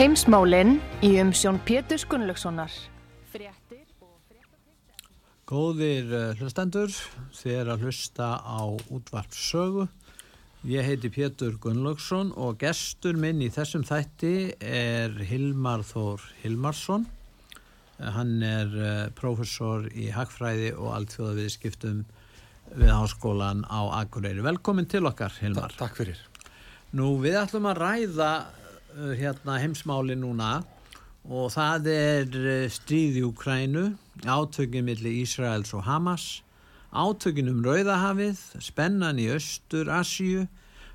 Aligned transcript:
Heimsmálinn 0.00 0.78
í 1.04 1.10
umsjón 1.20 1.58
Pétur 1.68 2.00
Gunnlaugssonar. 2.08 2.72
Góðir 5.44 6.06
uh, 6.08 6.20
hlustendur, 6.40 6.94
þið 7.36 7.56
er 7.58 7.70
að 7.74 7.82
hlusta 7.84 8.28
á 8.40 8.64
útvarpsögu. 8.88 9.84
Ég 10.72 10.88
heiti 10.88 11.10
Pétur 11.12 11.58
Gunnlaugsson 11.60 12.30
og 12.32 12.56
gestur 12.62 13.20
minn 13.20 13.42
í 13.44 13.50
þessum 13.52 13.84
þætti 13.84 14.54
er 14.64 15.20
Hilmar 15.28 15.84
Þór 15.84 16.24
Hilmarsson. 16.46 17.04
Uh, 17.98 18.08
hann 18.16 18.38
er 18.40 18.72
uh, 18.72 19.02
professor 19.20 19.84
í 19.92 20.08
Hagfræði 20.16 20.70
og 20.78 20.94
alltfjóðaviðskiptum 20.94 22.06
við 22.70 22.94
háskólan 22.94 23.66
á 23.68 24.00
Akureyri. 24.00 24.40
Velkomin 24.48 24.88
til 24.88 25.04
okkar, 25.12 25.36
Hilmar. 25.44 25.76
Ta 25.76 25.90
takk 25.90 26.00
fyrir. 26.00 26.24
Nú, 26.96 27.18
við 27.20 27.36
ætlum 27.42 27.68
að 27.68 27.82
ræða 27.84 28.30
hérna 29.18 29.58
heimsmáli 29.62 30.16
núna. 30.18 30.60
Og 31.30 31.50
það 31.52 31.90
er 31.92 32.38
uh, 32.40 32.68
stríð 32.72 33.20
í 33.20 33.24
Ukrænu, 33.28 33.90
átökin 34.24 34.86
millir 34.86 35.20
Ísraels 35.20 35.74
og 35.76 35.84
Hamas, 35.84 36.40
átökin 36.90 37.50
um 37.52 37.60
Rauðahafið, 37.64 38.40
spennan 38.64 39.20
í 39.20 39.28
Östur, 39.34 39.92
Asíu, 39.92 40.46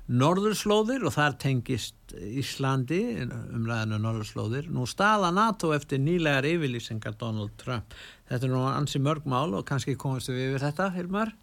Norðurslóðir 0.06 1.02
og 1.06 1.14
þar 1.16 1.34
tengist 1.42 2.12
Íslandi, 2.14 3.00
umræðinu 3.26 3.98
Norðurslóðir, 4.02 4.68
nú 4.70 4.84
staða 4.86 5.32
NATO 5.34 5.72
eftir 5.74 5.98
nýlegar 5.98 6.46
yfirlýsingar 6.46 7.16
Donald 7.18 7.56
Trump. 7.58 7.94
Þetta 8.30 8.46
er 8.46 8.52
nú 8.52 8.62
ansi 8.70 9.02
mörgmál 9.02 9.56
og 9.58 9.66
kannski 9.66 9.96
komast 9.98 10.30
við 10.30 10.52
yfir 10.52 10.62
þetta, 10.68 10.92
Hilmar. 10.94 11.34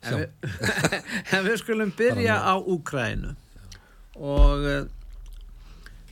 En 0.00 0.16
við, 0.16 0.48
en 1.36 1.44
við 1.44 1.60
skulum 1.60 1.92
byrja 1.96 2.38
á 2.40 2.56
Úkrænu 2.56 3.34
og 4.20 4.64
uh, 4.64 4.80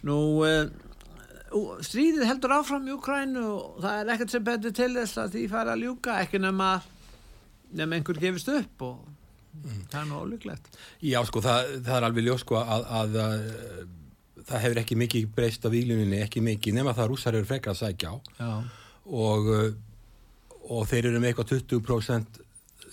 nú 0.09 0.21
uh, 0.47 1.77
stríðið 1.85 2.27
heldur 2.29 2.57
áfram 2.59 2.89
í 2.89 2.95
Úkrænu 2.97 3.45
og 3.49 3.83
það 3.85 4.01
er 4.01 4.15
ekkert 4.15 4.35
sem 4.35 4.49
betur 4.49 4.75
til 4.77 4.91
þess 4.97 5.21
að 5.23 5.37
því 5.37 5.45
fara 5.53 5.77
að 5.77 5.85
ljúka 5.87 6.19
ekki 6.25 6.41
nema 6.43 6.73
nema 7.79 7.99
einhver 7.99 8.21
gefist 8.21 8.51
upp 8.53 8.85
og 8.85 8.97
mm. 9.61 9.85
það 9.93 10.01
er 10.01 10.11
nú 10.11 10.21
óleiklegt 10.23 10.69
Já 11.05 11.21
sko 11.29 11.45
það, 11.45 11.73
það 11.87 11.95
er 11.99 12.09
alveg 12.09 12.29
ljós 12.29 12.45
sko 12.45 12.61
að, 12.61 12.89
að, 13.01 13.19
að 13.25 14.45
það 14.49 14.65
hefur 14.65 14.83
ekki 14.83 14.99
mikið 15.03 15.31
breyst 15.37 15.67
á 15.67 15.69
výluninni, 15.73 16.21
ekki 16.25 16.43
mikið 16.45 16.79
nema 16.81 16.97
það 16.97 17.13
rússar 17.13 17.37
eru 17.37 17.49
frekar 17.49 17.75
að 17.75 17.83
sækja 17.83 18.13
á 18.17 18.51
og, 19.09 19.49
og 20.69 20.85
þeir 20.89 21.11
eru 21.11 21.21
með 21.21 21.33
eitthvað 21.33 21.53
20% 21.73 22.43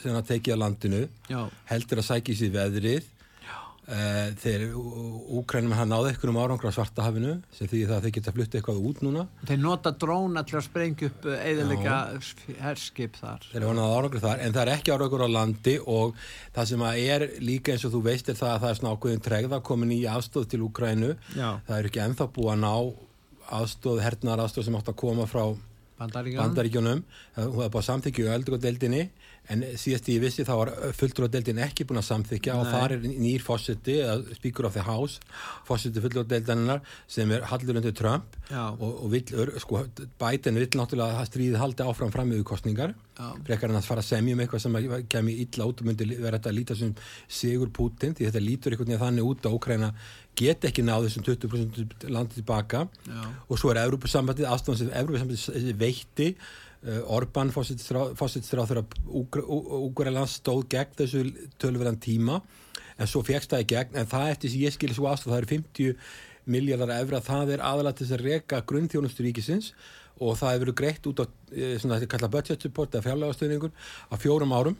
sem 0.01 0.15
að 0.15 0.31
tekið 0.33 0.59
á 0.59 0.63
landinu 0.63 1.03
Já. 1.31 1.41
heldur 1.71 2.01
að 2.01 2.09
sækja 2.09 2.37
sig 2.39 2.53
veðrið 2.53 3.11
þeir 3.85 4.63
úkrænum 4.73 5.75
hann 5.77 5.91
náði 5.93 6.11
eitthvað 6.11 6.31
um 6.31 6.39
árangra 6.41 6.71
svartahafinu 6.73 7.35
sem 7.53 7.69
því 7.69 7.81
það 7.91 8.05
þeir 8.05 8.13
geta 8.15 8.33
fluttið 8.33 8.59
eitthvað 8.59 8.79
út 8.89 9.01
núna. 9.05 9.25
Þeir 9.45 9.59
nota 9.61 9.91
dróna 10.01 10.41
til 10.47 10.57
að 10.57 10.65
sprengja 10.65 11.09
upp 11.11 11.27
eðalega 11.35 11.99
herskip 12.63 13.19
þar. 13.21 13.45
Þeir 13.51 13.61
eru 13.61 13.75
náði 13.77 13.99
árangra 13.99 14.23
þar 14.23 14.41
en 14.45 14.55
það 14.55 14.63
er 14.63 14.73
ekki 14.73 14.95
árangur 14.95 15.25
á 15.25 15.29
landi 15.35 15.75
og 15.85 16.17
það 16.55 16.71
sem 16.71 16.85
að 16.89 17.03
er 17.05 17.27
líka 17.45 17.75
eins 17.75 17.85
og 17.85 17.93
þú 17.93 18.01
veist 18.09 18.33
er 18.33 18.39
það 18.41 18.55
að 18.55 18.65
það 18.65 18.73
er 18.73 18.79
svona 18.81 18.95
ákveðin 18.95 19.25
tregða 19.29 19.61
komin 19.69 19.93
í 19.93 20.01
aðstóð 20.09 20.49
til 20.55 20.63
Úkrænu 20.65 21.13
það 21.35 21.77
er 21.77 21.91
ekki 21.91 22.03
enþá 22.07 22.29
búið 22.33 22.51
að 22.55 22.61
ná 22.65 22.73
aðstóð, 23.61 24.01
hernar 24.01 24.41
aðstóð 24.41 24.65
sem 24.65 24.77
átt 24.79 24.89
að 24.89 24.99
koma 25.05 25.29
frá 25.29 25.43
bandaríkjónum 25.99 27.03
hún 27.05 27.37
hefði 27.37 27.69
búið 27.69 27.79
að 27.79 27.87
samþykja 27.87 28.33
öldugöldeldinni 28.39 29.03
en 29.53 29.63
síðast 29.77 30.09
ég 30.09 30.21
vissi 30.23 30.45
þá 30.47 30.53
var 30.57 30.71
fulltrúadeildin 30.97 31.61
ekki 31.65 31.85
búin 31.87 32.01
að 32.01 32.07
samþykja 32.09 32.55
Nei. 32.55 32.61
og 32.61 32.71
það 32.71 32.95
er 32.95 33.07
nýr 33.25 33.45
fósiti, 33.45 33.97
speaker 34.39 34.67
of 34.69 34.77
the 34.77 34.85
house 34.85 35.19
fósiti 35.67 36.03
fulltrúadeildaninnar 36.03 36.81
sem 37.07 37.31
er 37.35 37.45
Hallur 37.51 37.79
undir 37.79 37.95
Trump 37.97 38.37
og, 38.51 38.89
og 38.89 39.07
vill, 39.13 39.51
sko, 39.61 39.85
Biden 40.21 40.61
vill 40.61 40.71
náttúrulega 40.79 41.21
að 41.21 41.29
stríði 41.31 41.61
haldi 41.61 41.85
áfram 41.85 42.13
fram 42.13 42.31
með 42.33 42.45
kostningar 42.47 42.95
frekar 43.45 43.71
en 43.71 43.79
að 43.79 43.87
fara 43.87 44.03
að 44.03 44.09
semja 44.09 44.35
um 44.35 44.43
eitthvað 44.43 44.65
sem 44.65 45.05
kemur 45.11 45.41
illa 45.45 45.69
út 45.69 45.81
og 45.81 45.87
myndi 45.87 46.07
vera 46.11 46.39
þetta 46.39 46.51
að 46.51 46.57
líta 46.57 46.75
sem 46.75 46.91
Sigur 47.31 47.71
Putin 47.73 48.15
því 48.17 48.27
þetta 48.27 48.43
lítur 48.43 48.75
einhvern 48.75 48.91
veginn 48.91 49.03
þannig 49.05 49.29
út 49.29 49.47
að 49.47 49.55
Ókræna 49.55 49.91
get 50.35 50.67
ekki 50.67 50.83
náðu 50.83 51.07
þessum 51.07 51.25
20% 51.29 52.07
landið 52.11 52.41
tilbaka 52.41 52.83
Já. 53.07 53.21
og 53.47 53.59
svo 53.61 53.71
er 53.71 53.79
Európa-sambandið 53.85 54.49
aðstofan 54.49 54.81
sem 54.81 54.91
Európa-sambandið 54.99 55.79
veitti 55.79 56.29
Orbán 56.85 57.49
fósitstráð 57.49 58.69
þegar 58.69 58.83
Úgrælands 59.09 60.37
stóð 60.39 60.67
gegn 60.69 60.93
þessu 60.99 61.23
tölverðan 61.61 61.97
tíma 62.01 62.39
en 62.95 63.09
svo 63.09 63.23
fegst 63.25 63.51
það 63.51 63.63
í 63.63 63.69
gegn. 63.73 63.99
En 63.99 64.09
það 64.09 64.31
eftir 64.35 64.53
sem 64.53 64.65
ég 64.65 64.75
skilja 64.75 64.97
svo 64.97 65.09
aðstof 65.09 65.33
það 65.33 65.41
eru 65.41 65.51
50 65.55 65.95
miljardar 66.55 66.93
efra 66.99 67.21
það 67.25 67.55
er 67.55 67.63
aðalega 67.65 67.97
til 67.97 68.05
þess 68.05 68.17
að 68.19 68.25
reka 68.29 68.61
grunnþjónustur 68.69 69.25
ríkisins 69.25 69.71
og 70.21 70.37
það 70.39 70.53
hefur 70.53 70.65
verið 70.65 70.77
greitt 70.81 71.07
út 71.09 71.21
á 71.21 71.25
svona 71.81 71.97
þetta 71.97 72.11
kalla 72.13 72.31
budget 72.35 72.65
support 72.65 72.93
eða 72.93 73.07
fjárlegastöðningur 73.09 73.73
á 73.73 74.15
fjórum 74.21 74.53
árum 74.55 74.77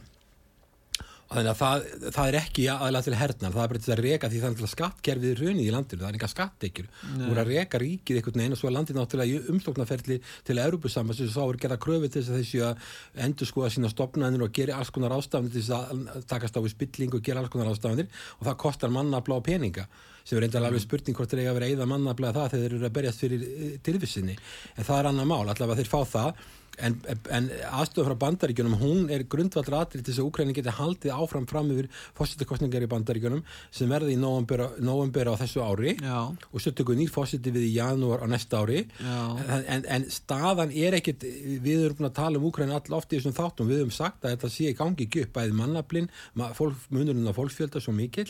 þannig 1.30 1.50
að 1.52 1.60
það, 1.60 1.86
það 2.16 2.28
er 2.30 2.38
ekki 2.40 2.66
aðalega 2.70 3.06
til 3.06 3.16
hernar, 3.20 3.54
það 3.56 3.64
er 3.64 3.72
bara 3.72 3.82
til 3.86 3.94
að 3.96 4.02
reka 4.06 4.30
því 4.30 4.42
þannig 4.44 4.64
að 4.66 4.72
skattkerfið 4.72 5.32
er 5.32 5.42
raunið 5.42 5.66
í 5.66 5.74
landinu, 5.74 6.02
það 6.04 6.10
er 6.10 6.18
enga 6.20 6.30
skattekjur 6.32 6.90
þú 7.02 7.30
er 7.32 7.42
að 7.42 7.52
reka 7.52 7.82
ríkið 7.82 8.20
einhvern 8.20 8.42
veginn 8.42 8.56
og 8.56 8.62
svo 8.62 8.70
er 8.70 8.76
landið 8.76 9.00
náttúrulega 9.00 9.32
í 9.32 9.54
umsloknaferli 9.56 10.20
til 10.46 10.58
Európusamans 10.62 11.22
og 11.26 11.32
þá 11.34 11.42
er 11.46 11.62
gerað 11.66 11.82
kröfið 11.86 12.14
til 12.14 12.24
þess 12.24 12.34
að 12.34 12.42
þessu 12.42 12.64
að 12.70 12.90
endur 13.26 13.50
skoða 13.50 13.72
sína 13.74 13.92
stopnæðinir 13.94 14.46
og 14.46 14.56
gera 14.60 14.80
alls 14.80 14.94
konar 14.94 15.16
ástafanir 15.18 15.56
til 15.56 15.64
þess 15.66 15.74
að 15.76 16.28
takast 16.30 16.60
á 16.60 16.62
við 16.62 16.76
spilling 16.76 17.18
og 17.18 17.26
gera 17.26 17.42
alls 17.42 17.54
konar 17.54 17.72
ástafanir 17.74 18.12
og 18.38 18.46
það 18.46 18.60
kostar 18.66 18.94
mannabla 18.94 19.40
og 19.40 19.48
peninga 19.50 19.88
sem 20.26 20.40
er 20.40 20.46
reyndar 20.46 20.66
alveg 20.66 20.82
spurning 20.82 21.18
hvort 21.18 21.30
þeir 21.30 21.44
eiga 21.44 21.52
að 21.54 21.58
vera 21.60 21.72
eða 21.74 21.90
mannabla 21.90 22.32
það 22.34 22.54
þegar 22.54 22.64
þeir 22.64 22.78
eru 22.80 22.88
að 22.88 22.96
berjast 22.96 23.22
fyrir 23.22 23.44
tilvissinni 23.86 24.38
en 24.74 24.88
það 24.88 24.98
er 24.98 25.10
annar 25.12 25.28
mál, 25.30 25.44
allavega 25.46 25.84
þeir 25.84 25.92
fá 25.92 26.00
það 26.16 26.46
en, 26.80 26.98
en 27.32 27.50
aðstofn 27.70 28.10
frá 28.10 28.18
bandaríkjunum 28.26 28.78
hún 28.80 29.10
er 29.14 29.26
grundvallra 29.32 29.84
aðrið 29.84 30.04
til 30.04 30.14
þess 30.14 30.22
að 30.22 30.30
Úkræni 30.30 30.56
geti 30.58 30.74
haldið 30.76 31.16
áfram 31.16 31.48
fram 31.50 31.72
yfir 31.74 31.90
fósittakostningar 32.18 32.86
í 32.86 32.90
bandaríkjunum 32.92 33.44
sem 33.74 33.92
verði 33.92 34.16
í 34.16 34.20
november 34.20 35.32
á 35.32 35.34
þessu 35.40 35.64
ári 35.66 35.96
Já. 36.00 36.20
og 36.32 36.64
svo 36.64 36.74
tökum 36.76 36.96
við 36.96 37.04
nýr 37.04 37.14
fósitti 37.14 37.54
við 37.56 37.70
í 37.70 37.74
janúar 37.78 38.24
á 38.24 38.28
næsta 38.32 38.62
ári. 38.64 38.84
En, 39.06 39.86
en 39.86 40.08
staðan 40.12 40.74
er 40.76 41.00
ekkit 41.00 41.26
við 41.64 41.88
erum 41.90 42.10
að 42.10 42.16
tala 42.20 42.42
um 42.42 42.50
Úkræni 42.50 42.76
all 42.76 43.00
ofti 43.00 43.18
í 43.18 43.22
þessum 43.22 43.38
þáttum, 43.38 43.72
við 43.72 43.84
höfum 43.84 43.96
sagt 43.96 44.26
að 44.26 44.36
þetta 44.36 44.52
sé 44.54 44.70
í 44.72 44.78
gangi 44.78 45.08
ekki 45.08 45.26
upp 45.26 45.34
bæðið 45.40 45.58
mannablinn, 45.62 46.12
munurinn 46.36 47.32
á 47.32 47.34
fólksfjölda 47.36 47.82
svo 47.84 47.96
mikill, 47.96 48.30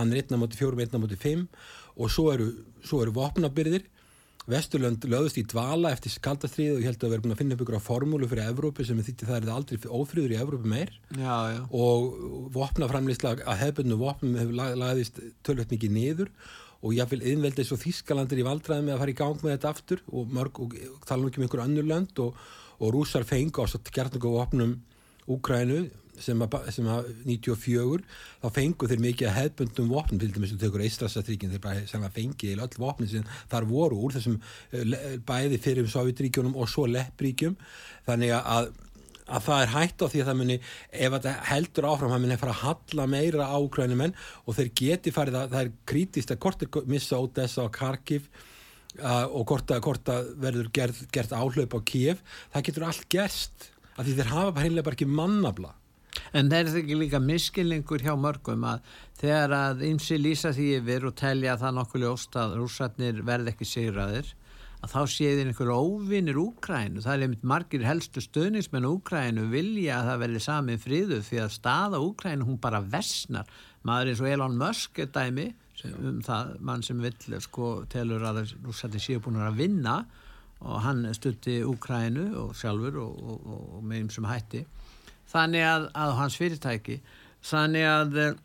hann 0.00 0.12
er 0.12 0.24
1.4 0.24 0.86
1.5 0.86 1.46
og 1.96 2.12
svo 2.12 2.30
eru, 2.34 2.50
svo 2.84 3.02
eru 3.04 3.14
vopnabyrðir 3.16 3.86
Vesturlönd 4.46 5.02
löðust 5.10 5.40
í 5.40 5.42
dvala 5.50 5.90
eftir 5.90 6.14
kaldastrið 6.22 6.76
og 6.76 6.82
ég 6.82 6.90
held 6.90 7.00
að 7.00 7.08
við 7.08 7.16
erum 7.16 7.24
búin 7.24 7.34
að 7.34 7.40
finna 7.40 7.56
upp 7.56 7.62
ykkur 7.64 7.78
á 7.82 7.88
formúlu 7.88 8.28
fyrir 8.30 8.50
Evrópu 8.52 8.86
sem 8.86 9.00
þýtti 9.02 9.26
það 9.26 9.38
er 9.40 9.54
aldrei 9.56 9.88
ófrýður 9.90 10.34
í 10.36 10.38
Evrópu 10.38 10.70
meir 10.70 10.92
já, 11.18 11.34
já. 11.50 11.60
og 11.74 12.20
vopnaframlýsla 12.54 13.32
að 13.42 13.60
hefðbundu 13.64 13.98
vopnum 13.98 14.38
hefur 14.38 14.78
lagðist 14.78 15.18
tölvöld 15.46 15.74
mikið 15.74 15.96
niður 15.96 16.30
og 16.86 16.94
ég 16.94 17.10
vil 17.10 17.24
innvelda 17.32 17.66
svo 17.66 17.80
Þískalandir 17.80 18.44
í 18.44 18.46
valdræði 18.46 18.86
með 18.86 18.94
að 18.94 19.02
fara 19.02 19.14
í 19.14 19.18
gang 19.18 19.42
með 19.42 19.56
þetta 19.56 19.72
aftur 19.74 20.04
og, 20.12 20.30
mörg, 20.38 20.62
og, 20.62 20.78
og 20.92 21.08
tala 21.08 21.24
um 21.24 21.30
ekki 21.32 21.42
um 21.42 21.48
einhver 21.48 21.64
annur 21.64 21.90
lönd 21.90 22.22
og, 22.22 22.38
og 22.78 22.94
rúsar 22.94 23.26
fengi 23.26 23.50
á 23.50 23.66
svo 23.66 23.82
gertningu 23.90 24.36
vopnum 24.36 24.78
Úkrænu 25.26 25.88
sem 26.22 26.42
að, 26.44 26.56
sem 26.74 26.88
að 26.90 27.10
94 27.26 28.00
þá 28.42 28.48
fengu 28.56 28.88
þeir 28.90 29.04
mikið 29.04 29.30
að 29.30 29.36
hefbundum 29.40 29.92
vopnum 29.92 30.22
til 30.22 30.30
dæmis 30.34 30.54
og 30.56 30.62
tekur 30.62 30.86
Eistrasatríkin 30.86 31.52
þeir 31.54 31.62
bara 31.66 31.84
sem 31.90 32.06
að 32.06 32.16
fengi 32.16 32.52
í 32.52 32.56
öll 32.56 32.80
vopnum 32.80 33.10
sem 33.10 33.28
þar 33.52 33.68
voru 33.70 34.00
úr 34.06 34.16
þessum 34.16 34.40
bæði 35.28 35.60
fyrir 35.62 35.84
um 35.84 35.92
Sovjetríkjunum 35.92 36.58
og 36.58 36.70
svo 36.70 36.88
Leppríkjum. 36.90 37.56
Þannig 38.08 38.36
að 38.38 38.72
að 39.26 39.46
það 39.46 39.62
er 39.62 39.72
hægt 39.72 40.02
á 40.02 40.06
því 40.06 40.20
að 40.22 40.28
það 40.28 40.36
muni 40.40 40.56
ef 40.56 41.14
þetta 41.16 41.30
heldur 41.48 41.86
áfram, 41.90 42.12
það 42.14 42.20
muni 42.22 42.36
fara 42.42 42.52
að 42.52 42.60
halla 42.62 43.06
meira 43.10 43.48
á 43.50 43.56
ukrænumenn 43.58 44.14
og 44.44 44.58
þeir 44.58 44.68
geti 44.80 45.12
farið 45.14 45.38
að 45.40 45.54
það 45.54 45.64
er 45.64 45.72
krítist 45.90 46.34
að 46.34 46.42
hvort 46.44 46.62
er 46.62 46.90
missa 46.92 47.18
Odessa 47.18 47.64
og 47.64 47.72
Kharkiv 47.74 48.28
uh, 49.00 49.26
og 49.26 49.48
hvort 49.50 49.74
að, 49.74 49.90
að 50.14 50.30
verður 50.44 50.70
gert, 50.78 51.00
gert 51.14 51.34
áhlaup 51.34 51.74
á 51.74 51.80
Kiev, 51.90 52.22
það 52.54 52.68
getur 52.70 52.86
allt 52.86 53.08
gerst 53.12 53.68
af 53.96 54.04
því 54.04 54.16
þeir 54.20 54.32
hafa 54.34 54.54
bara 54.60 54.86
bara 54.86 54.98
ekki 54.98 55.10
mannabla 55.10 55.74
En 56.32 56.50
það 56.50 56.58
er 56.58 56.70
þetta 56.70 56.82
ekki 56.82 56.98
líka 57.02 57.20
miskilningur 57.22 58.04
hjá 58.04 58.14
mörgum 58.20 58.64
að 58.68 58.96
þegar 59.20 59.54
að 59.58 59.86
ymsi 59.90 60.18
lýsa 60.20 60.52
því 60.56 60.66
yfir 60.80 61.06
og 61.08 61.16
telja 61.18 61.54
að 61.54 61.62
það 61.64 61.78
nokkuð 61.78 62.04
ljóst 62.04 62.40
að 62.40 62.58
rússarnir 62.60 63.22
verð 63.26 63.52
ekki 63.52 63.68
sigraðir 63.68 64.34
að 64.84 64.92
þá 64.92 65.00
séðir 65.10 65.50
einhverju 65.50 65.76
óvinnir 65.76 66.38
Úkrænu. 66.40 67.02
Það 67.04 67.14
er 67.14 67.24
einmitt 67.26 67.46
margir 67.46 67.86
helstu 67.86 68.22
stöðnismenn 68.22 68.88
Úkrænu 68.88 69.46
vilja 69.52 70.00
að 70.00 70.10
það 70.10 70.20
verði 70.24 70.42
sami 70.44 70.76
friðu 70.80 71.20
því 71.26 71.40
að 71.42 71.54
staða 71.56 72.02
Úkrænu 72.04 72.46
hún 72.46 72.60
bara 72.62 72.82
versnar. 72.84 73.48
Maður 73.86 74.12
eins 74.12 74.22
og 74.22 74.30
Elon 74.30 74.60
Musk 74.60 75.00
er 75.02 75.10
dæmi 75.14 75.48
um 76.00 76.20
það 76.24 76.54
mann 76.64 76.84
sem 76.84 77.00
vill 77.04 77.40
sko 77.44 77.72
telur 77.92 78.24
að 78.24 78.44
rússarnir 78.64 79.02
séu 79.02 79.20
búin 79.22 79.42
að 79.44 79.60
vinna 79.60 79.98
og 80.64 80.80
hann 80.84 81.04
stutti 81.16 81.58
Úkrænu 81.66 82.30
og 82.40 82.54
sjálfur 82.56 83.00
og, 83.02 83.16
og, 83.16 83.46
og, 83.46 83.64
og 83.78 83.84
með 83.84 84.04
einsum 84.04 84.28
hætti 84.28 84.64
þannig 85.36 85.68
að, 85.68 85.86
að 86.04 86.16
hans 86.20 86.40
fyrirtæki 86.40 86.98
þannig 87.46 87.88
að 87.90 88.20
eh, 88.22 88.38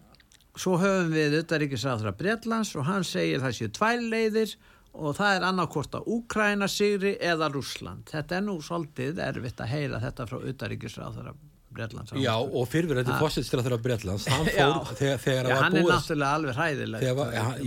svo 0.59 0.75
höfum 0.81 1.13
við 1.15 1.39
auðvaríkisráðra 1.39 2.13
Breitlands 2.19 2.75
og 2.75 2.87
hann 2.89 3.07
segir 3.07 3.43
það 3.43 3.57
séu 3.57 3.71
tvær 3.77 4.03
leiðir 4.11 4.57
og 4.91 5.15
það 5.15 5.37
er 5.37 5.45
annarkort 5.47 5.95
að 5.95 6.09
Úkræna 6.11 6.67
sigri 6.71 7.13
eða 7.23 7.47
Rúsland 7.53 8.11
þetta 8.11 8.39
er 8.39 8.43
nú 8.47 8.57
svolítið 8.63 9.21
erfitt 9.23 9.63
að 9.63 9.71
heyra 9.71 10.01
þetta 10.03 10.27
frá 10.27 10.37
auðvaríkisráðra 10.41 11.33
Breitlands 11.71 12.11
Já 12.19 12.33
og 12.35 12.65
fyrirverðandi 12.67 13.15
fósitstræður 13.21 13.77
af 13.77 13.85
Breitlands 13.85 14.27
hann 14.27 14.49
fór 14.57 14.91
þegar, 14.99 15.21
þegar 15.23 15.49
já, 15.53 15.55
hann 15.61 15.77
er 15.77 15.85
búið, 15.85 15.93
náttúrulega 15.93 16.33
alveg 16.41 16.59
hræðileg 16.59 17.07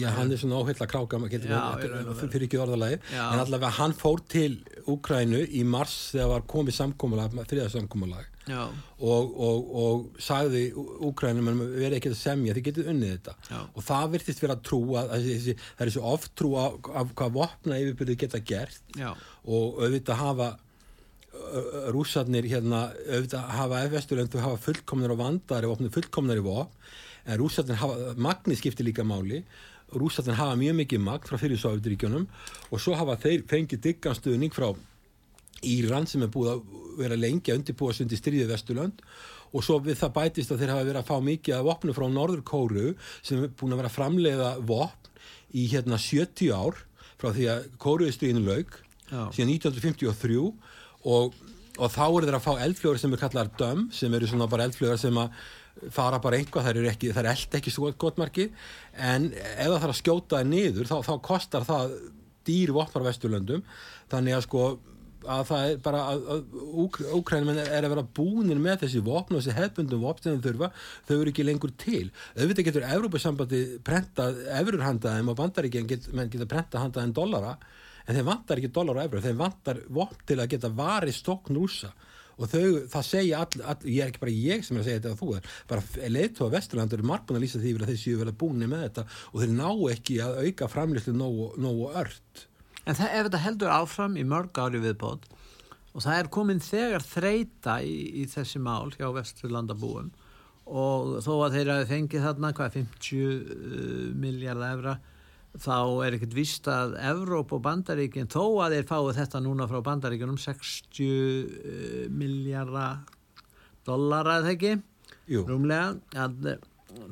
já, 0.03 0.09
hann 0.19 0.35
er 0.37 0.43
svona 0.43 0.61
óheila 0.61 0.91
kráka 0.91 1.23
fyrir 1.31 2.47
ekki 2.51 2.61
orðalagi 2.61 3.01
en 3.17 3.41
allavega 3.41 3.73
hann 3.81 3.97
fór 3.97 4.21
til 4.29 4.61
Úkrænu 4.85 5.41
í 5.49 5.65
mars 5.65 5.97
þegar 6.13 6.35
var 6.35 6.49
komið 6.53 6.81
samkómulag 6.83 7.41
þriðarsamkómulag 7.49 8.34
og, 8.49 9.31
og, 9.47 9.71
og 9.83 10.19
sagði 10.21 10.67
Úkrænum 10.77 11.49
að 11.49 11.63
við 11.63 11.87
erum 11.87 11.99
ekki 11.99 12.13
að 12.13 12.19
semja, 12.21 12.57
þið 12.57 12.67
getur 12.67 12.91
unnið 12.93 13.15
þetta 13.15 13.37
Já. 13.49 13.61
og 13.65 13.87
það 13.87 14.11
virtist 14.17 14.43
vera 14.45 14.59
trú 14.69 14.81
að, 15.01 15.15
að, 15.17 15.31
að 15.31 15.63
það 15.63 15.87
er 15.87 15.95
svo 15.95 16.11
oft 16.13 16.35
trú 16.37 16.51
af 16.61 17.15
hvað 17.17 17.39
vopna 17.39 17.81
yfirbyrði 17.81 18.19
geta 18.21 18.43
gert 18.45 18.99
Já. 18.99 19.15
og 19.45 19.81
auðvitað 19.81 20.21
hafa 20.21 20.51
rúsarnir 21.95 22.47
hérna 22.49 22.89
auðvitað 23.09 23.53
hafa 23.59 23.83
F-vesturlöndu 23.89 24.43
hafa 24.43 24.61
fullkomnar 24.69 25.15
og 25.15 25.21
vandari 25.21 25.69
og 25.69 25.83
fullkomnar 25.95 26.41
í 26.41 26.45
vopn 26.45 26.73
en 27.25 27.39
rúsarnir 27.41 27.81
hafa, 27.81 28.15
magni 28.17 28.57
skiptir 28.59 28.87
líka 28.87 29.05
máli 29.07 29.43
rúsarnir 29.95 30.39
hafa 30.39 30.57
mjög 30.61 30.79
mikið 30.83 31.05
magn 31.05 31.29
frá 31.29 31.39
fyrir 31.41 31.61
Sáfjörðuríkjónum 31.61 32.27
og 32.71 32.83
svo 32.83 32.97
hafa 32.99 33.17
þeir 33.25 33.47
fengið 33.51 33.83
digganstuðning 33.89 34.55
frá 34.55 34.73
Íran 35.63 36.09
sem 36.11 36.25
er 36.25 36.33
búið 36.33 36.51
að 36.55 36.63
vera 36.99 37.19
lengi 37.19 37.53
að 37.53 37.61
undirbúa 37.61 37.95
sundi 37.97 38.19
stríðið 38.19 38.53
Vesturlönd 38.53 39.03
og 39.55 39.65
svo 39.65 39.79
við 39.83 39.99
það 40.01 40.15
bætist 40.19 40.53
að 40.53 40.63
þeir 40.63 40.73
hafa 40.75 40.87
verið 40.89 41.01
að 41.01 41.11
fá 41.11 41.17
mikið 41.29 41.57
af 41.57 41.67
vopnu 41.69 41.95
frá 41.95 42.07
Norður 42.11 42.45
Kóru 42.47 42.93
sem 43.23 43.43
er 43.45 43.53
búin 43.55 43.75
að 43.75 43.83
vera 43.83 43.91
að 43.93 43.97
framleiða 43.97 44.53
vopn 44.67 45.11
í 45.55 45.67
hérna 45.71 45.99
70 46.01 46.55
ár 46.55 46.81
frá 47.21 47.31
því 47.31 47.51
að 47.53 47.67
Kóruðistriðinu 47.83 48.45
laug 48.49 48.79
síðan 49.35 49.53
1953 49.55 50.41
og, 50.43 51.37
og 51.79 51.93
þá 51.93 52.07
eru 52.07 52.25
þeir 52.27 52.39
að 52.41 52.47
fá 52.47 52.65
eldflögur 52.67 53.03
sem 53.03 53.15
er 53.15 53.23
kallar 53.23 53.53
döm 53.61 53.87
sem 53.95 54.17
eru 54.17 54.31
svona 54.31 54.51
bara 54.51 54.67
eldflögur 54.67 55.01
sem 55.01 55.23
að 55.23 55.39
fara 55.95 56.21
bara 56.23 56.39
einhvað, 56.39 56.69
það 56.69 56.81
er 56.81 56.91
ekki, 56.93 57.11
það 57.15 57.25
er 57.25 57.31
eld 57.33 57.57
ekki 57.59 57.73
svo 57.75 57.91
gott 57.99 58.19
markið 58.21 58.53
en 58.95 59.31
ef 59.35 59.67
það 59.67 59.81
þarf 59.83 59.95
að 59.95 60.01
skjóta 60.01 60.39
það 60.39 60.51
niður 60.53 60.91
þá, 60.91 60.97
þá 61.03 61.15
kostar 61.29 61.67
það 61.67 61.97
dýr 62.45 62.75
vopnar 62.77 63.07
Vesturlöndum. 63.09 63.65
Þannig 64.13 64.37
að 64.37 64.45
sko 64.47 64.65
að 65.31 65.45
það 65.51 65.69
er 65.69 65.79
bara 65.85 66.03
að, 66.13 66.25
Úkrænum 67.19 67.53
er 67.55 67.85
að 67.85 67.93
vera 67.95 68.07
búinir 68.17 68.61
með 68.63 68.85
þessi 68.85 69.03
vopn 69.05 69.37
og 69.37 69.43
þessi 69.43 69.57
hefbundum 69.59 70.05
vopn 70.05 70.41
þau 71.05 71.17
eru 71.19 71.31
ekki 71.33 71.47
lengur 71.47 71.73
til. 71.81 72.11
Auðvitað 72.37 72.69
getur 72.69 72.89
Európa-sambandi 72.89 73.63
prentað 73.85 74.41
efurhandaðum 74.61 75.33
og 75.33 75.39
bandaríkjum 75.41 75.89
get, 75.91 76.09
geta 76.33 76.49
prentað 76.51 76.87
handaðum 76.87 77.17
dollara 77.17 77.57
en 78.05 78.17
þeir 78.17 78.27
vantar 78.29 78.61
ekki 78.61 78.73
dollara 78.75 79.05
og 79.05 79.09
efur 79.09 79.25
þeir 79.25 79.39
vantar 79.41 79.81
vopn 80.01 80.27
til 80.29 80.41
að 80.41 80.51
geta 80.55 80.73
varið 80.75 81.17
stokkn 81.19 81.59
rúsa 81.59 81.93
og 82.35 82.51
þau, 82.51 82.65
það 82.91 83.07
segja 83.07 83.43
all, 83.45 83.61
all, 83.63 83.85
ég 83.87 84.03
er 84.03 84.11
ekki 84.11 84.23
bara 84.25 84.35
ég 84.35 84.65
sem 84.67 84.77
er 84.77 84.83
að 84.83 84.89
segja 84.89 85.03
þetta 85.03 85.13
að 85.13 85.21
þú 85.21 85.29
er 85.37 85.53
bara 85.71 86.11
leitu 86.17 86.49
á 86.49 86.55
Vesturlandur 86.55 87.03
er 87.03 87.09
margbúin 87.11 87.39
að 87.39 87.45
lýsa 87.47 87.61
því 87.63 87.75
að 87.77 87.93
þeir 87.93 88.01
séu 88.01 88.19
vel 88.21 88.31
að 88.33 88.41
búinir 88.41 88.73
með 88.73 88.83
þetta 88.89 89.07
og 89.31 89.37
þeir 89.43 89.55
ná 89.55 89.69
ekki 89.95 90.19
að 90.25 90.41
auka 90.43 90.71
framlýslu 90.73 91.15
nógu, 91.15 91.49
nógu 91.63 91.93
ört 92.03 92.45
En 92.85 92.97
það, 92.99 93.09
ef 93.09 93.27
þetta 93.29 93.43
heldur 93.47 93.73
áfram 93.73 94.19
í 94.21 94.27
mörg 94.29 94.61
ári 94.61 94.83
viðbót 94.83 95.25
og 95.95 96.03
það 96.03 96.19
er 96.19 96.29
komin 96.35 96.61
þegar 96.63 97.07
þreita 97.07 97.79
í, 97.87 97.97
í 98.21 98.27
þessi 98.29 98.61
mál 98.63 98.91
hjá 98.97 99.07
Vesturlandabúum 99.15 100.11
og 100.65 101.19
þó 101.25 101.33
að 101.45 101.59
þeir 101.59 101.71
hafi 101.75 101.89
fengið 101.93 102.25
þarna 102.25 102.53
hvað 102.57 102.79
50 102.79 103.19
uh, 103.25 104.07
miljardar 104.21 104.79
efra 104.79 104.95
þá 105.55 105.77
er 106.03 106.17
ekkert 106.17 106.35
vist 106.35 106.69
að 106.73 106.97
Evróp 106.99 107.53
og 107.55 107.63
Bandaríkinn 107.63 108.31
þó 108.33 108.65
að 108.65 108.79
þeir 108.79 108.89
fáið 108.89 109.19
þetta 109.21 109.43
núna 109.45 109.69
frá 109.71 109.81
Bandaríkinnum 109.87 110.41
60 110.41 111.05
uh, 111.05 112.07
miljardar 112.11 113.05
dollara 113.87 114.41
eða 114.41 114.55
ekki 114.57 114.75
Jú. 115.31 115.45
rúmlega 115.47 115.95
að 116.25 116.57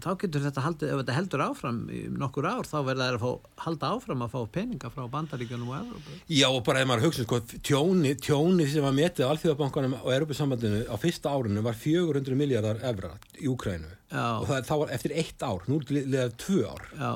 þá 0.03 0.11
getur 0.21 0.45
þetta 0.47 0.65
haldið, 0.67 0.93
ef 0.93 1.01
þetta 1.03 1.17
heldur 1.17 1.45
áfram 1.47 1.81
í 1.93 2.01
nokkur 2.11 2.49
ár, 2.49 2.69
þá 2.69 2.77
verður 2.87 3.03
það 3.03 3.17
að 3.17 3.25
fá, 3.25 3.51
halda 3.65 3.91
áfram 3.97 4.25
að 4.27 4.35
fá 4.35 4.41
peninga 4.57 4.93
frá 4.93 5.05
bandaríkjunum 5.13 5.73
og 5.73 5.79
Európa. 5.81 6.17
Já, 6.29 6.47
og 6.49 6.63
bara 6.69 6.83
ef 6.83 6.91
maður 6.91 7.07
hugsa 7.09 7.27
sko, 7.27 7.41
tjóni, 7.59 8.15
tjóni 8.23 8.69
sem 8.71 8.87
var 8.87 8.97
metið 8.97 9.29
á 9.29 9.33
Alþjóðabankanum 9.33 9.99
og 10.01 10.15
Európa-sambandinu 10.17 10.83
á 10.89 10.97
fyrsta 11.03 11.35
árinu 11.35 11.65
var 11.67 11.79
400 11.79 12.39
miljardar 12.39 12.83
evra 12.89 13.15
í 13.39 13.51
Úkrænu 13.53 13.93
og 14.13 14.49
það, 14.49 14.67
það 14.69 14.83
var 14.83 14.97
eftir 14.99 15.17
eitt 15.23 15.47
ár, 15.47 15.63
nú 15.71 15.79
það 15.87 16.35
tvö 16.43 16.65
ár. 16.69 16.91
Já, 16.99 17.13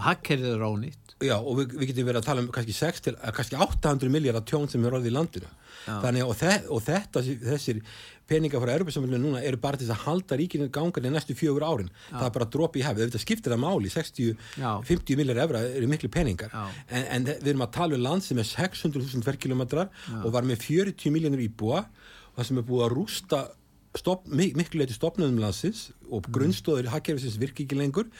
og 0.00 0.06
hakkerið 0.08 0.54
er 0.54 0.62
ránýtt. 0.64 1.16
Já, 1.20 1.36
og 1.36 1.58
við, 1.58 1.74
við 1.76 1.90
getum 1.90 2.06
verið 2.08 2.22
að 2.22 2.28
tala 2.30 2.42
um 2.44 2.52
kannski 2.54 2.76
6 2.78 3.02
til, 3.04 3.16
kannski 3.36 3.58
800 3.60 4.12
miljardar 4.12 4.46
tjón 4.48 4.70
sem 4.72 4.84
er 4.88 4.96
orðið 4.96 5.10
í 5.10 5.16
landinu. 5.18 5.50
Já. 5.84 5.98
Þannig 6.06 6.24
og, 6.24 6.32
þe 6.40 6.54
og 6.72 6.80
þetta, 6.86 7.22
þessir 7.44 7.82
peninga 8.30 8.60
frá 8.62 8.72
Europasamfélaginu 8.76 9.26
núna 9.26 9.42
eru 9.46 9.58
bara 9.60 9.78
til 9.80 9.88
að 9.90 10.04
halda 10.04 10.38
ríkinu 10.38 10.68
gangan 10.72 11.08
í 11.08 11.12
næstu 11.12 11.34
fjögur 11.38 11.64
árin 11.66 11.88
Já. 11.90 12.18
það 12.18 12.26
er 12.26 12.34
bara 12.36 12.48
dropp 12.54 12.76
í 12.78 12.84
hefð, 12.86 13.04
þetta 13.06 13.22
skiptir 13.24 13.54
það 13.54 13.62
máli 13.64 13.90
60-50 13.90 15.18
miljar 15.18 15.40
efra 15.44 15.62
eru 15.78 15.88
miklu 15.90 16.10
peningar 16.14 16.52
en, 16.54 17.06
en 17.16 17.30
við 17.30 17.52
erum 17.54 17.64
að 17.66 17.72
tala 17.78 17.98
um 17.98 18.04
land 18.04 18.26
sem 18.26 18.38
er 18.38 18.46
600.000 18.46 19.26
verkilometrar 19.26 19.90
og 20.20 20.28
var 20.36 20.46
með 20.46 20.62
40 20.68 21.14
miljónur 21.14 21.42
íbúa 21.42 21.82
og 21.82 22.38
það 22.38 22.50
sem 22.50 22.62
er 22.62 22.68
búið 22.68 22.86
að 22.86 22.94
rústa 22.94 23.40
stop, 23.98 24.28
miklu 24.30 24.84
leiti 24.84 24.94
stopnöðum 24.94 25.42
landsins 25.42 25.88
og 26.06 26.22
mm. 26.22 26.30
grunnstóður 26.36 26.92
hakkerfisins 26.94 27.40
virki 27.40 27.66
ekki 27.66 27.80
lengur 27.80 28.12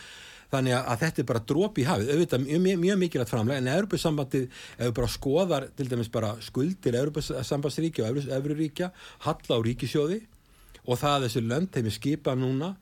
þannig 0.51 0.77
að 0.79 1.01
þetta 1.05 1.23
er 1.23 1.29
bara 1.31 1.45
drópi 1.53 1.85
í 1.85 1.87
hafið. 1.89 2.13
Auðvitað 2.15 2.45
mjög, 2.47 2.77
mjög 2.85 3.01
mikilvægt 3.05 3.33
framlega 3.33 3.63
en 3.63 3.73
Europasambandið, 3.77 4.47
ef 4.77 4.85
við 4.89 4.95
bara 4.99 5.15
skoðar 5.15 5.69
til 5.79 5.89
dæmis 5.91 6.13
bara 6.13 6.35
skuldir 6.45 6.99
Europasambandsríkja 7.01 8.11
og 8.11 8.21
Eururíkja, 8.39 8.91
halla 9.27 9.59
á 9.59 9.65
ríkisjóði 9.67 10.21
og 10.87 10.99
það 10.99 11.17
að 11.17 11.27
þessu 11.27 11.45
löndheimi 11.47 11.93
skipa 11.95 12.35
núna 12.39 12.75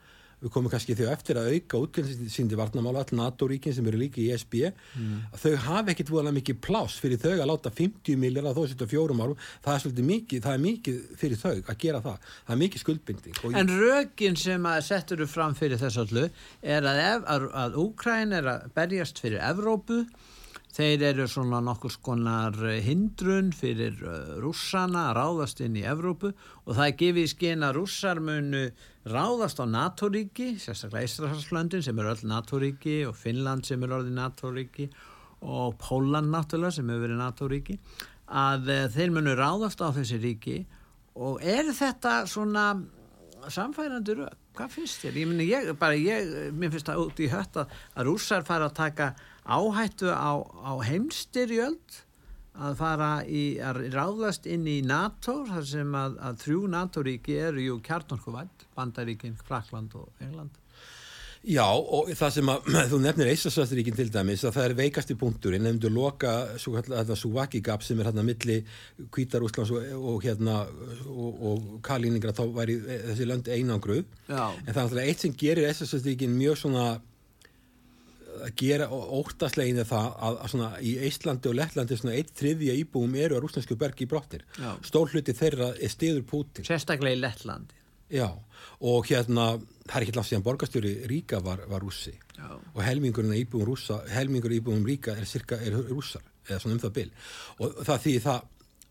við 0.42 0.52
komum 0.54 0.70
kannski 0.70 0.94
þau 0.98 1.08
eftir 1.12 1.38
að 1.40 1.50
auka 1.54 1.80
útgjöndsinsindi 1.82 2.58
varnamála, 2.58 3.02
all 3.02 3.18
NATO-ríkin 3.18 3.74
sem 3.74 3.86
eru 3.90 3.98
líka 4.00 4.20
í 4.22 4.28
ESB, 4.34 4.56
mm. 4.70 5.16
þau 5.42 5.54
hafa 5.64 5.92
ekkit 5.94 6.12
voðalega 6.12 6.38
mikið 6.38 6.60
pláss 6.68 7.00
fyrir 7.02 7.20
þau 7.22 7.34
að 7.34 7.50
láta 7.50 7.72
50 7.74 8.20
miljardar 8.22 8.56
þó 8.56 8.62
setja 8.70 8.90
fjórum 8.90 9.24
árum, 9.24 9.42
það 9.64 9.74
er 9.74 9.84
svolítið 9.84 10.08
mikið, 10.12 10.44
það 10.46 10.58
er 10.58 10.64
mikið 10.66 11.02
fyrir 11.22 11.42
þau 11.42 11.54
að 11.58 11.76
gera 11.84 12.02
það, 12.06 12.32
það 12.38 12.56
er 12.56 12.62
mikið 12.62 12.84
skuldbinding. 12.84 13.42
En 13.58 13.74
rögin 13.82 14.38
sem 14.38 14.70
að 14.72 14.80
settur 14.92 15.24
þú 15.24 15.30
fram 15.34 15.58
fyrir 15.58 15.82
þess 15.82 16.02
allu 16.04 16.26
er 16.62 16.90
að, 16.92 17.28
að, 17.34 17.48
að 17.64 17.78
Úkræn 17.82 18.36
er 18.38 18.52
að 18.54 18.68
berjast 18.78 19.22
fyrir 19.22 19.42
Evrópu 19.50 20.04
Þeir 20.76 21.02
eru 21.08 21.24
svona 21.30 21.58
nokkur 21.64 21.90
skonar 21.90 22.56
hindrun 22.84 23.48
fyrir 23.56 23.96
uh, 24.04 24.34
rússana 24.42 25.08
að 25.08 25.16
ráðast 25.18 25.62
inn 25.64 25.78
í 25.80 25.84
Evrópu 25.88 26.30
og 26.30 26.74
það 26.76 26.84
er 26.84 26.96
gefið 27.02 27.22
í 27.22 27.30
skinn 27.32 27.64
að 27.66 27.78
rússar 27.78 28.20
munu 28.22 28.64
ráðast 29.08 29.62
á 29.62 29.66
NATO-ríki, 29.66 30.50
sérstaklega 30.60 31.08
Ísraelslöndin 31.08 31.84
sem 31.86 31.98
eru 31.98 32.12
öll 32.12 32.28
NATO-ríki 32.28 32.98
og 33.08 33.16
Finnland 33.16 33.66
sem 33.66 33.82
eru 33.86 34.02
öll 34.02 34.12
NATO-ríki 34.14 34.90
og 35.40 35.78
Póland 35.80 36.30
náttúrulega 36.34 36.76
sem 36.76 36.92
hefur 36.92 37.06
verið 37.06 37.22
NATO-ríki, 37.22 37.78
að 38.28 38.70
uh, 38.74 38.84
þeir 38.92 39.16
munu 39.16 39.34
ráðast 39.38 39.82
á 39.82 39.88
þessi 39.96 40.20
ríki 40.22 40.60
og 41.18 41.42
er 41.42 41.72
þetta 41.74 42.20
svona 42.30 42.68
samfærandi 43.48 44.14
rög? 44.18 44.36
Hvað 44.58 44.72
finnst 44.74 45.04
þér? 45.04 45.18
Ég, 45.22 45.42
ég, 45.46 45.68
bara, 45.78 45.96
ég, 45.98 46.30
mér 46.58 46.72
finnst 46.74 46.88
það 46.90 47.02
út 47.04 47.20
í 47.22 47.28
hött 47.30 47.58
að 47.62 47.74
rússar 48.08 48.46
fara 48.46 48.66
að 48.66 48.78
taka 48.78 49.12
áhættu 49.48 50.12
á, 50.12 50.32
á 50.44 50.72
heimstyrjöld 50.84 52.02
að 52.58 52.78
fara 52.80 53.10
í, 53.24 53.42
að 53.62 53.84
ráðast 53.94 54.48
inn 54.50 54.66
í 54.66 54.80
NATO 54.86 55.40
þar 55.48 55.66
sem 55.66 55.92
að, 55.94 56.16
að 56.28 56.40
þrjú 56.44 56.62
NATO-ríki 56.74 57.36
eru 57.48 57.66
jú 57.68 57.76
kjarnorkuvætt, 57.86 58.66
Bandaríkin, 58.76 59.36
Frakland 59.46 59.94
og 59.98 60.24
England. 60.24 60.58
Já, 61.46 61.64
og 61.70 62.08
það 62.18 62.32
sem 62.34 62.50
að 62.50 62.68
þú 62.90 62.98
nefnir 63.04 63.28
Eistlandsvæðuríkin 63.30 63.96
til 63.96 64.08
dæmis 64.12 64.42
að 64.42 64.56
það 64.56 64.64
er 64.66 64.74
veikasti 64.80 65.16
punkturinn, 65.18 65.62
nefndu 65.68 65.90
loka 65.94 66.32
þetta 66.58 67.16
Suvaki 67.16 67.60
gap 67.64 67.84
sem 67.86 68.00
er 68.00 68.10
hérna 68.10 68.24
milli 68.26 68.58
Kvítarúslands 69.14 69.70
og, 69.72 69.86
og 70.12 70.26
hérna 70.26 70.64
og, 71.06 71.44
og 71.52 71.68
Kaliningra 71.86 72.34
þá 72.34 72.42
væri 72.56 72.80
þessi 72.82 73.28
lönd 73.30 73.52
einangruð 73.54 74.02
Já. 74.26 74.50
en 74.50 74.72
það 74.72 74.74
er 74.74 74.82
náttúrulega 74.82 75.14
eitt 75.14 75.24
sem 75.24 75.36
gerir 75.38 75.70
Eistlandsvæðuríkin 75.70 76.34
mjög 76.34 76.58
svona 76.64 76.88
að 78.46 78.52
gera 78.60 78.88
óttaslegin 78.90 79.80
er 79.82 79.88
það 79.88 80.06
að, 80.28 80.38
að 80.44 80.52
svona 80.52 80.68
í 80.84 80.92
Íslandi 81.08 81.50
og 81.50 81.58
Lettlandi 81.58 81.98
svona 81.98 82.14
eitt 82.18 82.32
þriðja 82.38 82.76
íbúum 82.82 83.16
eru 83.18 83.38
að 83.38 83.44
rúsnarsku 83.44 83.78
bergi 83.80 84.06
í 84.06 84.10
brottir. 84.10 84.46
Stór 84.86 85.12
hluti 85.12 85.34
þeirra 85.36 85.72
er 85.76 85.92
stiður 85.92 86.24
Putin 86.28 86.68
sérstaklega 86.68 87.18
í 87.18 87.20
Lettlandi. 87.22 87.76
Já, 88.08 88.28
og 88.80 89.10
hérna 89.10 89.50
það 89.88 89.96
er 89.98 90.06
ekki 90.06 90.16
langt 90.16 90.30
síðan 90.30 90.46
borgastjóri 90.46 90.94
Ríka 91.10 91.42
var, 91.44 91.66
var 91.68 91.84
rússi. 91.84 92.14
Já. 92.38 92.54
og 92.54 92.82
helmingurinn 92.86 93.34
íbúum 93.34 93.66
rússa 93.66 93.98
helmingur 94.14 94.52
íbúum 94.54 94.84
Ríka 94.86 95.16
er, 95.18 95.26
cirka, 95.26 95.58
er 95.58 95.74
rússar 95.90 96.22
eða 96.46 96.60
svona 96.62 96.76
um 96.76 96.82
það 96.84 96.94
bil. 97.00 97.08
Og 97.58 97.80
það 97.82 98.04
þýðir 98.04 98.26
það 98.28 98.44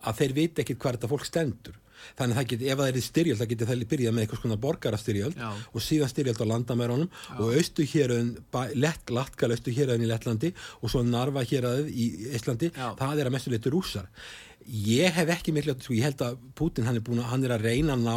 að 0.08 0.18
þeir 0.20 0.34
viti 0.36 0.63
ekkit 0.63 0.82
hvað 0.82 0.98
þetta 0.98 1.12
fólk 1.13 1.27
stendur 1.27 1.77
þannig 2.18 2.34
að 2.34 2.39
það 2.39 2.50
geti, 2.54 2.70
ef 2.72 2.82
það 2.82 2.92
er 2.92 2.98
í 2.98 3.06
styrjöld 3.08 3.42
það 3.42 3.51
geti 3.54 3.70
það 3.70 3.86
byrjað 3.94 4.16
með 4.16 4.25
eitthvað 4.25 4.42
svona 4.44 4.60
borgarastyrjöld 4.66 5.42
og 5.48 5.86
síðan 5.88 6.12
styrjöld 6.13 6.42
á 6.44 6.51
landamærunum 6.51 7.10
og 7.38 7.54
austu 7.58 7.86
héröðin, 7.88 8.34
lett, 8.75 9.13
lattkal 9.13 9.51
austu 9.54 9.74
héröðin 9.75 10.08
í 10.08 10.12
Lettlandi 10.12 10.54
og 10.82 10.92
svo 10.92 11.04
narfa 11.06 11.46
héröðin 11.48 11.89
í 11.92 12.10
Íslandi, 12.38 12.72
það 12.74 13.22
er 13.22 13.30
að 13.30 13.38
mestu 13.38 13.54
leitur 13.54 13.75
rússar 13.77 14.10
ég 14.67 15.13
hef 15.15 15.29
ekki 15.31 15.53
miklu, 15.55 15.75
sko, 15.79 15.93
ég 15.95 16.03
held 16.03 16.21
að 16.25 16.38
Putin 16.57 16.88
hann 16.88 16.97
er 17.00 17.03
búin 17.05 17.21
hann 17.24 17.43
er 17.45 17.53
að 17.55 17.67
reyna 17.69 17.95
að 17.95 18.03
ná 18.03 18.15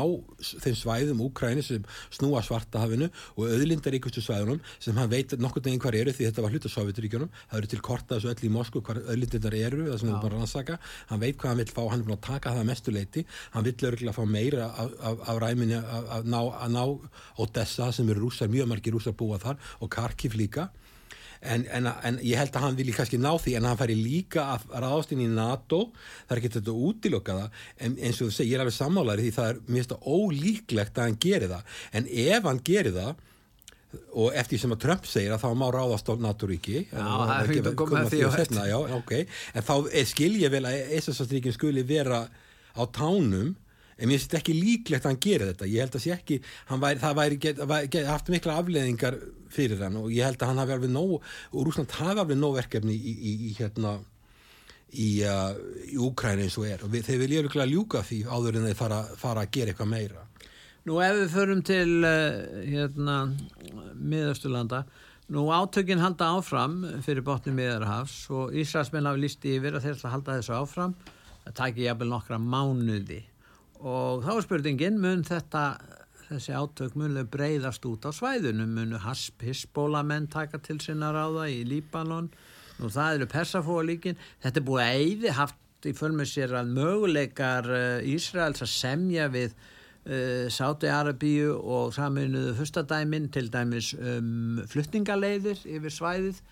þeim 0.64 0.76
svæðum 0.78 1.22
Úkræni 1.22 1.62
sem 1.62 1.84
snúa 2.10 2.42
svartahafinu 2.42 3.06
og 3.36 3.44
auðlindaríkustu 3.46 4.22
svæðunum 4.24 4.58
sem 4.82 4.96
hann 4.98 5.12
veit 5.12 5.36
nokkur 5.38 5.62
neginn 5.66 5.82
hvar 5.84 5.94
eru 5.94 6.14
því 6.16 6.26
þetta 6.26 6.44
var 6.44 6.54
hluta 6.54 6.72
Sovjeturíkjunum, 6.72 7.30
það 7.52 7.60
eru 7.60 7.70
til 7.70 7.80
korta 7.86 8.18
þessu 8.18 8.32
öll 8.32 8.48
í 8.48 8.52
Moskvu 8.56 8.82
hvar 8.86 9.02
auðlindindar 9.04 9.56
eru, 9.60 9.86
það 9.92 10.02
sem 10.02 10.10
við 10.10 10.18
bara 10.24 10.40
rannsaka. 10.40 10.78
Hann 11.12 11.22
veit 11.22 11.38
hvað 11.38 11.52
hann 11.52 11.62
vil 11.62 11.70
fá, 11.70 11.82
hann 11.86 12.02
er 12.02 12.08
búin 12.08 12.18
að 12.18 12.26
taka 12.26 12.54
það 12.54 12.64
að 12.64 12.70
mestu 12.72 12.94
leiti, 12.96 13.26
hann 13.54 13.66
vill 13.68 13.90
örgulega 13.90 14.16
fá 14.16 14.24
meira 14.26 14.70
af, 14.70 14.94
af, 14.98 15.24
af 15.30 15.40
ræminni 15.44 15.78
að, 15.78 16.30
ná, 16.30 16.40
ná 16.74 16.82
Odessa 17.40 17.90
sem 17.94 18.10
eru 18.10 18.26
rússar, 18.26 18.50
mjög 18.50 18.70
margir 18.70 18.96
rússar 18.96 19.14
búa 19.14 19.38
þar 19.42 19.60
og 19.80 19.92
Kharkiv 19.92 20.34
líka 20.38 20.70
En, 21.40 21.64
en, 21.72 21.86
en 21.88 22.18
ég 22.20 22.36
held 22.36 22.52
að 22.52 22.66
hann 22.66 22.76
vilji 22.76 22.92
kannski 22.92 23.16
ná 23.20 23.30
því 23.40 23.54
en 23.56 23.68
hann 23.70 23.78
færi 23.80 23.96
líka 23.96 24.42
að 24.56 24.66
ráðast 24.84 25.14
inn 25.14 25.22
í 25.24 25.30
NATO. 25.32 25.86
Það 26.26 26.34
er 26.34 26.40
ekki 26.42 26.52
þetta 26.56 26.74
að 26.74 26.84
útiloka 26.90 27.36
það 27.38 27.64
en 27.86 27.96
eins 27.96 28.20
og 28.20 28.28
þú 28.28 28.34
segir, 28.36 28.50
ég 28.50 28.58
er 28.58 28.64
alveg 28.66 28.76
sammálaður 28.76 29.24
því 29.24 29.32
það 29.38 29.50
er 29.50 29.88
það 29.94 30.12
ólíklegt 30.18 31.00
að 31.00 31.08
hann 31.08 31.18
geri 31.24 31.50
það. 31.54 31.74
En 31.96 32.10
ef 32.26 32.48
hann 32.50 32.62
geri 32.70 32.94
það 32.98 33.26
og 33.90 34.36
eftir 34.38 34.60
sem 34.62 34.74
að 34.74 34.82
Trump 34.84 35.08
segir 35.08 35.32
að 35.34 35.42
þá 35.42 35.48
má 35.58 35.64
ráðast 35.74 36.10
á 36.10 36.14
NATO-ríki 36.22 36.84
okay. 39.00 39.24
en 39.54 39.66
þá 39.66 39.74
skil 40.06 40.30
ég 40.38 40.52
vel 40.52 40.62
að 40.68 40.92
ESS-ríkin 40.98 41.56
skuli 41.56 41.82
vera 41.86 42.20
á 42.30 42.82
tánum 42.94 43.56
en 44.00 44.08
mér 44.08 44.20
finnst 44.20 44.36
ekki 44.38 44.54
líklegt 44.56 45.04
að 45.04 45.12
hann 45.12 45.20
geri 45.20 45.48
þetta. 45.50 45.68
Ég 45.68 45.84
held 45.84 45.98
að 45.98 46.04
sé 46.04 46.14
ekki, 46.14 46.38
væri, 46.70 47.02
það 47.02 47.18
væri 47.18 47.40
get, 47.44 47.60
get, 47.92 48.06
haft 48.08 48.30
mikla 48.32 48.56
afleðingar 48.60 49.18
fyrir 49.52 49.82
hann 49.84 49.98
og 50.00 50.08
ég 50.14 50.24
held 50.24 50.40
að 50.40 50.52
hann 50.52 50.62
hafi 50.62 50.76
alveg 50.76 50.94
nóg 50.94 51.18
og 51.18 51.66
Rúsland 51.66 51.92
hafi 51.98 52.22
alveg 52.22 52.40
nóg 52.40 52.56
verkefni 52.60 52.96
í, 52.96 53.12
í, 53.12 53.34
í 53.50 53.52
hérna 53.58 53.98
í, 54.92 55.10
uh, 55.26 55.52
í 55.90 56.00
Úkræni 56.00 56.46
eins 56.46 56.58
og 56.60 56.66
er. 56.70 56.82
Og 56.86 56.92
við, 56.94 57.06
þeir 57.10 57.22
vilja 57.24 57.44
líklega 57.46 57.68
ljúka 57.70 58.02
því 58.06 58.24
áður 58.30 58.60
en 58.60 58.66
þeir 58.70 58.80
fara, 58.80 59.04
fara 59.20 59.44
að 59.44 59.54
gera 59.58 59.74
eitthvað 59.74 59.92
meira. 59.92 60.26
Nú 60.88 60.96
ef 61.04 61.16
við 61.18 61.32
förum 61.34 61.62
til 61.66 61.88
uh, 62.00 62.40
hérna 62.64 63.16
miðausturlanda. 64.00 64.84
Nú 65.30 65.44
átökin 65.54 66.00
halda 66.02 66.32
áfram 66.38 66.80
fyrir 67.04 67.22
botni 67.22 67.52
miðarhafs 67.54 68.24
og 68.34 68.56
Ísraelsmenn 68.56 69.06
hafi 69.06 69.22
líst 69.22 69.44
yfir 69.46 69.76
að 69.78 69.86
þeir 69.86 70.14
halda 70.14 70.38
þessu 70.40 70.56
áfram. 70.56 70.96
Það 71.44 71.58
taki 71.60 71.84
jafnvel 71.84 72.08
nokkra 72.10 72.40
mánuði 72.42 73.20
og 73.80 74.24
þá 74.24 74.30
er 74.34 74.44
spurningin 74.44 75.00
mun 75.00 75.24
þetta 75.24 75.64
þessi 76.30 76.54
átök 76.54 76.94
munu 76.98 77.24
breyðast 77.26 77.86
út 77.88 78.06
á 78.06 78.10
svæðunum 78.14 78.70
munu 78.76 79.00
hisbólamenn 79.42 80.28
taka 80.30 80.60
til 80.62 80.78
sinna 80.82 81.10
ráða 81.14 81.48
í 81.50 81.64
Líbanon? 81.66 82.30
Nú 82.80 82.90
það 82.92 83.18
eru 83.18 83.28
persafóa 83.32 83.82
líkin 83.88 84.20
þetta 84.42 84.60
er 84.60 84.66
búið 84.68 84.84
að 84.84 85.00
eyði 85.00 85.34
haft 85.40 85.88
í 85.88 85.94
fölmur 85.96 86.28
sér 86.28 86.54
að 86.60 86.72
möguleikar 86.76 87.68
uh, 87.72 88.06
Ísraels 88.06 88.62
að 88.62 88.72
semja 88.72 89.26
við 89.32 89.56
uh, 89.56 90.46
Sáti-Arabíu 90.52 91.56
og 91.56 91.94
saminuðu 91.96 92.54
fyrstadæmin 92.60 93.30
til 93.34 93.48
dæmis 93.52 93.94
um, 93.96 94.60
flutningaleiðir 94.70 95.64
yfir 95.64 95.96
svæðið 95.96 96.42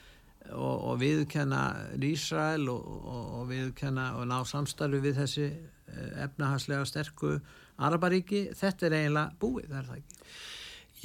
og, 0.54 0.76
og 0.90 1.00
viðkenna 1.00 1.62
Ísrael 2.08 2.68
og, 2.72 2.84
og, 2.98 3.24
og 3.40 3.48
viðkenna 3.50 4.12
og 4.20 4.28
ná 4.30 4.38
samstarfi 4.48 5.02
við 5.04 5.22
þessi 5.22 5.48
uh, 5.48 6.22
efnahagslega 6.26 6.86
sterku 6.88 7.38
Araparíki, 7.78 8.48
þetta 8.58 8.88
er 8.88 8.96
eiginlega 8.98 9.38
búið, 9.38 9.68
er 9.70 9.84
það 9.86 10.00
ekki. 10.00 10.16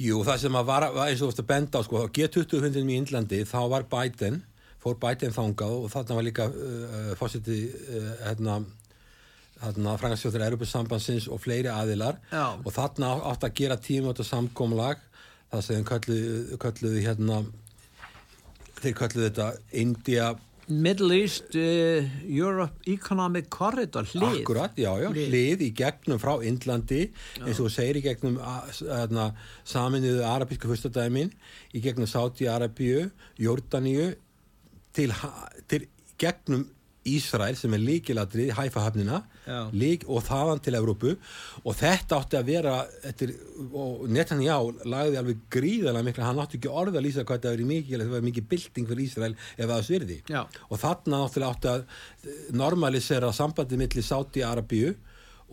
Jú, 0.02 0.16
það 0.26 0.40
sem 0.42 0.56
að 0.58 0.64
var, 0.66 0.88
eins 1.04 1.20
og 1.20 1.28
þú 1.28 1.28
veist 1.30 1.42
að 1.44 1.50
benda 1.52 1.78
á 1.78 1.86
sko, 1.86 2.00
G20 2.16 2.64
hundin 2.64 2.90
í 2.90 2.96
Índlandi, 2.98 3.44
þá 3.46 3.60
var 3.70 3.86
Biden 3.92 4.40
fór 4.84 4.98
Biden 5.00 5.34
þangað 5.34 5.76
og 5.78 5.92
þarna 5.92 6.18
var 6.18 6.26
líka 6.26 6.48
uh, 6.50 7.12
fósiti 7.18 7.60
uh, 7.70 8.10
hérna 8.26 8.58
þarna 9.60 9.96
frangasjóttur 10.00 10.44
Europasambansins 10.44 11.28
og 11.32 11.40
fleiri 11.44 11.70
aðilar 11.72 12.18
Já. 12.32 12.58
og 12.58 12.70
þarna 12.74 13.14
átt 13.30 13.46
að 13.46 13.54
gera 13.60 13.80
tímötu 13.80 14.26
samkomlag 14.26 15.00
það 15.52 15.62
sem 15.68 15.86
kölluðu 15.86 17.04
hérna 17.04 17.44
þeir 18.80 18.98
kölluðu 18.98 19.28
þetta 19.28 19.48
India 19.84 20.34
Middle 20.68 21.12
East 21.18 21.54
uh, 21.60 22.06
Europe 22.24 22.80
Economic 22.88 23.50
Corridor 23.52 24.06
hlið. 24.08 24.40
Akkurat, 24.40 24.78
já, 24.80 24.90
já, 25.02 25.10
Hlið. 25.12 25.26
hlið 25.28 25.64
í 25.66 25.70
gegnum 25.76 26.20
frá 26.22 26.32
Indlandi, 26.40 27.00
eins 27.42 27.58
og 27.60 27.66
þú 27.66 27.72
segir 27.74 27.98
í 28.00 28.04
gegnum 28.06 28.38
saminuðu 29.68 30.24
arabísku 30.24 30.70
fyrstadæmin, 30.70 31.34
í 31.76 31.82
gegnum 31.84 32.08
Sáti-Arabíu, 32.08 33.10
Jórdaníu, 33.44 34.14
til, 34.96 35.12
til 35.68 35.84
gegnum 36.20 36.64
Ísrael 37.04 37.56
sem 37.60 37.74
er 37.76 37.82
líkiladrið, 37.84 38.52
hæfahafnina, 38.56 39.18
Já. 39.44 39.58
lík, 39.76 40.06
og 40.08 40.22
þaðan 40.24 40.62
til 40.64 40.74
Evrópu 40.78 41.10
og 41.64 41.74
þetta 41.76 42.16
átti 42.22 42.38
að 42.38 42.46
vera, 42.48 42.74
eftir, 43.04 43.34
og 43.76 44.06
Netanyahu 44.08 44.70
lagði 44.88 45.18
alveg 45.20 45.42
gríðarlega 45.52 46.06
mikla, 46.08 46.28
hann 46.30 46.40
átti 46.44 46.56
ekki 46.60 46.72
orð 46.72 46.96
að 46.96 47.04
lýsa 47.08 47.24
hvað 47.28 47.38
þetta 47.42 47.52
verið 47.56 47.70
mikið, 47.72 47.98
þetta 48.04 48.14
var 48.16 48.24
mikið 48.30 48.48
bylting 48.54 48.88
fyrir 48.92 49.04
Ísrael 49.04 49.34
ef 49.58 49.66
það 49.72 49.84
svirði 49.90 50.18
Já. 50.32 50.40
og 50.70 50.80
þarna 50.80 51.20
átti 51.52 51.72
að 51.74 51.84
eh, 51.84 52.38
normalisera 52.56 53.32
sambandi 53.36 53.80
milli 53.84 54.04
Sáti-Arabíu 54.08 54.94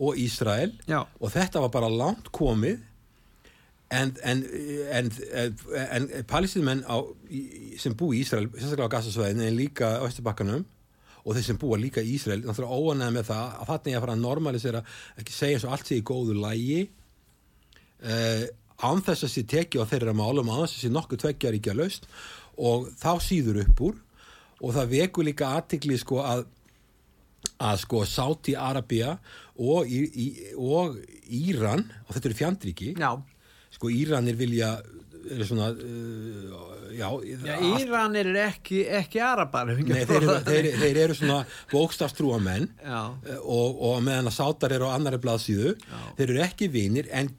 og 0.02 0.16
Ísrael 0.24 0.72
Já. 0.88 1.02
og 1.20 1.34
þetta 1.36 1.60
var 1.66 1.74
bara 1.76 1.92
langt 1.92 2.32
komið 2.32 2.80
en, 3.92 4.14
en, 4.24 4.38
en, 4.96 5.10
en, 5.76 6.06
í- 7.28 7.76
sem 7.76 7.92
bú 7.92 8.08
í 8.16 8.22
Ísrael 8.24 8.48
sérstaklega 8.54 8.88
á 8.88 8.94
Gassasvæðinu 8.96 9.44
en 9.50 9.58
líka 9.58 9.90
á 10.00 10.04
Östurbakkanum 10.08 10.64
og 11.22 11.36
þeir 11.36 11.46
sem 11.46 11.60
búa 11.60 11.78
líka 11.80 12.02
í 12.02 12.16
Ísrael 12.16 12.42
náttúrulega 12.42 12.78
óanæða 12.78 13.14
með 13.16 13.28
það 13.30 13.44
að 13.52 13.68
þarna 13.70 13.92
ég 13.92 13.98
að 13.98 14.04
fara 14.04 14.16
að 14.16 14.24
normalisera 14.24 14.84
ekki 15.22 15.36
segja 15.36 15.58
eins 15.58 15.66
og 15.66 15.74
allt 15.76 15.90
sé 15.90 15.98
í 15.98 16.06
góðu 16.06 16.38
lægi 16.38 16.80
uh, 18.02 18.44
án 18.82 19.04
þess 19.06 19.26
að 19.28 19.34
sé 19.34 19.44
tekið 19.52 19.84
á 19.86 19.90
þeirra 19.92 20.16
málum 20.18 20.50
án 20.50 20.64
þess 20.64 20.78
að 20.78 20.86
sé 20.86 20.90
nokkuð 20.96 21.22
tveggjar 21.24 21.58
ekki 21.58 21.72
að 21.72 21.82
laust 21.82 22.08
og 22.58 22.88
þá 23.00 23.12
síður 23.22 23.62
upp 23.66 23.84
úr 23.88 24.00
og 24.62 24.74
það 24.76 24.92
vekur 24.96 25.26
líka 25.28 25.54
aðtikli 25.58 25.98
sko 26.00 26.22
að 26.26 26.44
að 27.62 27.80
sko 27.82 28.02
Sáti-Arabia 28.06 29.16
og, 29.58 29.86
í, 29.86 30.02
í, 30.06 30.26
og 30.54 30.98
Íran 31.26 31.84
og 32.06 32.14
þetta 32.14 32.28
eru 32.30 32.38
fjandriki 32.38 32.90
Já. 32.98 33.10
sko 33.74 33.90
Íranir 33.90 34.38
vilja 34.38 34.76
eru 35.30 35.46
svona 35.46 35.70
uh, 35.72 36.72
já, 36.92 37.08
Já, 37.46 37.54
Íranir 37.80 38.28
er 38.32 38.38
ekki, 38.48 38.82
ekki 39.00 39.22
Arabar. 39.24 39.72
Nei, 39.72 40.04
þeir, 40.04 40.16
eru- 40.18 40.28
það 40.28 40.50
þeir, 40.50 40.68
þeir 40.82 41.00
eru 41.06 41.16
svona 41.18 41.38
bókstafstrúa 41.72 42.38
menn 42.42 42.68
Já. 42.82 43.00
og, 43.40 43.80
og 43.88 44.04
meðan 44.04 44.30
að 44.30 44.38
sátar 44.38 44.76
eru 44.76 44.90
á 44.90 44.96
annari 44.96 45.20
blaðsíðu 45.22 45.74
þeir 46.18 46.28
eru 46.28 46.44
ekki 46.46 46.70
vinir 46.72 47.10
en 47.14 47.32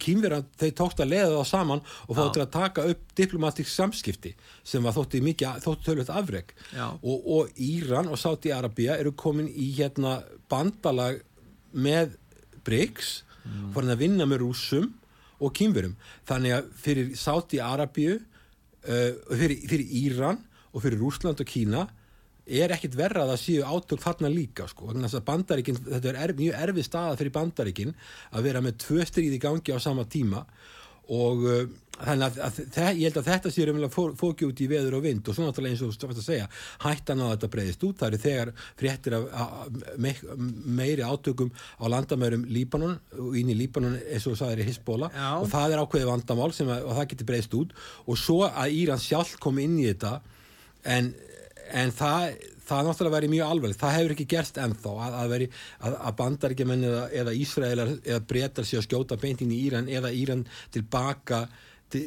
kýmverðan, 0.00 0.46
þeir 0.58 0.72
tókst 0.78 1.02
að 1.02 1.12
leiða 1.12 1.28
þá 1.34 1.50
saman 1.50 1.82
og 2.08 2.20
til 2.34 2.42
að 2.42 2.52
taka 2.54 2.86
upp 2.90 3.12
diplomatík 3.18 3.68
samskipti 3.70 4.32
sem 4.66 4.84
var 4.84 4.96
þótti 4.96 5.20
mikið, 5.24 5.60
þótti 5.64 5.88
tölvöld 5.88 6.12
afreg 6.14 6.54
og, 6.80 7.28
og 7.36 7.60
Íran 7.62 8.10
og 8.10 8.20
Sáti-Arabía 8.20 8.98
eru 8.98 9.14
komin 9.16 9.50
í 9.50 9.70
hérna 9.76 10.22
bandalag 10.50 11.20
með 11.74 12.16
BRICS 12.64 13.14
mm. 13.44 13.72
farin 13.76 13.94
að 13.94 14.04
vinna 14.04 14.28
með 14.28 14.46
rússum 14.46 14.92
og 15.40 15.54
kýmverum 15.56 15.96
þannig 16.28 16.56
að 16.58 16.70
fyrir 16.84 17.12
Sáti-Arabíu 17.18 18.16
uh, 18.18 19.12
fyrir, 19.34 19.58
fyrir 19.64 19.94
Íran 20.04 20.40
og 20.72 20.84
fyrir 20.84 21.00
Rússland 21.00 21.42
og 21.42 21.50
Kína 21.50 21.86
er 22.44 22.74
ekkit 22.74 22.96
verra 22.98 23.24
að 23.24 23.32
það 23.32 23.40
séu 23.40 23.64
átök 23.64 24.02
þarna 24.04 24.28
líka 24.28 24.66
sko, 24.68 24.90
þess 24.92 25.16
að 25.16 25.26
bandaríkin 25.30 25.78
þetta 25.80 26.14
er 26.20 26.34
mjög 26.36 26.58
erfið 26.66 26.86
staða 26.90 27.18
fyrir 27.20 27.32
bandaríkin 27.32 27.94
að 28.36 28.48
vera 28.50 28.60
með 28.64 28.80
tvö 28.84 29.06
stríð 29.08 29.38
í 29.38 29.40
gangi 29.40 29.72
á 29.72 29.80
sama 29.80 30.04
tíma 30.04 30.42
og 31.12 31.42
uh, 31.44 31.64
þannig 31.94 32.38
að, 32.42 32.58
að 32.80 32.98
ég 32.98 33.04
held 33.06 33.18
að 33.20 33.28
þetta 33.28 33.50
sé 33.52 33.66
umlega 33.70 34.06
fóki 34.18 34.46
út 34.48 34.60
í 34.64 34.68
veður 34.70 34.96
og 34.98 35.04
vind 35.04 35.28
og 35.28 35.36
svo 35.36 35.46
náttúrulega 35.46 35.76
eins 35.76 35.82
og 35.84 35.92
þú 35.94 36.08
varst 36.08 36.22
að 36.22 36.26
segja 36.26 36.48
hættan 36.82 37.22
á 37.22 37.26
þetta 37.30 37.50
breyðist 37.52 37.84
út, 37.86 37.98
það 38.00 38.08
eru 38.08 38.20
þegar 38.24 38.52
fréttir 38.80 39.16
af, 39.18 39.52
me, 40.02 40.14
meiri 40.80 41.06
átökum 41.06 41.52
á 41.54 41.84
landamærum 41.92 42.46
Líbanon 42.50 42.96
og 43.20 43.38
inn 43.38 43.52
í 43.52 43.58
Líbanon 43.58 43.98
eins 44.02 44.26
og 44.30 44.38
það 44.40 44.56
er 44.56 44.64
í 44.64 44.68
Hisbóla 44.70 45.10
og 45.38 45.46
það 45.52 45.76
er 45.76 45.84
ákveðið 45.84 46.10
vandamál 46.10 46.50
sem 46.56 46.72
að, 46.72 46.88
og 46.88 46.98
það 46.98 47.08
getur 47.12 47.30
breyðist 47.30 47.58
út. 47.60 47.76
Og 48.08 48.18
svo 48.18 48.40
að 48.48 48.80
Íran 48.80 49.02
sjálf 49.02 49.36
kom 49.42 49.62
inn 49.62 49.78
í 49.78 49.86
þetta 49.92 50.16
en, 50.96 51.12
en 51.70 51.94
það 51.94 52.34
það 52.68 52.86
náttúrulega 52.88 53.16
væri 53.18 53.30
mjög 53.34 53.50
alveg, 53.54 53.76
það 53.80 53.94
hefur 53.98 54.14
ekki 54.16 54.26
gerst 54.34 54.60
ennþá 54.64 54.94
að, 55.06 55.16
að, 55.22 55.28
veri, 55.34 55.48
að, 55.84 55.96
að 56.08 56.16
bandaríkjumenn 56.22 56.86
eða, 56.90 57.02
eða 57.22 57.34
Ísraelar 57.44 57.92
eða 58.02 58.20
breytar 58.32 58.68
sér 58.68 58.80
að 58.82 58.86
skjóta 58.88 59.20
beint 59.20 59.44
inn 59.44 59.52
í 59.54 59.60
Íran 59.68 59.90
eða 59.92 60.12
Íran 60.16 60.46
tilbaka 60.74 61.44
til, 61.92 62.06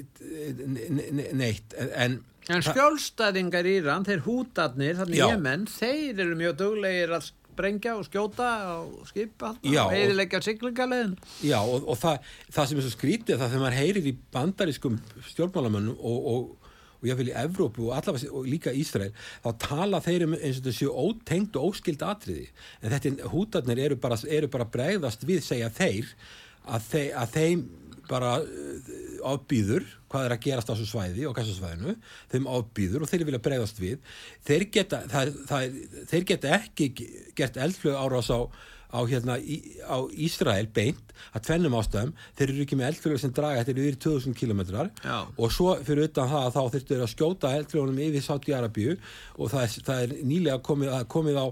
ne- 0.68 1.10
ne- 1.22 1.32
neitt 1.38 1.76
en, 1.78 2.20
en 2.50 2.64
skjólstæðingar 2.66 3.68
Íran, 3.70 4.06
þeir 4.08 4.24
hútarnir, 4.26 4.96
þannig 5.02 5.20
Já. 5.22 5.28
jemenn, 5.34 5.68
þeir 5.70 6.24
eru 6.26 6.38
mjög 6.40 6.56
duglegir 6.62 7.14
að 7.18 7.28
sprengja 7.58 7.96
og 7.98 8.06
skjóta 8.06 8.48
og 8.78 9.08
skipa 9.10 9.54
og- 9.58 9.92
heiðilegja 9.94 10.42
siglingalegin. 10.46 11.16
Já, 11.46 11.58
og, 11.62 11.88
og 11.90 11.98
það, 12.02 12.20
það 12.54 12.68
sem 12.70 12.78
er 12.82 12.86
svo 12.88 12.94
skrítið 12.94 13.40
það 13.42 13.52
þegar 13.54 13.64
maður 13.66 13.80
heyrir 13.82 14.10
í 14.12 14.16
bandarískum 14.36 15.00
stjórnmálamönnum 15.32 15.98
og, 15.98 16.28
og, 16.34 16.67
og 17.02 17.20
vil 17.20 17.32
í 17.32 17.36
Evrópu 17.38 17.88
og 17.88 17.98
allavega 17.98 18.32
og 18.34 18.48
líka 18.50 18.74
Ísrael 18.76 19.14
þá 19.44 19.50
tala 19.64 20.02
þeir 20.04 20.28
um 20.28 20.38
eins 20.38 20.62
og 20.62 20.70
þessu 20.70 20.92
ótengt 20.92 21.58
og 21.60 21.72
óskild 21.72 22.06
atriði. 22.06 22.48
En 22.82 22.94
þetta 22.94 23.32
hútarnir 23.34 23.84
eru 23.86 24.00
bara, 24.02 24.20
eru 24.28 24.50
bara 24.52 24.70
bregðast 24.70 25.28
við 25.28 25.44
segja 25.46 25.70
þeir 25.74 26.10
að, 26.68 26.88
þeir, 26.92 27.12
að 27.22 27.36
þeim 27.36 27.68
bara 28.08 28.38
uh, 28.40 28.96
ábýður 29.28 29.86
hvað 30.08 30.26
er 30.26 30.34
að 30.38 30.44
gerast 30.46 30.72
á 30.72 30.74
þessu 30.74 30.88
svæði 30.90 31.28
og 31.28 31.36
kassasvæðinu 31.36 31.98
þeim 32.32 32.48
ábýður 32.48 33.04
og 33.04 33.12
þeir 33.12 33.26
vilja 33.28 33.44
bregðast 33.44 33.82
við. 33.82 34.00
Þeir 34.48 34.66
geta, 34.78 35.02
það, 35.12 35.36
það, 35.50 35.78
þeir 36.12 36.28
geta 36.32 36.56
ekki 36.62 36.90
gert 37.38 37.60
eldflög 37.68 38.00
árás 38.00 38.32
á 38.32 38.40
á, 38.88 39.00
hérna, 39.08 39.36
í, 39.40 39.60
á 39.84 39.98
Ísrael 40.16 40.68
beint 40.74 41.14
að 41.36 41.48
tvennum 41.50 41.76
ástæðum, 41.78 42.14
þeir 42.38 42.52
eru 42.54 42.66
ekki 42.66 42.80
með 42.80 42.90
eldflögur 42.92 43.22
sem 43.22 43.34
draga, 43.36 43.64
þetta 43.68 43.84
yfir 43.84 44.00
2000 44.08 44.38
kilometrar 44.38 44.92
Já. 45.04 45.18
og 45.28 45.54
svo 45.54 45.76
fyrir 45.84 46.08
utan 46.08 46.32
það 46.32 46.52
þá 46.56 46.62
þurftu 46.76 46.94
þeir 46.94 47.06
að 47.06 47.14
skjóta 47.14 47.54
eldflögunum 47.60 48.04
yfir 48.08 48.28
Sáti 48.28 48.56
Arabíu 48.56 48.98
og 49.36 49.52
það 49.54 49.66
er, 49.66 49.88
það 49.90 50.04
er 50.06 50.18
nýlega 50.32 50.60
komið, 50.68 50.94
komið 51.12 51.42
á 51.44 51.46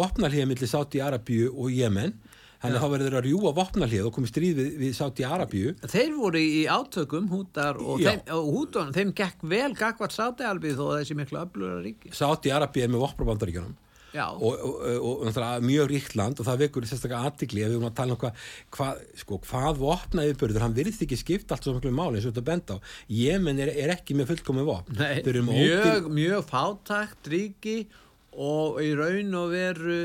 vopnalíða 0.00 0.48
millir 0.48 0.70
Sáti 0.70 1.02
Arabíu 1.04 1.50
og 1.52 1.72
Jemen. 1.74 2.16
Þannig 2.62 2.78
að 2.78 2.84
þá 2.84 2.92
verður 2.92 3.14
að 3.18 3.24
rjúa 3.26 3.50
vopnalíð 3.56 4.04
og 4.06 4.12
komið 4.14 4.30
stríð 4.30 4.58
við, 4.60 4.66
við 4.78 4.92
Sáti 4.94 5.24
Arabíu 5.26 5.72
Þeir 5.82 6.12
voru 6.14 6.38
í 6.38 6.60
átökum, 6.70 7.24
hútar, 7.32 7.80
og, 7.82 7.98
þeim, 7.98 8.20
og 8.36 8.50
hútunum, 8.54 8.92
þeim 8.94 9.10
gekk 9.18 9.42
vel 9.50 9.72
gagvart 9.74 10.14
sátialbið 10.14 10.76
þó 10.78 10.84
að 10.92 11.00
þessi 11.00 11.16
miklu 11.18 11.40
öflugra 11.42 11.80
ríki. 11.82 12.12
Sáti 12.14 12.54
Arabíu 12.54 12.84
er 12.86 12.92
með 12.94 13.02
vopnabandaríkjunum 13.02 13.74
og, 14.36 14.42
og, 14.52 14.74
og, 14.82 15.06
og 15.08 15.22
náttúrulega 15.28 15.64
mjög 15.64 15.86
ríkt 15.92 16.16
land 16.20 16.40
og 16.42 16.46
það 16.48 16.60
vekur 16.66 16.86
sérstaklega 16.90 17.22
aðtikli 17.30 17.62
ef 17.64 17.70
við 17.70 17.76
erum 17.78 17.88
að 17.88 17.94
tala 18.00 18.16
um 18.16 18.20
hvað 18.20 18.42
hva, 18.76 18.88
sko, 19.22 19.38
hvað 19.48 19.80
vopna 19.80 20.26
yfirbörður, 20.28 20.64
hann 20.66 20.76
virðist 20.76 21.04
ekki 21.06 21.18
skipta 21.22 21.56
allt 21.56 21.64
svo 21.68 21.74
miklu 21.78 21.94
máli 21.96 22.20
eins 22.20 22.28
og 22.28 22.34
þetta 22.34 22.46
benda 22.50 22.76
á. 22.76 22.78
Jemen 23.08 23.62
er, 23.64 23.72
er 23.86 23.94
ekki 23.96 24.16
með 24.18 24.32
fullkomi 24.34 24.66
vopn. 24.68 24.98
Nei, 25.00 25.22
mjög, 25.24 25.86
ódýr- 25.86 26.12
mjög 26.18 26.44
fátakt 26.52 27.32
ríki 27.32 27.78
og 28.32 28.78
í 28.84 28.92
raun 28.96 29.34
og 29.40 29.50
veru 29.52 29.98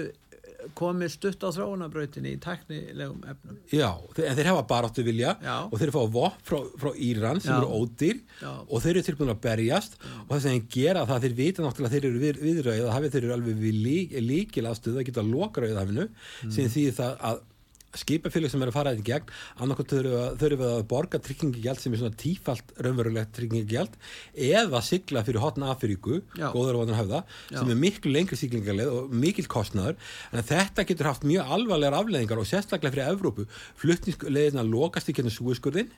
komið 0.76 1.10
stutt 1.14 1.44
á 1.46 1.50
þróunabrautinni 1.56 2.34
í 2.36 2.40
teknilegum 2.44 3.24
efnum. 3.32 3.58
Já, 3.72 3.90
þeir, 4.16 4.26
en 4.32 4.36
þeir 4.40 4.50
hafa 4.52 4.64
baráttu 4.72 5.04
vilja 5.08 5.36
Já. 5.44 5.56
og 5.72 5.76
þeir 5.80 5.92
fá 5.96 6.00
vopn 6.18 6.44
frá, 6.44 6.60
frá 6.82 6.92
Íran 7.08 7.42
sem 7.42 7.54
Já. 7.54 7.58
eru 7.62 7.70
ódýr 7.82 8.22
Já. 8.42 8.54
og 8.68 8.82
þeir 8.84 8.94
eru 8.98 9.06
tilbúin 9.10 9.34
að 9.36 9.42
berjast 9.48 9.98
og 10.28 10.32
það 10.36 10.42
sem 10.48 10.56
þeir 10.58 10.70
gera 10.78 11.06
það, 11.10 11.22
þeir 11.28 11.38
vita 11.42 11.62
náttúrulega 11.68 11.88
að 11.92 11.98
þeir 11.98 12.10
eru 12.12 12.24
við, 12.26 12.42
viðröið 12.48 12.86
og 12.88 12.94
hafið 12.98 13.12
þeir 13.18 13.24
eru 13.28 13.36
alveg 13.38 13.62
við 13.68 13.78
lík, 13.88 14.18
líkil 14.28 14.66
aðstöðu 14.72 15.02
að 15.04 15.08
geta 15.12 15.28
lokaröið 15.34 15.78
hafinu 15.84 16.08
Mm. 16.08 16.52
sem 16.52 16.68
því 16.70 16.84
það 16.98 17.18
að 17.28 17.40
skipafélag 18.01 18.54
sem 18.54 18.63
er 18.63 18.72
að 18.72 18.77
fara 18.77 18.94
þetta 18.96 19.04
í 19.04 19.08
gegn 19.12 19.34
annarkot 19.66 19.94
þurfum 19.94 20.62
við 20.62 20.66
að 20.70 20.86
borga 20.92 21.22
tryggingigjald 21.24 21.82
sem 21.82 21.94
er 21.94 22.01
svona 22.01 22.20
tífalt 22.24 22.74
raunverulegt 22.86 23.34
tryggingigjald 23.38 24.00
eða 24.48 24.82
sigla 24.86 25.24
fyrir 25.27 25.44
hotna 25.44 25.72
Afríku, 25.74 26.22
góður 26.38 26.79
og 26.79 26.83
vannar 26.83 27.01
höfða 27.01 27.22
Já. 27.51 27.60
sem 27.60 27.72
er 27.74 27.79
miklu 27.83 28.14
lengri 28.14 28.40
siglingarleið 28.40 28.94
og 28.94 29.14
mikil 29.25 29.48
kostnaður 29.51 29.98
en 30.31 30.48
þetta 30.48 30.88
getur 30.88 31.12
haft 31.12 31.27
mjög 31.27 31.53
alvarlegar 31.57 32.00
afleðingar 32.01 32.42
og 32.42 32.50
sérstaklega 32.50 32.96
fyrir 32.96 33.14
Evrópu 33.14 33.48
flutningsleiðin 33.81 34.64
að 34.64 34.74
lokast 34.74 35.12
í 35.12 35.18
kennum 35.18 35.33
súiskurðin 35.33 35.94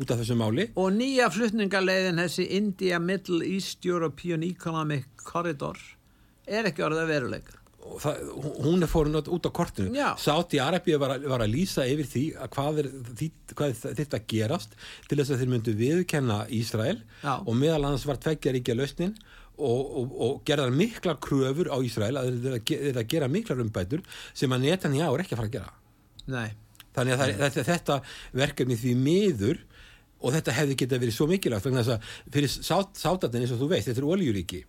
út 0.00 0.10
af 0.10 0.20
þessu 0.22 0.36
máli 0.38 0.68
Og 0.80 0.92
nýja 0.96 1.28
flutningarleiðin 1.32 2.20
þessi 2.22 2.48
India 2.58 3.00
Middle 3.02 3.44
East 3.46 3.84
European 3.86 4.44
Economic 4.46 5.10
Corridor 5.22 5.78
er 6.46 6.66
ekki 6.66 6.82
orðið 6.82 7.10
veruleika. 7.12 7.61
Það, 7.82 8.22
hún 8.62 8.84
er 8.84 8.90
fórin 8.90 9.18
út 9.18 9.48
á 9.48 9.50
kortinu 9.54 9.92
Já. 9.96 10.12
Sáti 10.20 10.60
Arabíu 10.62 10.98
var, 11.02 11.16
var 11.28 11.44
að 11.44 11.52
lýsa 11.54 11.84
yfir 11.88 12.08
því 12.08 12.24
að 12.36 12.50
hvað, 12.56 12.80
er, 12.82 12.88
því, 13.18 13.28
hvað 13.58 13.74
er 13.74 14.00
þetta 14.00 14.20
gerast 14.32 14.76
til 15.08 15.18
þess 15.20 15.34
að 15.34 15.42
þeir 15.42 15.52
myndu 15.52 15.74
viðkenna 15.78 16.38
Ísrael 16.54 16.98
Já. 17.22 17.34
og 17.40 17.52
meðal 17.58 17.82
annars 17.82 18.06
var 18.08 18.20
tveggja 18.22 18.54
ríkja 18.56 18.76
lausnin 18.78 19.14
og, 19.58 19.80
og, 19.82 20.14
og 20.26 20.38
gerðar 20.48 20.74
miklar 20.74 21.18
kröfur 21.22 21.70
á 21.72 21.76
Ísrael 21.84 22.20
að 22.20 22.52
að 22.62 23.02
gera 23.10 23.30
miklar 23.30 23.62
umbætur 23.64 24.04
sem 24.32 24.52
að 24.52 24.68
Netanyahu 24.68 25.18
er 25.18 25.24
ekki 25.24 25.36
að 25.36 25.42
fara 25.42 25.50
að 25.50 25.58
gera 25.58 25.74
Nei. 26.32 26.48
þannig 26.94 27.16
að 27.16 27.22
það, 27.24 27.34
þetta, 27.42 27.66
þetta 27.72 28.00
verkefni 28.44 28.78
því 28.78 28.96
miður 29.02 29.62
og 30.22 30.36
þetta 30.36 30.54
hefði 30.54 30.78
getað 30.84 31.02
verið 31.02 31.16
svo 31.16 31.26
mikilvægt 31.30 31.66
fyrir 32.30 32.52
sát, 32.52 32.94
sátatinn 32.94 33.42
eins 33.42 33.54
og 33.54 33.58
þú 33.64 33.72
veist, 33.72 33.90
þetta 33.90 34.02
er 34.04 34.10
oljuríki 34.14 34.62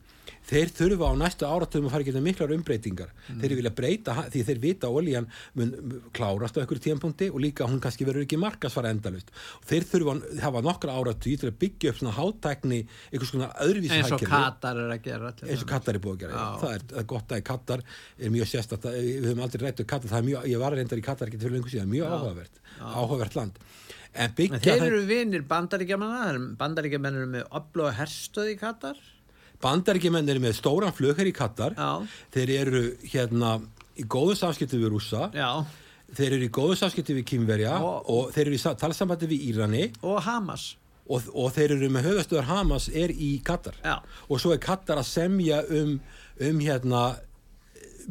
þeir 0.49 0.71
þurfa 0.77 1.10
á 1.10 1.13
næstu 1.23 1.47
áratöðum 1.47 1.88
að 1.88 1.93
fara 1.93 2.03
að 2.03 2.10
geta 2.10 2.23
miklar 2.23 2.53
umbreytingar. 2.56 3.13
Þeir 3.41 3.56
vilja 3.60 3.73
breyta, 3.77 4.15
því 4.34 4.43
þeir 4.49 4.62
vita 4.63 4.89
að 4.89 4.99
oljan 5.01 5.29
mun 5.60 5.73
klárast 6.15 6.58
á 6.58 6.62
einhverju 6.63 6.84
tíðanpunkti 6.88 7.29
og 7.32 7.39
líka 7.43 7.67
hún 7.69 7.82
kannski 7.84 8.08
verður 8.08 8.25
ekki 8.27 8.39
markasfara 8.41 8.91
endalust 8.93 9.32
þeir 9.69 9.88
þurfa 9.89 10.15
að 10.17 10.41
hafa 10.43 10.63
nokkra 10.65 10.97
áratöð 10.97 11.39
til 11.43 11.49
að 11.49 11.60
byggja 11.63 11.93
upp 11.93 11.99
svona 12.01 12.15
hátækni 12.17 12.79
einhvers 13.12 13.34
konar 13.34 13.56
öðruvísi 13.63 13.99
Eins 13.99 14.13
og 14.15 14.25
Katar 14.27 14.82
er 14.84 14.93
að 14.93 15.01
gera. 15.08 15.32
til 15.38 15.49
eins 15.49 15.63
og. 15.63 15.69
Katar 15.69 15.97
er 15.97 16.03
búið 16.03 16.17
að 16.17 16.23
gera 16.25 16.43
það 16.63 16.75
er, 16.75 16.86
það 16.91 17.01
er 17.01 17.08
gott 17.13 17.36
að 17.36 17.43
Katar 17.49 17.86
er 18.17 18.34
mjög 18.34 18.51
sérstætt 18.51 18.89
við 18.89 19.29
höfum 19.29 19.43
aldrei 19.45 19.65
rætt 19.67 19.84
um 19.84 19.89
Katar. 19.93 20.17
Er 20.19 20.27
mjög, 20.27 20.47
ég 20.51 20.63
var 20.63 20.77
reyndar 20.77 21.01
í 21.01 21.06
Katar 21.06 21.32
ekki 21.32 21.41
fyrir 21.41 21.58
lengur 21.58 21.73
síðan. 21.73 21.91
Mjög 21.93 22.13
áhugavert, 22.17 22.62
áhugavert 22.79 23.39
land. 23.39 23.60
En 24.13 24.34
byggja 24.38 24.60
þeir 24.62 24.86
eru 24.91 25.01
vinir 25.10 25.45
bandaríkjamanna, 25.49 26.53
bandaríkjaman 26.60 27.17
eru 27.17 27.32
með 27.34 27.47
og 27.58 27.93
herstöð 27.97 28.53
í 28.53 28.58
Katar. 28.62 28.99
Bandaríkjumenn 29.63 30.30
eru 30.30 30.43
með 30.43 30.58
stóran 30.60 30.93
flugher 30.95 31.26
í 31.30 31.34
Katar. 31.36 31.73
Já, 31.80 31.89
þeir 32.36 32.54
eru 32.60 32.84
hérna 33.13 33.56
í 33.97 34.06
góðu 34.10 34.36
samskipti 34.39 34.78
við 34.82 34.91
rússa. 34.93 35.30
Já, 35.34 35.49
þeir 36.13 36.36
eru 36.38 36.47
í 36.47 36.54
góðu 36.54 36.78
samskipti 36.78 37.15
við 37.17 37.26
kýmverja 37.32 37.73
Og- 37.82 38.10
og, 38.10 38.32
þeir 38.36 38.47
eru 38.47 38.56
í 38.58 38.62
sa- 38.62 38.76
talsambandi 38.76 39.28
við 39.32 39.47
Írani. 39.54 39.84
Og 40.04 40.21
Hamas. 40.28 40.76
og, 41.10 41.21
og 41.36 41.52
þeir 41.52 41.71
eru 41.76 41.89
með 41.91 42.06
höfastöðar 42.08 42.45
Hamas 42.47 42.89
er 42.89 43.10
í 43.12 43.41
Katar. 43.43 43.73
Já. 43.84 43.97
og 44.30 44.39
svo 44.39 44.54
er 44.54 44.58
Katar 44.63 44.97
að 45.02 45.10
semja 45.10 45.63
um, 45.69 45.99
um 46.39 46.60
hérna 46.60 47.17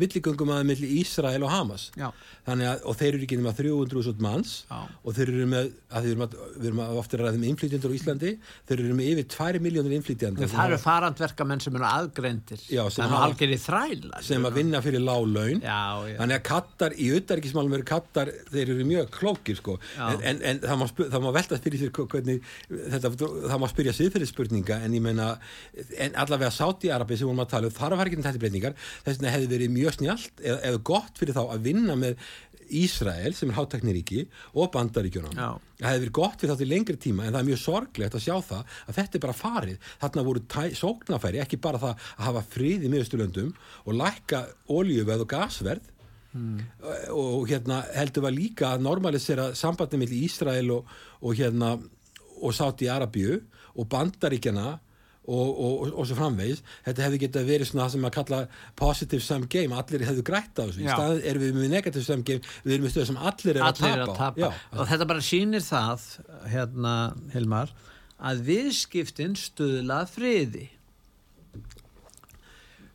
milligöngum 0.00 0.52
að 0.55 0.64
milli 0.70 0.88
Ísrael 1.00 1.42
og 1.46 1.52
Hamas 1.52 1.88
að, 1.96 2.83
og 2.88 2.96
þeir 2.98 3.16
eru 3.16 3.26
ekki 3.26 3.38
nema 3.40 3.52
300.000 3.59 4.22
manns 4.24 4.52
Já. 4.70 4.78
og 5.05 5.16
þeir 5.16 5.33
eru 5.33 5.48
með, 5.50 5.70
að 5.92 6.07
við 6.07 6.14
erum, 6.14 6.24
að, 6.26 6.37
við 6.57 6.68
erum 6.70 6.83
að 6.85 7.00
ofta 7.02 7.20
ræðum 7.20 7.46
innflytjendur 7.50 7.92
á 7.92 7.96
Íslandi 7.98 8.33
þeir 8.70 8.83
eru 8.85 8.96
með 8.98 9.11
yfir 9.12 9.28
2 9.37 9.62
miljónir 9.66 9.96
innflytjendur 9.98 10.52
Það 10.52 10.68
eru 10.72 10.81
farandverkamenn 10.83 11.62
sem 11.64 11.76
eru 11.78 11.88
aðgreindir. 11.88 12.64
Já, 12.72 12.83
sem 12.90 13.05
er 13.05 13.12
hafa- 13.12 13.28
algjör 13.28 13.55
í 13.55 13.61
þræla. 13.62 14.22
sem 14.22 14.48
að 14.48 14.59
vinna 14.61 14.83
fyrir 14.85 15.05
lág 15.05 15.26
laun 15.33 15.62
þannig 15.62 16.37
að 16.38 16.44
kattar 16.48 16.96
í 16.96 17.11
auðarikismálum 17.16 17.76
eru 17.78 17.87
kattar, 17.92 18.33
þeir 18.52 18.74
eru 18.76 18.88
mjög 18.88 19.11
klókir 19.14 19.57
sko. 19.61 19.78
En, 19.98 20.20
en, 20.22 20.42
en 20.42 20.62
það, 20.62 20.83
má 20.83 21.22
má 21.22 21.33
velta 21.37 21.59
fyrir 21.62 21.81
sér 21.83 21.92
hvernig 21.94 22.42
þetta, 22.68 23.11
það 23.18 23.61
má 23.62 23.68
spyrja 23.70 23.94
siðferðisspurninga 23.96 24.81
en 24.85 24.96
ég 24.96 25.05
meina, 25.05 25.28
en 25.98 26.16
allavega 26.20 26.52
Sáti-Arabi 26.55 27.18
sem 27.18 27.28
vorum 27.28 27.42
að 27.44 27.52
tala 27.55 27.70
um, 27.70 27.74
þar 27.76 27.96
var 27.98 28.11
ekki 28.11 28.20
þetta 28.22 28.42
breytingar 28.42 28.76
þess 28.78 29.18
vegna 29.18 29.33
hefði 29.35 29.50
verið 29.52 29.68
mjög 29.76 29.81
snjált 29.90 30.40
eða, 30.40 30.60
eða 30.70 30.78
gott 30.84 31.18
fyrir 31.18 31.34
þá 31.34 31.42
að 31.56 31.62
vinna 31.66 31.96
með 31.96 32.16
Ísrael 32.72 33.34
sem 33.36 33.50
er 33.50 33.56
hátækniríki 33.58 34.22
og 34.56 34.70
bandaríkjunum. 34.72 35.34
Já. 35.36 35.58
það 35.82 35.88
hefði 35.90 36.00
verið 36.06 36.12
gott 36.16 36.40
fyrir 36.40 36.52
þá 36.54 36.58
til 36.62 36.68
lengri 36.70 36.96
tíma 36.96 37.26
en 37.26 37.32
það 37.34 37.40
er 37.42 37.48
mjög 37.50 37.60
sorglegt 37.60 38.14
að 38.16 38.22
sjá 38.24 38.36
það 38.48 38.62
að 38.88 38.94
þetta 38.96 39.18
er 39.18 39.24
bara 39.26 39.36
farið. 39.36 39.78
Þarna 40.00 40.24
voru 40.28 40.40
tæ- 40.54 40.76
sóknarfæri 40.80 41.40
ekki 41.42 41.58
bara 41.60 41.78
það 41.82 41.92
að 42.16 42.24
hafa 42.28 42.42
frið 42.54 42.86
í 42.86 42.92
miðusturlöndum 42.94 43.50
og 43.84 43.94
lækka 43.98 44.40
oljuverð 44.72 45.26
og 45.26 45.28
gasverð. 45.34 45.90
Og 47.12 47.48
hérna 47.50 47.82
heldur 47.92 48.24
var 48.24 48.32
líka 48.32 48.70
að 48.72 48.86
normalisera 48.86 49.50
sambandi 49.58 49.98
millir 50.00 50.24
Ísrael 50.24 50.70
og, 50.72 50.86
og 51.20 51.34
hérna 51.36 51.74
og 52.42 52.54
Sáti 52.56 52.88
Arabíu 52.88 53.36
og 53.76 53.88
Bandaríkjana 53.92 54.78
og, 55.22 55.50
og, 55.64 55.92
og, 55.92 56.02
svo 56.08 56.16
framvegis. 56.18 56.62
Þetta 56.87 57.04
hefði 57.06 57.20
getað 57.22 57.48
verið 57.52 57.70
svona 57.70 57.85
það 57.85 57.94
sem 57.94 58.08
að 58.08 58.14
kalla 58.16 58.40
positive 58.78 59.22
sum 59.22 59.46
game, 59.52 59.78
allir 59.78 60.04
hefðu 60.08 60.26
grætt 60.26 60.58
á 60.58 60.64
þessu. 60.64 60.82
Í 60.82 60.90
staðin 60.90 61.24
erum 61.30 61.46
við 61.46 61.56
með 61.61 61.72
negative 61.76 62.04
sum 62.06 62.26
game. 62.26 62.52
Við 62.66 62.76
erum 62.76 62.87
með 62.88 62.94
stöð 62.96 63.08
sem 63.12 63.22
allir 63.30 63.54
er 63.54 63.62
að 63.62 63.70
allir 63.70 63.80
tapa, 63.80 63.94
er 63.94 64.04
að 64.04 64.14
tapa 64.18 64.42
Já, 64.42 64.50
og 64.74 64.92
þetta 64.92 65.08
bara 65.14 65.26
sýnir 65.30 65.66
það 65.66 66.06
hérna 66.52 66.94
Hilmar 67.35 67.74
að 68.22 68.46
viðskiptin 68.46 69.35
stuðla 69.38 70.02
að 70.02 70.14
friði. 70.16 70.68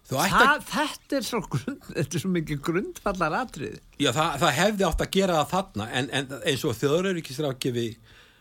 Að 0.07 0.29
það, 0.31 0.61
þetta 0.69 1.15
er 1.17 1.25
svo 1.27 1.39
grund 1.51 1.87
þetta 1.89 2.15
er 2.15 2.21
svo 2.23 2.29
mikið 2.31 2.59
grundvallar 2.63 3.33
atrið 3.41 3.73
Já, 3.99 4.13
það, 4.15 4.37
það 4.39 4.53
hefði 4.55 4.85
átt 4.87 5.01
að 5.03 5.09
gera 5.17 5.39
það 5.41 5.49
þarna 5.51 5.87
en, 5.99 6.07
en 6.15 6.29
eins 6.47 6.63
og 6.63 6.77
þjóðrauríkisrákjafi 6.79 7.87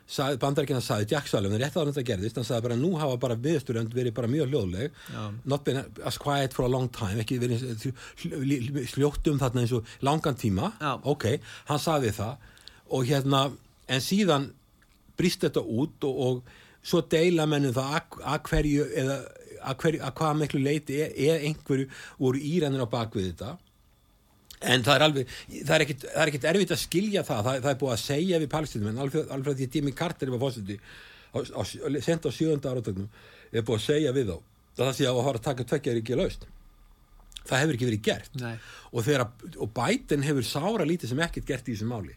bandarækina 0.07 0.81
sagði 0.85 1.09
Jack 1.16 1.27
Sullivan 1.31 1.59
rétt 1.59 1.75
að 1.77 1.90
þetta 1.90 2.05
gerðist, 2.07 2.37
hann 2.38 2.47
sagði 2.47 2.66
bara 2.69 2.79
nú 2.79 2.92
hafa 3.01 3.16
bara 3.19 3.37
viðsturönd 3.42 3.95
verið 3.95 4.14
bara 4.14 4.31
mjög 4.31 4.53
hljóðleg 4.53 5.01
Já. 5.11 5.23
not 5.45 5.64
been 5.66 5.83
as 6.07 6.19
quiet 6.23 6.55
for 6.55 6.66
a 6.66 6.71
long 6.71 6.87
time 6.95 7.25
ekki 7.25 7.40
verið 7.42 7.90
sljótt 8.92 9.27
um 9.33 9.40
þarna 9.42 9.64
eins 9.64 9.75
og 9.75 9.97
langan 10.07 10.38
tíma 10.38 10.71
Já. 10.79 10.92
ok, 11.03 11.27
hann 11.73 11.83
sagði 11.83 12.14
það 12.14 12.53
og 12.95 13.09
hérna, 13.09 13.42
en 13.90 14.05
síðan 14.05 14.53
brýst 15.19 15.42
þetta 15.42 15.64
út 15.64 16.07
og, 16.07 16.23
og 16.29 16.87
svo 16.87 17.03
deila 17.11 17.49
mennum 17.51 17.75
það 17.75 17.99
að, 18.23 18.40
hverju 18.47 18.87
eða 19.03 19.21
að, 19.66 19.87
hvað 20.14 20.38
miklu 20.38 20.62
leiti 20.62 21.01
er, 21.03 21.14
er 21.16 21.47
einhverju 21.49 21.88
voru 22.21 22.38
írænir 22.38 22.85
á 22.87 22.88
bakvið 22.95 23.33
þetta 23.33 23.57
En 24.64 24.83
það 24.87 24.95
er 24.97 25.05
alveg, 25.05 25.33
það 25.66 25.75
er 25.77 25.83
ekkit, 25.85 26.05
það 26.09 26.23
er 26.23 26.31
ekkit 26.33 26.45
erfitt 26.51 26.71
að 26.73 26.81
skilja 26.81 27.23
það, 27.29 27.40
það, 27.45 27.59
það 27.66 27.71
er 27.75 27.81
búið 27.83 27.92
að 27.92 28.03
segja 28.07 28.38
við 28.40 28.51
palestinum, 28.55 28.88
en 28.95 28.99
alveg, 29.05 29.27
alveg 29.37 29.57
því 29.59 29.66
Jimmy 29.75 29.92
Carter 29.92 30.31
var 30.33 30.40
fósiti, 30.40 30.79
sent 32.07 32.25
á 32.25 32.31
sjönda 32.33 32.73
áratögnum, 32.73 33.09
er 33.53 33.66
búið 33.69 33.81
að 33.83 33.85
segja 33.90 34.12
við 34.16 34.31
þá, 34.33 34.37
að 34.77 34.85
það 34.87 34.95
sé 35.01 35.09
að 35.11 35.21
fara 35.27 35.40
að 35.42 35.47
taka 35.51 35.66
tveggjaður 35.73 36.01
ekki 36.03 36.16
laust. 36.21 36.47
Það 37.47 37.61
hefur 37.62 37.77
ekki 37.77 37.87
verið 37.90 38.03
gert. 38.09 38.31
Nei. 38.42 38.55
Og, 38.90 39.03
þegar, 39.07 39.27
að- 39.29 39.59
og 39.62 39.75
Biden 39.77 40.25
hefur 40.27 40.47
sára 40.49 40.87
lítið 40.88 41.12
sem 41.12 41.21
ekkert 41.29 41.47
gert 41.47 41.69
í 41.69 41.75
þessu 41.77 41.87
máli. 41.92 42.16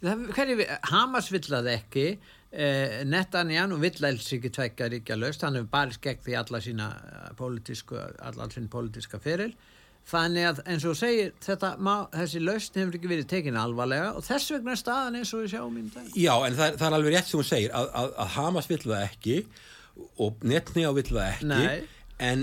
Það, 0.00 0.54
við- 0.62 0.70
Hamas 0.90 1.28
vill 1.30 1.42
það 1.44 1.68
ekki 1.74 2.06
eh, 2.52 3.02
Netanyahu 3.06 3.76
vill 3.82 4.06
alls 4.08 4.30
ekki 4.32 4.50
tveggja 4.54 4.88
ríkja 4.94 5.18
löst, 5.18 5.42
hann 5.44 5.58
hefur 5.58 5.68
barist 5.70 6.00
gegn 6.02 6.22
því 6.24 6.38
alla 6.40 6.60
sína 6.64 6.88
eh, 6.96 7.28
pólitísku, 7.38 7.98
alla 8.22 8.48
sín 8.54 8.70
pólitíska 8.72 9.20
feril 9.22 9.52
þannig 10.10 10.44
að 10.50 10.58
eins 10.66 10.84
og 10.90 10.96
segir 10.98 11.28
þetta, 11.44 11.68
má, 11.78 11.94
þessi 12.14 12.40
löst 12.42 12.74
hefur 12.80 12.94
ekki 12.98 13.10
verið 13.12 13.28
tekin 13.30 13.56
alvarlega 13.60 14.08
og 14.18 14.22
þess 14.26 14.50
vegna 14.56 14.70
er 14.74 14.80
staðan 14.82 15.18
eins 15.20 15.30
og 15.34 15.38
við 15.44 15.48
sjáum 15.54 15.76
í 15.78 15.80
dag 15.94 16.06
Já, 16.18 16.34
en 16.46 16.54
það, 16.58 16.66
er- 16.72 16.76
það 16.80 16.88
er 16.90 16.94
alveg 16.98 17.12
rétt 17.16 17.28
sem 17.30 17.38
hún 17.40 17.46
segir, 17.50 17.70
að, 17.74 17.86
að, 18.02 18.08
að 18.24 18.28
Hamas 18.38 18.70
vill 18.72 18.82
það 18.86 19.06
ekki 19.06 19.36
og 20.26 20.30
Netanyahu 20.50 20.94
vill 21.00 21.10
það 21.14 21.30
ekki, 21.30 21.46
Nei. 21.54 21.78
en 22.18 22.38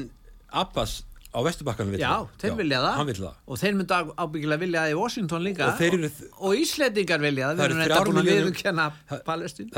Abbas 0.63 0.93
á 1.37 1.43
Vesturbakkanum 1.43 1.91
vill 1.93 1.99
Já, 2.01 2.13
það. 2.23 2.27
þeir 2.41 2.53
vilja 2.57 2.77
það 2.85 3.05
vill 3.09 3.17
það. 3.19 3.33
og 3.51 3.55
þeir 3.61 3.73
myndu 3.77 3.93
á- 3.99 4.13
ábyggilega 4.23 4.59
vilja 4.63 4.79
það 4.85 4.91
í 4.93 4.95
Washington 4.97 5.41
líka 5.45 5.63
Og 5.67 5.81
eru- 5.85 6.09
og, 6.39 6.51
Íslendingar 6.63 7.19
vilja 7.21 7.49
það, 7.49 7.57
Það 7.57 7.65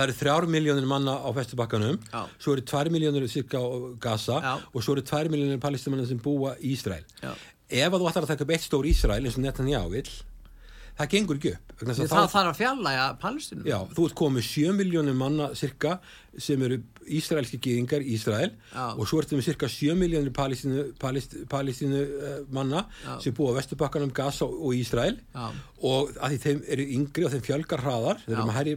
eru 0.05 0.13
þrjár 0.19 0.45
miljónir 0.53 0.85
manna 0.87 1.13
á 1.19 1.29
Vesturbakkanum, 1.35 1.97
Já. 2.13 2.21
svo 2.39 2.53
eru 2.55 2.61
tvær 2.69 2.87
miljónir 2.93 3.25
cirka 3.33 3.57
á 3.59 3.61
Gaza 3.99 4.37
Já. 4.45 4.53
og 4.73 4.79
svo 4.85 4.91
eru 4.95 5.01
tvær 5.09 5.25
miljónir 5.33 5.59
palestimanna 5.59 6.05
sem 6.07 6.19
búa 6.19 6.53
í 6.61 6.71
Ísrael. 6.77 7.03
Ef 7.69 7.93
að 7.93 7.99
þú 8.01 8.09
ætlar 8.09 8.25
að 8.25 8.33
taka 8.33 8.43
upp 8.47 8.55
eitt 8.57 8.65
stór 8.65 8.89
Ísrael 8.89 9.21
eins 9.25 9.37
og 9.37 9.43
Netanyahu 9.45 9.91
vill, 9.93 10.09
það 10.99 11.09
gengur 11.13 11.37
ekki 11.39 11.51
upp. 11.55 11.65
það 11.79 11.99
þá- 12.11 12.31
þarf 12.33 12.47
að 12.49 12.57
fjallæga 12.59 13.03
Palestínu 13.21 13.63
Já, 13.69 13.77
þú 13.95 14.05
ert 14.09 14.15
komið 14.19 14.43
7 14.43 14.73
miljónir 14.75 15.15
manna 15.15 15.45
cirka 15.55 15.99
sem 16.37 16.61
eru 16.65 16.81
ísraelski 17.09 17.57
gyðingar 17.63 18.03
í 18.03 18.17
Ísrael 18.17 18.49
Já. 18.73 18.83
og 18.99 19.07
svo 19.07 19.21
ertu 19.21 19.37
með 19.37 19.45
cirka 19.47 19.69
7 19.71 19.95
miljónir 19.95 20.33
palestínu, 20.35 20.83
palestínu, 20.99 21.45
palestínu 21.47 22.01
uh, 22.03 22.43
manna 22.51 22.83
Já. 23.05 23.15
sem 23.23 23.33
búa 23.33 23.53
á 23.55 23.57
Vesturbakkanum, 23.61 24.11
Gaza 24.13 24.43
og, 24.45 24.73
Ísrael 24.75 25.15
og 25.81 26.11
að 26.19 26.35
því 26.35 26.41
þeim 26.43 26.61
eru 26.67 26.83
yngri 26.99 27.25
og 27.25 27.31
þeim 27.31 27.45
fjölgar 27.47 27.79
hraðar, 27.85 28.19
þeir 28.25 28.35
eru 28.35 28.45
með 28.51 28.57
hærri 28.59 28.75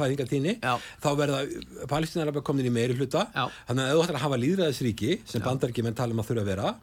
fæðingatíni, 0.00 0.56
Já. 0.64 0.78
þá 1.04 1.08
verða 1.20 1.44
palestínar 1.86 2.32
bara 2.32 2.46
komin 2.48 2.64
í 2.66 2.72
meiri 2.72 2.96
hluta 2.96 3.26
þannig 3.68 3.84
að 3.84 3.92
þú 3.98 4.04
ætlar 4.06 4.16
að 4.22 4.24
hafa 4.24 4.40
líðræðisríki 4.46 5.18
sem 5.28 5.42
bandarækjumenn 5.44 5.94
tala 6.00 6.16
um 6.16 6.24
að 6.24 6.32
þurfa 6.32 6.46
að 6.46 6.52
vera 6.54 6.76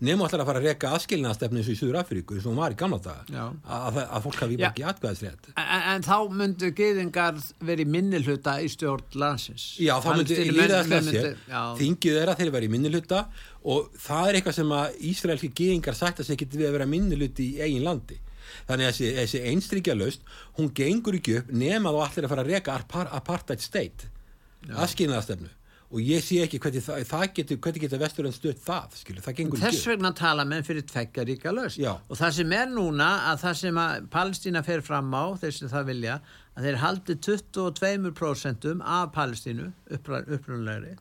Nema 0.00 0.24
ætlar 0.24 0.40
að 0.40 0.48
fara 0.48 0.60
að 0.62 0.66
reka 0.70 0.90
aðskilnaðastefni 0.96 1.60
eins 1.60 1.66
og 1.68 1.74
í 1.74 1.78
Suður 1.80 1.96
Afríku 2.00 2.32
eins 2.36 2.44
og 2.46 2.54
hún 2.54 2.60
var 2.62 2.72
í 2.72 2.76
gamla 2.80 2.98
daga. 3.04 3.24
Að, 3.68 3.82
að, 3.90 3.98
að 4.16 4.22
fólk 4.24 4.38
hafi 4.40 4.56
ekki 4.70 4.84
atkvæðisrétt. 4.88 5.50
En, 5.60 5.82
en 5.92 6.06
þá 6.06 6.14
myndu 6.40 6.70
gyðingar 6.78 7.42
verið 7.68 7.90
minni 7.92 8.20
hluta 8.24 8.54
í 8.64 8.70
stjórn 8.72 9.18
landsins. 9.20 9.66
Já, 9.76 9.92
þá 10.00 10.08
myndu- 10.22 10.38
já. 11.52 11.60
þingið 11.82 12.18
er 12.22 12.32
að 12.32 12.40
þeir 12.40 12.54
vera 12.56 12.64
í 12.70 12.72
minnuluta 12.78 13.20
og 13.74 13.92
það 14.06 14.30
er 14.32 14.40
eitthvað 14.40 14.58
sem 14.62 14.74
að 14.78 14.98
Ísraelski 15.12 15.52
gyðingar 15.60 16.00
sagt 16.00 16.24
að 16.24 16.32
þeir 16.32 16.40
geti 16.46 16.62
við 16.62 16.70
að 16.70 16.76
vera 16.78 16.88
minnuluti 16.96 17.50
í 17.50 17.60
eigin 17.68 17.84
landi. 17.90 18.20
Þannig 18.66 18.88
að 18.88 18.94
þessi, 18.96 19.12
þessi 19.20 19.44
einstrykja 19.52 19.94
laust, 20.00 20.24
hún 20.56 20.72
gengur 20.74 21.20
ekki 21.20 21.36
upp 21.42 21.52
nema 21.52 21.92
þá 21.92 22.00
allir 22.08 22.24
að 22.26 22.32
fara 22.32 22.48
að 22.48 22.72
apar- 22.80 23.12
apartheid 23.20 23.60
state, 23.62 24.08
aðskilnaðastefnu 24.70 25.52
og 25.90 25.98
ég 26.06 26.22
sé 26.22 26.36
ekki 26.44 26.60
hvernig 26.62 26.84
það, 26.86 27.00
það 27.10 27.24
getur, 27.34 27.58
hvernig 27.64 27.82
getur 27.82 28.00
vesturinn 28.04 28.34
stöð 28.36 28.60
það, 28.62 28.92
skilur, 29.00 29.22
það 29.24 29.36
gengur 29.40 29.58
Þess 29.58 29.74
ekki 29.74 29.80
upp. 29.82 29.90
vegna 29.92 30.12
tala 30.20 30.44
menn 30.46 30.62
fyrir 30.66 30.84
tveggja 30.86 31.24
ríka 31.26 31.50
laust. 31.54 31.80
Já. 31.82 31.92
Og 32.06 32.20
það 32.20 32.36
sem 32.38 32.54
er 32.60 32.70
núna 32.70 33.08
að 33.32 33.42
það 33.42 33.56
sem 33.64 33.80
að 33.82 34.06
Palestína 34.14 34.62
fer 34.66 34.84
fram 34.86 35.10
á, 35.10 35.24
þeir 35.42 35.56
sem 35.56 35.72
það 35.72 35.88
vilja, 35.90 36.16
að 36.54 36.68
þeir 36.68 36.80
haldi 36.84 37.16
22% 37.26 38.70
af 38.80 39.12
Palestínu 39.18 39.70
upprunlegri. 39.98 40.94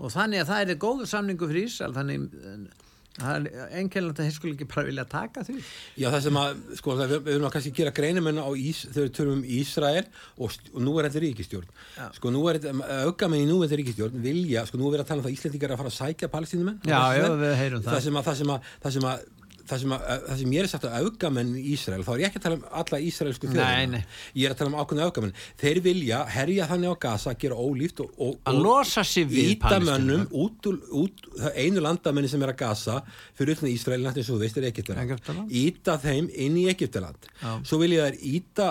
Og 0.00 0.12
þannig 0.14 0.42
að 0.42 0.50
það 0.50 0.62
er 0.74 0.80
góður 0.80 1.10
samningu 1.10 1.48
fyrir 1.50 1.68
Ísrael, 1.68 1.94
þannig 1.94 2.70
að 3.18 4.20
þeir 4.20 4.30
skulle 4.32 4.54
ekki 4.54 4.68
bara 4.70 4.86
vilja 4.86 5.04
taka 5.10 5.42
því. 5.44 5.56
Já, 5.98 6.08
það 6.12 6.22
sem 6.26 6.38
að, 6.40 6.60
sko, 6.78 6.94
við, 7.00 7.14
erum 7.34 7.48
að 7.48 7.54
kannski 7.56 7.72
gera 7.74 7.94
greinimenn 7.96 8.38
á 8.38 8.48
Ís, 8.54 8.84
við 8.94 9.10
tölum 9.16 9.40
um 9.40 9.42
Ísrael 9.58 10.04
og, 10.38 10.54
og 10.74 10.80
nú 10.86 10.94
er 10.98 11.08
þetta 11.08 11.24
ríkistjórn. 11.26 11.74
Já. 11.96 12.06
Sko, 12.16 12.32
nú 12.34 12.44
er 12.48 12.60
þetta, 12.60 13.02
augamenn 13.08 13.44
í 13.44 13.50
nú 13.50 13.58
er 13.60 13.68
þetta 13.68 13.80
ríkistjórn, 13.82 14.22
vilja, 14.24 14.64
sko, 14.68 14.80
nú 14.80 14.88
er 14.88 14.96
verið 14.96 15.04
að 15.04 15.10
tala 15.10 15.24
um 15.24 15.26
það 15.26 15.36
Íslendingar 15.36 15.74
að 15.74 15.82
fara 15.82 15.92
að 15.92 15.98
sækja 15.98 16.32
palestínumenn. 16.32 16.80
Já, 16.86 17.02
já, 17.18 17.26
við 17.42 17.54
heyrum 17.64 17.84
það. 17.84 17.92
Það 17.92 18.06
sem 18.06 18.20
að, 18.54 18.72
það 18.86 18.96
sem 18.96 19.10
að, 19.10 19.28
það 19.70 19.80
sem 19.84 19.92
að, 19.94 20.02
það 20.26 20.40
sem, 20.42 20.54
ég 20.56 20.60
er 20.64 20.68
sagt 20.72 20.84
að 20.88 20.96
augamenn 21.04 21.52
í 21.56 21.62
Ísrael, 21.74 22.02
þá 22.06 22.10
er 22.14 22.20
ég 22.24 22.28
ekki 22.30 22.40
að 22.40 22.44
tala 22.46 22.58
um 22.58 22.64
alla 22.80 23.00
ísraelsku 23.06 23.48
þjóðina. 23.50 24.00
Ég 24.40 24.44
er 24.48 24.54
að 24.54 24.58
tala 24.60 24.70
um 24.72 24.76
ákveðna 24.82 25.06
augamenn. 25.08 25.34
Þeir 25.62 25.80
vilja 25.86 26.20
herja 26.34 26.66
þannig 26.70 26.90
á 26.90 26.96
gasa, 27.06 27.34
gera 27.40 27.58
ólíft 27.60 28.02
og, 28.04 28.10
og, 28.18 28.36
og 28.50 28.60
losa 28.64 29.04
sig 29.06 29.28
við 29.30 29.52
íta 29.54 29.78
mönnum 29.80 30.26
Palestínu. 30.26 30.44
út, 30.44 30.70
út, 31.04 31.24
einu 31.54 31.84
landamenni 31.84 32.30
sem 32.32 32.42
er 32.42 32.52
að 32.54 32.60
gasa 32.64 32.98
fyrir 33.38 33.54
utan 33.56 33.70
Ísrael, 33.70 34.02
nættið 34.04 34.26
svo 34.28 34.38
þú 34.38 34.44
veist 34.44 34.60
er 34.60 34.68
Egyptaland. 34.70 35.16
íta 35.62 35.96
þeim 36.02 36.30
inn 36.34 36.58
í 36.60 36.66
Egyptaland 36.72 37.30
Já. 37.40 37.52
svo 37.64 37.78
vilja 37.82 38.08
þær 38.10 38.18
íta 38.34 38.68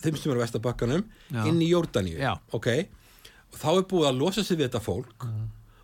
þeim 0.00 0.16
sem 0.16 0.32
eru 0.32 0.40
á 0.40 0.44
Vestabakkanum 0.46 1.06
inn 1.46 1.62
í 1.62 1.70
Jórdaníu 1.70 2.18
Já. 2.20 2.34
ok, 2.56 2.68
og 3.52 3.58
þá 3.62 3.70
er 3.76 3.88
búið 3.90 4.08
að 4.10 4.20
losa 4.24 4.44
sig 4.46 4.56
við 4.60 4.68
þetta 4.70 4.82
fólk 4.84 5.26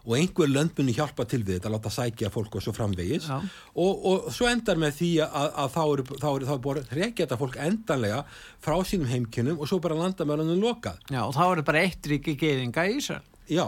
og 0.07 0.16
einhver 0.16 0.51
lönd 0.51 0.77
muni 0.79 0.95
hjálpa 0.95 1.27
til 1.29 1.42
við 1.42 1.59
þetta, 1.59 1.73
láta 1.75 1.90
sækja 1.92 2.31
fólk 2.31 2.59
og 2.59 2.62
svo 2.64 2.75
framvegis 2.77 3.27
og, 3.31 4.05
og 4.07 4.29
svo 4.35 4.47
endar 4.51 4.79
með 4.81 5.01
því 5.01 5.11
að, 5.27 5.49
að 5.64 5.73
þá 5.75 5.81
eru 5.85 6.05
þá 6.12 6.29
eru, 6.31 6.47
þá 6.47 6.55
er 6.55 6.62
búið 6.66 6.83
að 6.83 6.95
reykja 7.01 7.25
þetta 7.25 7.40
fólk 7.40 7.59
endanlega 7.66 8.21
frá 8.62 8.77
sínum 8.87 9.11
heimkynum 9.11 9.59
og 9.59 9.71
svo 9.71 9.81
bara 9.83 9.99
landa 9.99 10.27
með 10.29 10.45
hann 10.45 10.62
lokað 10.62 11.03
Já, 11.11 11.25
og 11.25 11.35
þá 11.35 11.42
er 11.47 11.59
það 11.59 11.66
bara 11.73 11.83
eitt 11.83 12.09
ríki 12.11 12.37
gyðinga 12.38 12.87
í 12.87 12.97
Ísrael. 13.01 13.27
Já, 13.51 13.66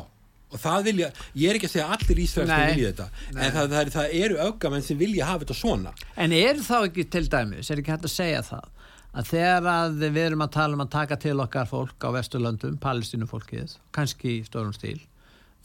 og 0.48 0.62
það 0.62 0.88
vilja, 0.88 1.10
ég 1.36 1.50
er 1.50 1.58
ekki 1.58 1.68
að 1.68 1.74
segja 1.74 1.90
allir 1.96 2.22
Ísraels 2.24 2.50
sem 2.50 2.62
Nei. 2.62 2.72
vilja 2.72 2.92
þetta, 2.92 3.08
en 3.34 3.52
það, 3.56 3.58
það, 3.58 3.78
er, 3.80 3.92
það 3.96 4.16
eru 4.22 4.40
öfgamenn 4.46 4.86
sem 4.86 5.00
vilja 5.00 5.28
hafa 5.28 5.44
þetta 5.44 5.58
svona. 5.58 5.92
En 6.16 6.34
er 6.36 6.62
þá 6.64 6.76
ekki 6.78 7.06
til 7.12 7.24
dæmis, 7.32 7.70
er 7.70 7.82
ekki 7.82 7.94
hægt 7.94 8.08
að 8.08 8.14
segja 8.14 8.42
það, 8.46 8.70
að 9.18 9.30
þegar 9.32 9.68
að 9.74 10.00
við 10.06 10.22
erum 10.24 10.46
að 10.46 10.54
tala 10.56 10.78
um 10.78 10.84
að 10.84 10.90
taka 10.94 11.20
til 11.20 11.36
okkar 11.44 11.70
fólk 11.70 12.08
á 12.08 12.08
Vesturlöndum, 12.16 12.78
palestínufólkið, 12.82 13.76
kannski 13.96 14.38
í 14.38 14.42
stórum 14.48 14.74
stíl, 14.76 14.98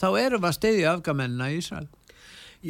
þá 0.02 0.08
erum 0.20 0.44
við 0.44 0.50
að 0.50 0.58
steyðja 0.58 0.94
öfgamennina 0.98 1.50
í 1.52 1.60
Ísrael. 1.60 1.88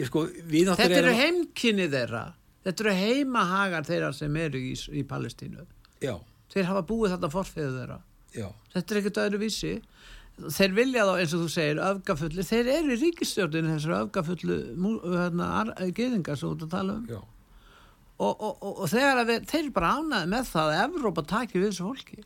Sko, 0.07 0.25
Þetta 0.49 0.87
eru 0.89 1.13
heimkynni 1.13 1.85
þeirra, 1.91 2.23
þetta 2.65 2.83
eru 2.85 2.93
heimahagar 2.97 3.85
þeirra 3.85 4.09
sem 4.17 4.37
eru 4.41 4.61
í, 4.61 4.73
í 4.73 5.03
Palestínu. 5.05 5.67
Já, 6.03 6.15
Þeir 6.53 6.67
hafa 6.69 6.83
búið 6.89 7.15
þetta 7.15 7.29
forfiðu 7.33 7.75
þeirra. 7.79 7.99
já, 8.33 8.47
Þetta 8.73 8.93
er 8.93 8.99
ekkert 9.01 9.21
öðru 9.23 9.39
vísi. 9.41 9.73
Þeir 10.33 10.73
vilja 10.73 11.05
þá, 11.05 11.11
eins 11.21 11.33
og 11.37 11.43
þú 11.43 11.49
segir, 11.53 11.79
öfgafulli, 11.85 12.43
þeir 12.49 12.69
eru 12.73 12.95
í 12.95 12.99
ríkistjórninu 13.03 13.75
þessar 13.75 13.95
öfgafullu 13.99 14.55
hérna, 15.13 15.49
geðingar 15.93 16.39
sem 16.39 16.49
þú 16.49 16.55
ert 16.55 16.63
að 16.65 16.71
tala 16.73 16.95
um. 16.97 17.05
og, 18.17 18.31
og, 18.33 18.63
og, 18.65 18.79
og 18.81 18.95
að 18.97 19.29
við, 19.29 19.45
þeir 19.51 19.69
bara 19.75 19.91
ánæði 19.99 20.31
með 20.33 20.49
það 20.49 20.71
að 20.71 20.81
Evrópa 20.87 21.25
taki 21.29 21.59
við 21.61 21.67
þessu 21.69 21.85
fólki 21.85 22.23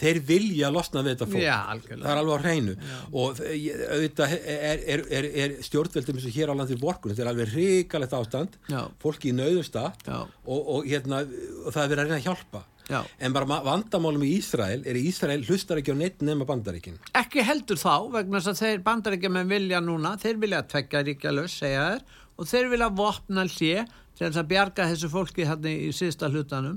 Þeir 0.00 0.20
vilja 0.26 0.70
losna 0.74 1.02
við 1.06 1.14
þetta 1.14 1.28
fólk. 1.30 1.42
Já. 1.44 1.58
Það 1.94 2.10
er 2.10 2.20
alveg 2.22 2.34
á 2.34 2.44
hreinu. 2.44 2.76
Og 3.12 3.38
þe- 3.38 3.54
ég- 3.60 3.82
auðvitað 3.94 4.34
er, 4.34 4.84
er, 4.96 5.04
er, 5.20 5.28
er 5.44 5.56
stjórnveldum 5.62 6.18
eins 6.20 6.28
og 6.30 6.36
hér 6.38 6.50
á 6.50 6.54
landi 6.58 6.78
vorkun, 6.82 7.12
þetta 7.14 7.24
er 7.26 7.32
alveg 7.32 7.52
hrikalegt 7.54 8.16
ástand, 8.18 8.58
Já. 8.70 8.80
fólki 9.02 9.30
í 9.30 9.36
nauðusta 9.38 9.88
Já. 10.06 10.20
og, 10.46 10.60
og, 10.78 10.86
hérna, 10.90 11.22
og 11.66 11.70
það 11.74 11.82
er 11.84 11.92
verið 11.94 11.98
að 11.98 12.08
reyna 12.08 12.20
að 12.22 12.28
hjálpa. 12.30 12.64
Já. 12.84 12.98
en 13.18 13.32
bara 13.32 13.46
vandamálum 13.64 14.20
í 14.26 14.34
Ísrael 14.36 14.82
er 14.84 14.92
að 14.98 15.06
Ísrael 15.08 15.40
hlustar 15.48 15.78
ekki 15.80 15.94
á 15.94 15.96
neitt 15.96 16.20
nema 16.20 16.44
bandaríkin 16.44 16.98
ekki 17.16 17.40
heldur 17.40 17.78
þá 17.80 18.10
vegna 18.12 18.42
þess 18.44 18.50
að 18.52 18.58
þeir 18.60 18.82
bandaríkjumenn 18.84 19.48
vilja 19.48 19.80
núna, 19.80 20.10
þeir 20.20 20.36
vilja 20.42 20.58
tveggja 20.68 21.00
ríkja 21.06 21.32
laus, 21.32 21.54
segja 21.62 21.86
þér 21.94 22.02
og 22.36 22.50
þeir 22.50 22.68
vilja 22.74 22.90
vopna 23.00 23.46
hlje 23.48 23.86
til 24.20 24.28
að 24.28 24.50
bjarga 24.52 24.90
þessu 24.92 25.08
fólki 25.14 25.46
hérna 25.48 25.72
í 25.72 25.88
síðsta 25.96 26.28
hlutanum 26.28 26.76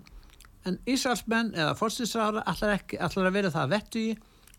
en 0.67 0.79
Ísraelsmenn 0.89 1.53
eða 1.55 1.75
fórstisrára 1.79 2.43
allar, 2.47 2.83
allar 2.99 3.29
að 3.29 3.37
vera 3.39 3.53
það 3.53 3.73
vettu 3.75 4.03
í 4.03 4.09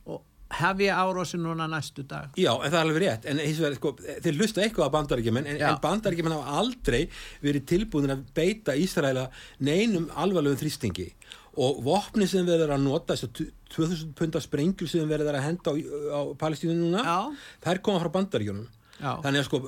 og 0.09 0.23
hefja 0.59 0.97
árósi 1.03 1.40
núna 1.40 1.66
næstu 1.71 2.05
dag 2.09 2.37
Já, 2.40 2.53
en 2.55 2.71
það 2.71 2.79
er 2.79 2.85
alveg 2.85 3.03
rétt, 3.05 3.29
en 3.29 3.42
hins 3.44 3.61
vegar, 3.62 3.77
sko, 3.81 3.94
þeir 4.25 4.38
hlusta 4.40 4.64
eitthvað 4.64 4.88
á 4.88 4.94
bandaríkjumenn, 4.97 5.51
en, 5.51 5.61
en 5.68 5.83
bandaríkjumenn 5.85 6.38
hafa 6.38 6.62
aldrei 6.62 7.03
verið 7.44 7.68
tilbúin 7.75 8.14
að 8.14 8.25
beita 8.37 8.77
Ísraela 8.79 9.29
neinum 9.61 10.09
alvarlegum 10.16 10.61
þrýstingi 10.62 11.11
og 11.59 11.81
vopni 11.83 12.27
sem 12.31 12.47
erum 12.47 12.71
að 12.77 12.85
nota, 12.85 13.16
þess 13.16 13.27
að 13.27 13.53
2000 13.75 14.12
punda 14.18 14.40
sprengjur 14.42 14.90
sem 14.90 15.11
erum 15.11 15.31
að 15.33 15.40
henda 15.42 15.73
á, 15.73 15.75
á 15.75 16.21
Palestínu 16.38 16.77
núna, 16.79 17.03
Já. 17.03 17.49
þær 17.66 17.81
koma 17.83 18.03
frá 18.03 18.12
bandaríkjunum. 18.14 18.68
Já. 18.98 19.12
Þannig 19.22 19.40
að 19.40 19.46
sko, 19.46 19.58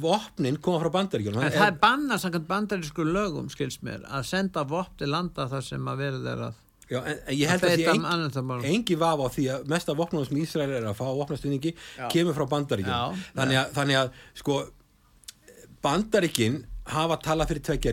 vopnin 0.00 0.56
koma 0.64 0.78
frá 0.80 0.90
bandaríkjunum. 0.94 1.42
en 1.44 1.52
það 1.52 1.66
er 1.66 1.78
bannað 1.82 2.22
samkvæmt 2.22 2.46
bandarísku 2.48 3.04
lögum 3.04 3.50
skils 3.52 3.78
mér 3.84 4.06
að 4.08 4.24
senda 4.30 4.62
vopn 4.64 4.96
til 4.98 5.10
landa 5.12 5.46
þar 5.52 5.62
sem 5.66 5.88
að 5.92 6.00
er 6.08 6.44
að 6.48 6.54
Já, 6.90 6.98
en, 7.06 7.18
en 7.28 7.36
ég 7.38 7.46
held 7.46 7.62
Að 7.62 7.68
að 7.70 7.76
beita 7.76 7.92
því 7.92 7.98
engi, 8.00 8.70
engi 8.74 8.94
vafa 8.98 9.22
á 9.22 9.30
því 9.30 9.44
að 9.54 9.68
mesta 9.70 9.94
vopnum 9.94 10.24
sem 10.26 10.40
Ísrael 10.42 10.72
er 10.74 10.86
að 10.90 10.96
fá 10.98 11.04
vopnastunningi 11.06 11.70
Já. 11.76 12.08
kemur 12.10 12.34
frá 12.34 12.48
bandaríkjum 12.50 13.20
þannig, 13.36 13.58
að- 13.60 13.70
þannig 13.76 13.98
að 14.00 14.10
sko 14.40 14.56
bandaríkin 15.82 16.64
hafa 16.94 17.18
talað 17.24 17.52
fyrir 17.52 17.64
tveggja 17.68 17.92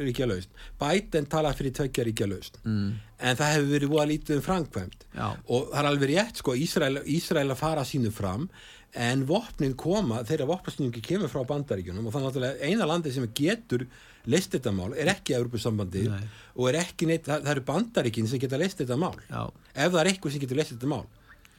ríkja, 0.00 0.26
laust 0.28 0.64
Biden 0.80 1.28
talað 1.30 1.60
fyrir 1.60 1.74
tveggja 1.76 2.06
ríkja 2.08 2.28
laust 2.30 2.60
mm. 2.64 2.90
en 3.18 3.40
það 3.40 3.54
hefur 3.54 3.70
verið 3.74 3.92
búið 3.92 4.02
að 4.02 4.12
lítið 4.12 4.36
um 4.36 4.44
framkvæmt 4.48 5.06
Já. 5.14 5.26
og 5.28 5.70
það 5.70 5.80
er 5.82 5.90
alveg 5.92 6.12
rétt 6.12 6.42
sko 6.42 6.56
Ísrael, 6.58 7.00
Ísrael 7.16 7.48
að 7.48 7.62
fara 7.62 7.86
sínu 7.88 8.12
fram 8.14 8.48
en 8.90 9.22
vopnin 9.26 9.76
koma 9.78 10.24
þegar 10.26 10.50
vopnastunningi 10.50 11.02
kemur 11.04 11.30
frá 11.30 11.44
bandaríkjunum 11.46 12.08
og 12.08 12.14
þannig 12.14 12.40
að 12.40 12.64
eina 12.66 12.88
landi 12.90 13.12
sem 13.14 13.28
getur 13.36 13.86
leist 14.30 14.52
þetta 14.56 14.72
mál 14.74 14.90
er 14.98 15.12
ekki 15.14 15.36
Evropasambandi 15.38 16.08
Nei. 16.10 16.24
og 16.56 16.68
er 16.72 16.80
ekki 16.82 17.06
neitt, 17.08 17.28
það, 17.28 17.46
það 17.46 17.54
eru 17.54 17.66
bandaríkin 17.70 18.28
sem 18.28 18.42
geta 18.42 18.58
leist 18.60 18.82
þetta 18.82 18.98
mál 19.00 19.14
já, 19.28 19.46
ef 19.46 19.92
það 19.92 20.00
er 20.02 20.10
eitthvað 20.10 20.34
sem 20.34 20.44
getur 20.44 20.60
leist 20.60 20.74
þetta 20.74 20.90
mál 20.90 21.06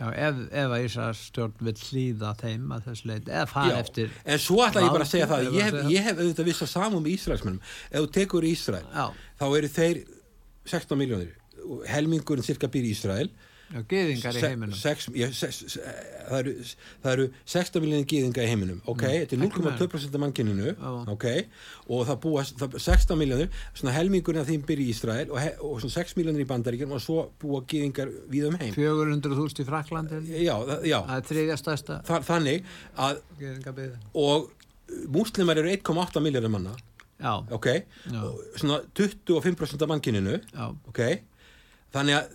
já, 0.01 0.07
ef, 0.27 0.39
ef 0.63 0.73
að 0.75 0.85
Ísraels 0.87 1.21
stjórn 1.29 1.67
vil 1.67 1.75
hlýða 1.77 2.31
þeim 2.41 2.73
að 2.75 2.87
þessu 2.89 3.09
leiti 3.11 3.31
eða 3.35 3.45
fara 3.51 3.75
Já, 3.75 3.81
eftir 3.85 4.15
en 4.25 4.41
svo 4.41 4.57
ætla 4.65 4.83
ég 4.85 4.95
bara 4.95 5.05
að 5.05 5.11
segja 5.11 5.29
það 5.29 5.45
ég 5.45 5.67
hef, 5.67 5.77
ég 5.93 6.07
hef 6.09 6.17
auðvitað 6.23 6.49
viss 6.49 6.65
að 6.65 6.71
samum 6.73 7.05
í 7.05 7.13
Ísraelsmennum 7.19 7.61
ef 7.91 7.99
þú 7.99 8.09
tekur 8.17 8.47
Ísrael 8.49 8.83
Já. 8.89 9.05
þá 9.37 9.45
eru 9.59 9.71
þeir 9.77 10.01
16 10.73 11.01
miljónir 11.03 11.85
helmingurinn 11.91 12.45
cirka 12.45 12.69
býr 12.71 12.89
í 12.89 12.95
Ísrael 12.95 13.29
já, 13.71 13.81
gyðingar 13.91 14.35
í 14.37 14.41
heiminum. 14.43 14.75
sex, 14.75 15.07
ég, 15.15 15.33
sex, 15.37 15.59
se- 15.73 15.83
það, 16.29 16.37
eru, 16.39 16.53
það 17.03 17.11
eru 17.13 17.25
16 17.53 17.81
miljónir 17.85 18.07
gýðinga 18.11 18.43
í 18.43 18.49
heiminum 18.51 18.81
ok, 18.85 19.01
þetta 19.03 19.37
er 19.37 19.45
ekki 19.47 19.63
0,2% 19.63 20.15
af 20.17 20.23
mannkyninu 20.25 20.67
Já. 20.75 20.91
ok, 21.15 21.25
og 21.87 22.05
það 22.09 22.19
búa 22.25 22.43
það, 22.49 22.77
16 22.85 23.17
miljónir, 23.21 23.49
svona 23.73 23.95
helmingurinn 23.95 24.41
af 24.43 24.47
þeim 24.51 24.65
býr 24.67 24.83
í 24.83 24.89
Ísrael 24.93 25.27
og, 25.31 25.39
he, 25.43 25.51
og 25.59 25.79
svona 25.83 25.95
6 25.97 26.15
miljónir 26.19 26.43
í 26.45 26.49
bandaríkjum 26.51 26.95
og 26.97 27.03
svo 27.03 27.25
búa 27.41 27.63
gýðingar 27.71 28.11
við 28.31 28.47
um 28.51 28.59
heim. 28.61 28.73
400.000 28.75 29.63
í 29.63 29.67
Fraklandi 29.71 30.21
já, 30.45 30.55
það- 30.67 30.85
já. 30.91 30.99
Það 31.07 31.17
er 31.17 31.27
þriðja 31.31 31.59
stærsta 31.63 32.01
Þa, 32.11 32.21
þannig 32.27 32.65
að 32.97 33.21
og 34.13 34.51
múslimar 35.11 35.57
eru 35.61 35.69
1,8 35.71 36.21
miljardar 36.23 36.51
manna 36.51 36.73
já, 37.21 37.33
ok, 37.53 37.67
Já. 38.11 38.21
og 38.25 38.39
svona 38.57 38.79
25% 38.97 39.81
af 39.85 39.89
mannkyninu 39.91 40.39
já, 40.41 40.65
ok, 40.89 41.01
þannig 41.93 42.17
að, 42.17 42.31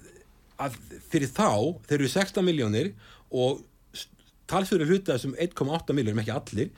að 0.62 0.76
fyrir 1.10 1.30
þá, 1.30 1.48
þeir 1.88 1.98
eru 2.00 2.10
16 2.12 2.46
miljónir 2.46 2.92
og 3.30 3.62
talsverður 4.50 4.92
hluta 4.92 5.16
þessum 5.16 5.34
1,8 5.42 5.96
miljónum, 5.96 6.20
ekki 6.22 6.34
allir 6.34 6.70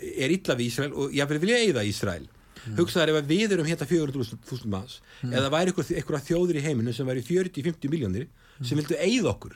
er 0.00 0.32
illa 0.32 0.56
við 0.56 0.70
Ísrael 0.70 0.92
og 0.96 1.16
ég 1.16 1.32
vil 1.32 1.42
vilja 1.42 1.64
eigða 1.64 1.88
Ísrael. 1.88 2.28
Mm. 2.60 2.74
hugsaðar 2.76 3.14
ef 3.14 3.24
við 3.24 3.54
erum 3.54 3.64
hérna 3.64 3.86
400.000 3.88 4.68
manns 4.68 4.98
eða 5.24 5.48
væri 5.48 5.72
ykkur 5.72 6.18
þjóðir 6.26 6.58
í 6.60 6.64
heiminu 6.66 6.92
sem 6.92 7.08
væri 7.08 7.22
40-50 7.24 7.88
miljónir 7.88 8.26
sem 8.60 8.76
vildu 8.76 8.98
eigða 9.00 9.30
okkur 9.32 9.54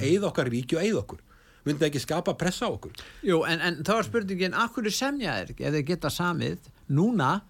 eigða 0.00 0.30
okkar 0.30 0.50
ríki 0.52 0.76
og 0.76 0.84
eigða 0.84 1.02
okkur. 1.04 1.20
Myndi 1.64 1.86
ekki 1.86 2.00
skapa 2.00 2.34
pressa 2.40 2.68
á 2.68 2.70
okkur? 2.72 2.92
Jú, 3.26 3.42
en, 3.48 3.60
en 3.60 3.80
þá 3.84 3.92
er 3.98 4.06
spurningin, 4.08 4.56
akkur 4.56 4.88
er 4.88 4.96
semja 4.96 5.36
ekki, 5.42 5.66
ef 5.68 5.76
þeir 5.76 5.86
geta 5.90 6.12
samið 6.12 6.70
núna, 6.96 7.40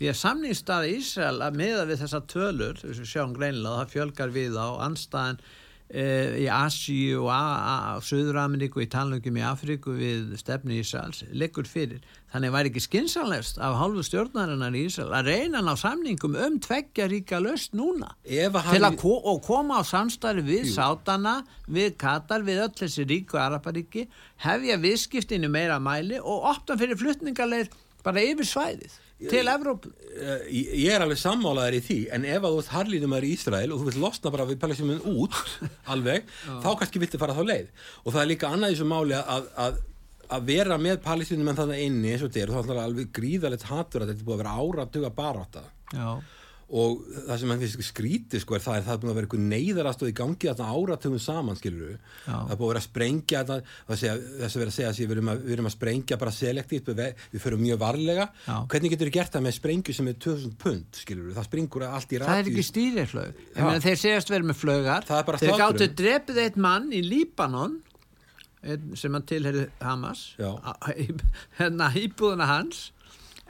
því 0.00 0.08
að 0.08 0.16
samningsstaði 0.16 0.92
Ísrael 0.96 1.42
að 1.44 1.56
miða 1.60 1.88
við 1.90 1.98
þessa 2.00 2.22
tölur, 2.32 2.78
þessu 2.80 3.04
sjáum 3.04 3.34
greinilega, 3.36 3.82
það 3.82 3.90
fjölgar 3.92 4.30
við 4.32 4.54
á 4.56 4.68
anstæðan 4.86 5.40
e, 5.92 6.04
í 6.40 6.46
Asíu 6.48 7.26
og 7.28 8.06
Suður-Ameríku, 8.08 8.80
í 8.80 8.88
talningum 8.88 9.36
í 9.36 9.44
Afríku 9.44 9.92
við 9.98 10.30
stefni 10.40 10.78
Ísraels, 10.80 11.20
liggur 11.36 11.68
fyrir. 11.68 12.00
Þannig 12.32 12.54
væri 12.54 12.72
ekki 12.72 12.84
skinsanlegst 12.86 13.60
af 13.60 13.76
hálfu 13.76 14.06
stjórnarinnar 14.08 14.78
í 14.80 14.86
Ísrael 14.86 15.12
að 15.18 15.28
reyna 15.34 15.60
að 15.60 15.68
ná 15.68 15.76
samningum 15.82 16.40
um 16.46 16.56
tveggja 16.64 17.10
ríka 17.12 17.42
löst 17.44 17.76
núna. 17.76 18.14
Að 18.24 18.72
til 18.72 18.80
að 18.88 18.98
ko 19.04 19.36
koma 19.44 19.82
á 19.82 19.84
samstarfi 19.84 20.46
við 20.48 20.72
Sátana, 20.78 21.42
við 21.68 21.92
Katar, 22.00 22.48
við 22.48 22.64
öll 22.64 22.72
þessi 22.80 23.04
ríku 23.04 23.36
Araparíki, 23.36 24.08
hefja 24.48 24.80
viðskiptinu 24.80 25.52
meira 25.52 25.76
mæli 25.76 26.24
og 26.24 26.48
opna 26.54 26.80
fyrir 26.80 26.96
flutningarleir 26.96 27.68
bara 28.00 28.24
yfir 28.24 28.48
svæðið 28.48 28.98
til 29.28 29.50
Evrópu. 29.52 29.90
Eh, 30.10 30.46
ég 30.48 30.70
ég 30.80 30.94
er 30.94 31.04
alveg 31.04 31.20
sammálaðar 31.20 31.76
í 31.76 31.82
því 31.84 31.98
en 32.16 32.24
ef 32.24 32.40
að 32.40 32.54
þú 32.54 32.62
ert 32.62 32.72
harlínum 32.74 33.14
er 33.18 33.26
í 33.28 33.34
Ísrael 33.36 33.68
og 33.74 33.82
þú 33.82 33.90
vilt 33.90 34.00
losna 34.02 34.32
bara 34.34 34.46
við 34.48 34.58
palestinum 34.62 35.04
út 35.12 35.36
alveg, 35.92 36.26
þá 36.48 36.70
kannski 36.80 37.02
viltu 37.02 37.20
fara 37.20 37.36
þá 37.36 37.44
leið 37.50 37.70
og 38.04 38.10
það 38.14 38.22
er 38.22 38.30
líka 38.32 38.50
annað 38.50 38.72
í 38.72 38.78
þessu 38.78 38.88
máli 38.90 39.16
að, 39.20 39.48
að, 39.66 39.78
að 40.36 40.50
vera 40.50 40.80
með 40.80 41.00
palestinum 41.04 41.52
en 41.52 41.60
þannig 41.60 41.84
inni 41.86 42.14
eins 42.14 42.26
og 42.26 42.40
er 42.40 42.50
og 42.52 42.66
þá 42.66 42.74
er 42.74 42.82
alveg 42.86 43.12
gríðalegt 43.20 43.68
hatur 43.70 44.04
að 44.06 44.12
þetta 44.14 44.28
búið 44.28 44.36
að 44.38 44.42
vera 44.44 44.58
áratuga 44.64 45.12
barátta 45.20 45.64
Já. 45.90 46.10
Og 46.70 47.00
það 47.26 47.40
sem 47.40 47.50
hann 47.50 47.62
finnst 47.64 47.84
skrítið 47.88 48.42
sko 48.44 48.56
er 48.56 48.62
það 48.62 48.76
er 48.78 48.84
það 48.86 48.94
er 48.94 49.00
búin 49.02 49.10
að 49.10 49.18
vera 49.18 49.28
einhver 49.28 49.42
neyðarastóð 49.50 50.10
í 50.10 50.14
gangi 50.20 50.50
þarna 50.50 50.74
áratugum 50.76 51.22
saman 51.22 51.58
skilur 51.58 51.96
Já. 51.96 52.30
það 52.30 52.52
er 52.54 52.60
búin 52.60 52.66
að 52.66 52.70
vera 52.70 52.82
að 52.82 52.86
sprengja 52.86 53.42
þess 53.48 54.04
að 54.10 54.60
vera 54.60 54.70
að 54.70 54.76
segja 54.76 54.92
að 54.92 55.00
við 55.00 55.14
erum 55.16 55.32
að, 55.32 55.42
við 55.46 55.56
erum 55.56 55.70
að 55.70 55.74
sprengja 55.74 56.20
bara 56.20 56.34
selektíft, 56.36 56.92
við, 56.94 57.24
við 57.34 57.44
förum 57.44 57.64
mjög 57.64 57.82
varlega 57.82 58.28
Já. 58.46 58.54
hvernig 58.70 58.94
getur 58.94 59.10
þú 59.10 59.16
gert 59.18 59.34
það 59.34 59.46
með 59.48 59.56
sprengju 59.58 59.96
sem 59.98 60.10
er 60.12 60.18
2000 60.28 60.56
pund 60.62 61.02
skilur 61.02 61.36
það 61.36 61.48
springur 61.50 61.86
allt 61.90 62.14
í 62.14 62.20
Það 62.20 62.40
er 62.40 62.50
ekki 62.50 62.66
stýriflög. 62.66 63.44
Þeir 63.56 64.00
segjast 64.00 64.30
verið 64.30 64.50
með 64.50 64.58
flögar. 64.60 65.06
Þeir 65.08 65.56
gáttu 65.58 65.88
drepið 65.98 66.40
eitt 66.44 66.58
mann 66.60 66.90
í 66.94 67.00
Líbanon 67.02 67.78
sem 68.98 69.14
hann 69.16 69.24
tilherði 69.28 69.66
Hamas 69.80 70.24
hérna 71.58 71.90
íbúðuna 71.96 72.48
hans 72.50 72.90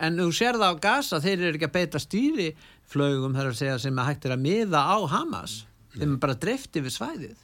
en 0.00 0.18
þú 0.20 0.28
sér 0.34 0.58
það 0.60 0.72
á 0.72 0.82
Gaza 0.86 1.20
þeir 1.22 1.36
eru 1.38 1.58
ekki 1.58 1.68
að 1.68 1.76
beita 1.76 2.02
stýriflögum 2.02 3.36
þar 3.36 3.50
að 3.52 3.60
segja 3.60 3.78
sem 3.84 4.00
að 4.00 4.10
hægt 4.10 4.26
er 4.26 4.36
að 4.36 4.44
miða 4.46 4.82
á 4.84 4.98
Hamas 5.12 5.56
þeim 5.96 6.14
er 6.14 6.20
bara 6.22 6.38
dreift 6.40 6.76
yfir 6.80 6.94
svæðið 6.94 7.38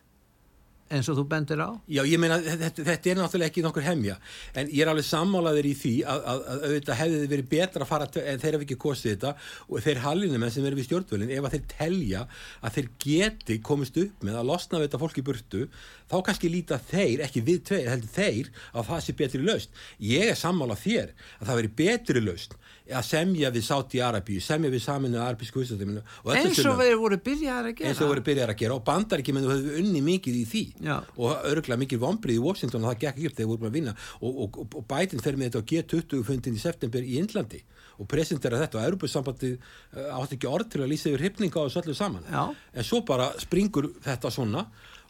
eins 0.92 1.09
og 1.11 1.18
þú 1.18 1.25
bendir 1.31 1.61
á? 1.62 1.70
Já, 1.90 2.03
ég 2.07 2.20
meina, 2.22 2.37
þetta, 2.44 2.85
þetta 2.87 3.11
er 3.11 3.18
náttúrulega 3.18 3.51
ekki 3.51 3.64
nokkur 3.64 3.87
hemja, 3.87 4.16
en 4.55 4.70
ég 4.70 4.85
er 4.85 4.90
alveg 4.92 5.07
sammálaður 5.09 5.68
í 5.70 5.72
því 5.81 5.94
að, 6.07 6.22
að, 6.33 6.42
að 6.53 6.66
auðvitað 6.66 7.01
hefði 7.01 7.20
þið 7.22 7.33
verið 7.33 7.49
betra 7.55 7.87
að 7.87 7.90
fara, 7.90 8.09
en 8.22 8.42
þeir 8.42 8.59
hafa 8.59 8.66
ekki 8.66 8.79
kostið 8.87 9.14
þetta 9.14 9.33
og 9.66 9.85
þeir 9.87 10.03
hallinumenn 10.05 10.55
sem 10.55 10.68
eru 10.68 10.79
við 10.79 10.88
stjórnvölinn 10.90 11.35
ef 11.35 11.49
að 11.49 11.57
þeir 11.57 11.66
telja 11.75 12.22
að 12.61 12.77
þeir 12.79 12.90
geti 13.07 13.59
komist 13.70 14.01
upp 14.03 14.27
með 14.29 14.40
að 14.40 14.49
losna 14.53 14.81
við 14.81 14.88
þetta 14.88 15.03
fólk 15.03 15.18
í 15.18 15.27
burtu 15.27 15.64
þá 16.07 16.16
kannski 16.29 16.53
líta 16.53 16.79
þeir, 16.92 17.25
ekki 17.27 17.42
við 17.46 17.64
tveir 17.70 17.90
heldur 17.90 18.14
þeir, 18.14 18.53
að 18.77 18.90
það 18.92 19.03
sé 19.03 19.16
betri 19.18 19.42
laust 19.42 19.83
ég 19.99 20.31
er 20.31 20.38
sammálað 20.38 20.85
þér 20.85 21.14
að 21.40 21.51
það 21.51 21.61
veri 21.62 21.75
betri 21.83 22.22
laust 22.22 22.59
að 22.87 23.07
semja 23.09 23.51
við 23.51 23.64
Sáti 23.66 24.01
Arabíu, 24.05 24.40
semja 24.42 24.70
við 24.70 24.83
saminu 24.85 25.18
arabísku 25.18 25.62
húsatöminu 25.62 26.03
eins 26.31 26.61
og 26.62 26.79
við 26.79 26.92
voru 27.01 27.18
byrjaðar 27.18 27.70
að 27.70 27.75
gera. 27.81 27.90
eins 27.90 28.03
og 28.03 28.12
voru 28.12 28.25
byrjar 28.29 28.53
að 28.53 28.61
gera 28.61 28.77
og 28.77 28.85
bandar 28.87 29.22
ekki 29.22 29.35
menn 29.35 29.46
þú 29.46 29.55
hefðu 29.55 29.75
unni 29.81 30.03
mikið 30.07 30.38
í 30.38 30.44
því 30.53 30.64
Já. 30.87 30.96
og 31.16 31.49
örgulega 31.51 31.83
mikið 31.83 32.03
vombrið 32.05 32.38
í 32.38 32.44
Washington 32.46 32.85
og 32.85 32.92
það 32.92 33.01
gekk 33.03 33.16
ekki 33.16 33.31
upp 33.31 33.38
þegar 33.38 33.51
voru 33.51 33.62
búin 33.62 33.72
að 33.72 33.79
vinna. 33.81 33.96
Og, 34.20 34.31
og, 34.44 34.61
og, 34.62 34.79
og 34.79 34.88
Biden 34.92 35.25
fer 35.25 35.38
með 35.40 35.51
þetta 35.51 35.62
á 35.62 35.68
G20 35.72 36.27
fundin 36.31 36.59
í 36.59 36.62
september 36.62 37.07
í 37.07 37.18
Indlandi 37.20 37.62
og 37.96 38.11
presentera 38.11 38.61
þetta 38.61 38.81
og 38.81 38.90
Europasambandið 38.90 39.55
uh, 39.57 40.18
átti 40.20 40.37
ekki 40.37 40.51
orð 40.51 40.75
til 40.75 40.85
að 40.85 40.92
lýsa 40.92 41.11
yfir 41.11 41.27
hyfninga 41.31 41.62
á 41.62 41.66
þessu 41.66 41.83
öllu 41.83 41.96
saman. 41.96 42.29
Já. 42.29 42.44
en 42.53 42.87
svo 42.87 43.01
bara 43.09 43.33
springur 43.40 43.88
þetta 44.05 44.31
svona 44.31 44.66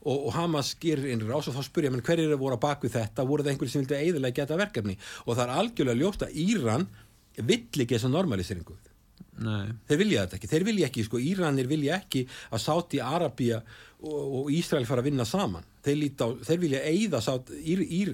og, 0.07 0.29
og 0.29 0.31
Hamas 0.37 0.75
gerir 0.79 1.11
innri 1.11 1.35
ás 1.35 1.49
og 1.51 1.57
þá 1.57 1.67
spurja 1.67 1.91
hverjir 1.91 2.37
voru 2.39 2.55
að 2.55 2.63
bak 2.63 2.85
við 2.87 2.95
þetta? 3.01 3.27
Voru 3.27 3.43
það 3.43 3.53
einhverjir 3.55 3.73
sem 3.73 3.83
vildi 3.83 3.99
eiðilega 3.99 4.39
geta 4.39 4.61
verkefni? 4.61 4.95
Og 5.27 5.35
það 5.35 5.45
er 5.47 5.55
algjörlega 5.57 6.01
ljóst 6.03 6.23
að 6.27 6.39
Íran 6.47 6.87
vill 7.43 7.85
ekki 7.85 7.97
þessa 7.97 8.13
normaliseringu. 8.13 8.77
Nei. 9.37 9.69
þeir 9.85 9.99
vilja 10.01 10.23
þetta 10.25 10.37
ekki, 10.39 10.49
þeir 10.49 10.65
vilja 10.65 10.87
ekki 10.89 11.03
sko, 11.05 11.19
Íranir 11.21 11.67
vilja 11.69 11.99
ekki 12.01 12.23
að 12.57 12.63
Sáti 12.63 13.01
Arabía 13.05 13.59
og, 14.01 14.23
og 14.41 14.49
Ísrael 14.55 14.87
fara 14.89 15.03
að 15.05 15.11
vinna 15.11 15.27
saman. 15.29 15.67
Þeir, 15.85 16.07
á, 16.25 16.29
þeir 16.49 16.63
vilja 16.63 16.81
eigða 16.89 17.21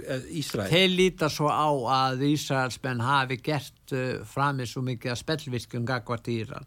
eh, 0.02 0.26
Ísrael. 0.40 0.66
Þeir 0.72 0.90
líta 0.96 1.30
svo 1.30 1.46
á 1.46 1.70
að 2.02 2.26
Ísraelsmenn 2.32 3.04
hafi 3.06 3.38
gert 3.44 3.94
uh, 3.94 4.18
framið 4.28 4.72
svo 4.72 4.82
mikið 4.88 5.14
að 5.14 5.20
spellvirkjum 5.22 5.86
gagvart 5.88 6.32
Íran 6.32 6.66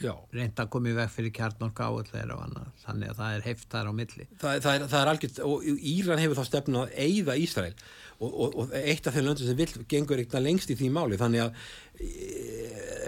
Já. 0.00 0.14
reynda 0.32 0.64
að 0.64 0.70
koma 0.72 0.88
í 0.88 0.94
veg 0.96 1.10
fyrir 1.12 1.32
kjarnorka 1.36 1.88
áallega 1.90 2.36
og 2.36 2.44
annað, 2.46 2.68
þannig 2.84 3.10
að 3.12 3.18
það 3.18 3.34
er 3.34 3.42
heift 3.46 3.66
þar 3.74 3.90
á 3.90 3.92
milli. 3.98 4.26
Það, 4.40 4.54
það, 4.64 4.70
er, 4.72 4.84
það 4.92 5.00
er 5.00 5.10
algjört, 5.12 5.40
og 5.46 5.66
Íran 5.92 6.22
hefur 6.22 6.38
þá 6.38 6.48
stefnu 6.48 6.80
að 6.80 6.94
eigða 7.04 7.36
Ísrael. 7.40 7.74
Og, 8.20 8.30
og, 8.30 8.56
og 8.62 8.72
eitt 8.76 9.06
af 9.08 9.16
þeim 9.16 9.26
löndur 9.28 9.48
sem 9.48 9.58
vil 9.58 9.84
gengur 9.88 10.20
eitthvað 10.20 10.46
lengst 10.46 10.72
í 10.72 10.76
því 10.76 10.88
máli, 10.92 11.18
þannig 11.20 11.44
að 11.44 11.60
e, 12.04 12.08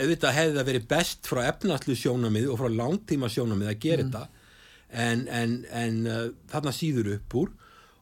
auðvitað 0.03 0.37
hefði 0.39 0.57
það 0.59 0.69
verið 0.71 0.87
best 0.93 1.29
frá 1.29 1.43
efnaslu 1.47 1.97
sjónamið 2.01 2.49
og 2.53 2.61
frá 2.61 2.71
langtíma 2.73 3.31
sjónamið 3.33 3.73
að 3.73 3.81
gera 3.87 4.07
þetta. 4.07 4.25
En, 4.93 5.25
en, 5.33 5.55
en 5.73 6.01
uh, 6.05 6.25
þarna 6.53 6.75
síður 6.77 7.15
upp 7.15 7.39
úr. 7.41 7.53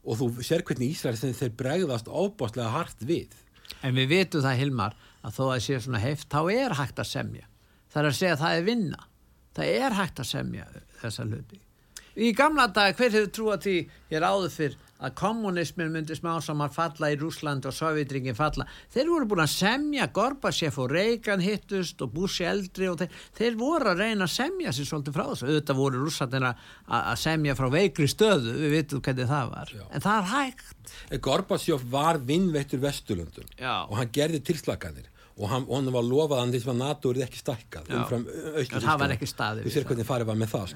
Og 0.00 0.16
þú 0.18 0.31
sér 0.42 0.64
hvernig 0.66 0.94
Ísrael 0.94 1.18
sem 1.18 1.35
þeir 1.37 1.53
bregðast 1.59 2.09
óbáslega 2.09 2.72
hart 2.72 3.03
við. 3.07 3.37
En 3.87 3.94
við 3.94 4.11
vitum 4.11 4.42
það, 4.42 4.59
Hilmar, 4.62 4.96
að 5.22 5.37
þó 5.37 5.42
að 5.44 5.53
það 5.53 5.64
sé 5.66 5.81
svona 5.85 6.03
heift, 6.03 6.29
þá 6.33 6.40
er 6.55 6.76
hægt 6.79 7.03
að 7.03 7.11
semja. 7.11 7.49
Það 7.90 8.03
er 8.03 8.11
að 8.11 8.20
segja 8.20 8.37
að 8.37 8.44
það 8.44 8.59
er 8.59 8.68
vinna. 8.68 9.03
Það 9.57 9.74
er 9.81 9.98
hægt 9.98 10.22
að 10.22 10.31
semja 10.31 10.68
þessa 11.00 11.26
hluti. 11.26 11.61
Í 12.20 12.31
gamla 12.37 12.66
dag, 12.74 12.94
hver 12.98 13.12
hefur 13.14 13.35
trúið 13.35 13.61
því, 13.64 13.74
ég 14.11 14.16
er 14.18 14.24
áður 14.26 14.50
fyrr, 14.53 14.72
að 15.00 15.12
kommunismin 15.16 15.92
myndi 15.94 16.16
smá 16.18 16.33
samar 16.44 16.72
falla 16.74 17.09
í 17.12 17.16
Rúsland 17.16 17.64
og 17.68 17.72
Sovjetringin 17.72 18.37
falla. 18.37 18.66
Þeir 18.92 19.09
voru 19.09 19.29
búin 19.31 19.42
að 19.44 19.53
semja, 19.55 20.09
Gorbachev 20.12 20.76
og 20.83 20.90
Reagan 20.92 21.40
hittust 21.44 22.03
og 22.05 22.12
Bush 22.12 22.44
eldri 22.44 22.90
og 22.90 22.98
þeir, 23.00 23.14
þeir 23.38 23.57
voru 23.61 23.92
að 23.92 24.03
reyna 24.03 24.26
að 24.26 24.35
semja 24.35 24.74
sér 24.76 24.90
svolítið 24.90 25.16
frá 25.16 25.24
þessu. 25.31 25.48
Auðvitað 25.48 25.81
voru 25.81 26.03
rússandina 26.03 26.53
að 26.98 27.22
semja 27.22 27.57
frá 27.57 27.70
veikri 27.72 28.11
stöðu, 28.11 28.57
við 28.59 28.76
vitum 28.76 29.05
hvernig 29.07 29.31
það 29.31 29.55
var. 29.55 29.72
Já. 29.79 29.87
En 29.88 30.05
það 30.05 30.18
er 30.18 30.31
hægt. 30.35 30.94
Gorbatsjóf 31.31 31.87
var 31.94 32.20
vinnveittur 32.26 32.83
Vesturlundum 32.83 33.48
Já. 33.55 33.87
og 33.87 33.96
hann 34.03 34.12
gerði 34.12 34.42
tilslaganir 34.50 35.09
og 35.40 35.48
hann, 35.48 35.64
hann 35.70 35.88
var 35.94 36.05
lofað 36.05 36.37
að 36.37 36.40
hann 36.44 36.53
þess 36.55 36.68
að 36.68 36.79
NATO 36.83 37.11
er 37.14 37.20
ekki 37.24 37.40
stækkað 37.40 37.90
umfram 37.96 38.26
En 38.29 38.85
það 38.85 38.98
var 39.00 39.14
ekki 39.14 39.29
staðið 39.31 39.64
Þú 39.66 39.72
sér 39.74 39.87
hvernig 39.88 40.09
farið 40.11 40.29
var 40.31 40.38
með 40.42 40.50
það 40.53 40.74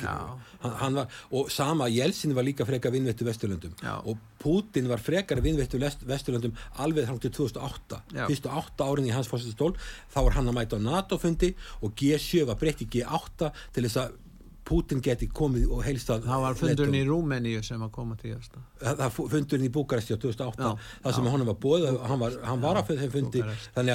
hann, 0.64 0.76
hann 0.80 0.98
var, 1.00 1.18
og 1.36 1.50
sama 1.52 1.88
Jelsin 1.92 2.34
var 2.38 2.46
líka 2.48 2.66
frekar 2.68 2.94
vinnveittur 2.94 3.28
Vesturlundum 3.28 3.74
Já. 3.82 3.94
og 4.08 4.16
Putin 4.44 4.88
var 4.88 5.00
frekar 5.04 5.40
vinnveittur 5.44 5.80
Vest- 5.84 6.04
Vesturlundum 6.08 6.56
alveg 6.80 7.06
þrjum 7.08 7.20
til 7.26 7.34
2008 7.38 8.00
Já. 8.16 8.24
fyrstu 8.32 8.52
átta 8.52 8.88
árin 8.88 9.08
í 9.10 9.14
hans 9.14 9.28
fórsetastól 9.30 9.74
þá 10.14 10.18
var 10.24 10.38
hann 10.40 10.48
að 10.48 10.58
mæta 10.62 10.80
á 10.80 10.86
NATO-fundi 10.88 11.52
og 11.84 11.92
G7 12.00 12.46
var 12.48 12.56
breytt 12.60 12.80
í 12.84 12.88
G8 12.96 13.52
til 13.76 13.84
þess 13.88 14.00
að 14.06 14.20
Putin 14.64 15.00
geti 15.04 15.26
komið 15.28 15.66
og 15.76 15.82
heilstað 15.84 16.22
Það 16.24 16.40
var 16.46 16.54
fundurinn 16.60 16.94
í 16.96 17.02
Rúmeníu 17.08 17.62
sem 17.66 17.82
að 17.84 17.90
koma 17.92 18.16
til 18.20 18.32
það 18.80 19.00
það 19.02 19.10
fu- 19.16 19.26
fundurinn 19.32 19.66
í 19.68 19.72
Búkaresti 19.74 20.16
á 20.16 20.18
2008 20.22 20.62
Já, 20.70 20.70
það 21.04 21.16
sem 21.18 21.28
honum 21.34 21.50
var 21.52 21.58
bóð 21.66 21.84
hann 22.08 22.22
var, 22.22 22.38
hann 22.48 22.62
var 22.64 22.80
á 22.80 22.82
þeim 22.88 23.12
fundi. 23.12 23.42
Að 23.76 23.92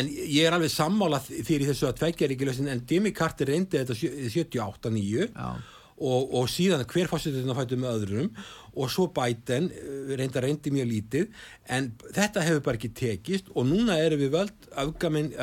en, 0.00 0.08
ég 0.08 0.46
er 0.48 0.56
alveg 0.56 0.72
sammála 0.72 1.20
fyrir 1.24 1.68
þessu 1.70 1.88
að 1.90 1.98
tveggjaríkilösin 2.00 2.70
en 2.72 2.82
Jimmy 2.88 3.12
Carter 3.14 3.50
reyndi 3.50 3.78
þetta 3.80 3.96
sjö- 3.98 4.28
78-9 4.32 5.28
Já. 5.34 5.48
og, 5.98 6.34
og 6.40 6.48
síðan 6.50 6.84
hver 6.90 7.10
fórsetina 7.10 7.54
fættu 7.58 7.78
með 7.78 7.98
öðrum 8.00 8.30
og 8.76 8.90
svo 8.90 9.06
Biden 9.14 9.70
eh, 9.70 10.14
reynda 10.18 10.42
reyndi 10.44 10.72
mjög 10.74 10.88
lítið 10.90 11.28
en 11.76 11.92
þetta 12.14 12.42
hefur 12.46 12.62
bara 12.66 12.80
ekki 12.80 12.90
tekist 12.98 13.50
og 13.54 13.68
núna 13.70 13.96
erum 14.02 14.20
við 14.24 14.32
völd 14.34 14.68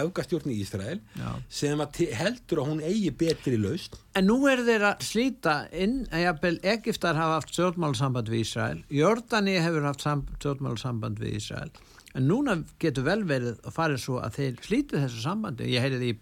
öfgastjórn 0.04 0.52
í 0.52 0.60
Ísrael 0.64 1.00
Já. 1.18 1.32
sem 1.50 1.80
að 1.84 2.02
heldur 2.18 2.62
að 2.64 2.70
hún 2.72 2.84
eigi 2.86 3.12
betri 3.16 3.58
laust 3.62 3.98
En 4.18 4.28
nú 4.28 4.42
er 4.52 4.60
þeir 4.68 4.84
að 4.90 5.06
slíta 5.08 5.56
inn 5.72 6.02
að 6.12 6.26
jafnvel 6.26 6.58
Egiptar 6.74 7.16
hafa 7.16 7.38
haft 7.40 7.54
stjórnmálusamband 7.56 8.28
við 8.32 8.42
Ísrael, 8.44 8.82
Jordani 8.92 9.54
hefur 9.64 9.86
haft 9.88 10.04
sam- 10.04 10.26
stjórnmálusamband 10.40 11.22
við 11.24 11.38
Ísrael, 11.40 11.72
en 12.12 12.28
núna 12.28 12.58
getur 12.84 13.06
vel 13.08 13.22
verið 13.24 13.62
að 13.64 13.72
fara 13.78 13.96
svo 13.98 14.20
að 14.20 14.36
þeir 14.36 14.58
slíti 14.66 15.00
þessu 15.00 15.22
sambandi. 15.24 15.70
Ég 15.72 15.86
heyrði 15.86 16.10
í 16.12 16.18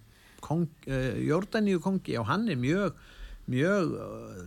kong, 0.46 0.68
uh, 0.86 1.18
Jordaníu 1.26 1.82
kongi 1.82 2.14
og 2.22 2.28
hann 2.30 2.46
er 2.54 2.60
mjög, 2.62 2.94
mjög, 3.50 3.96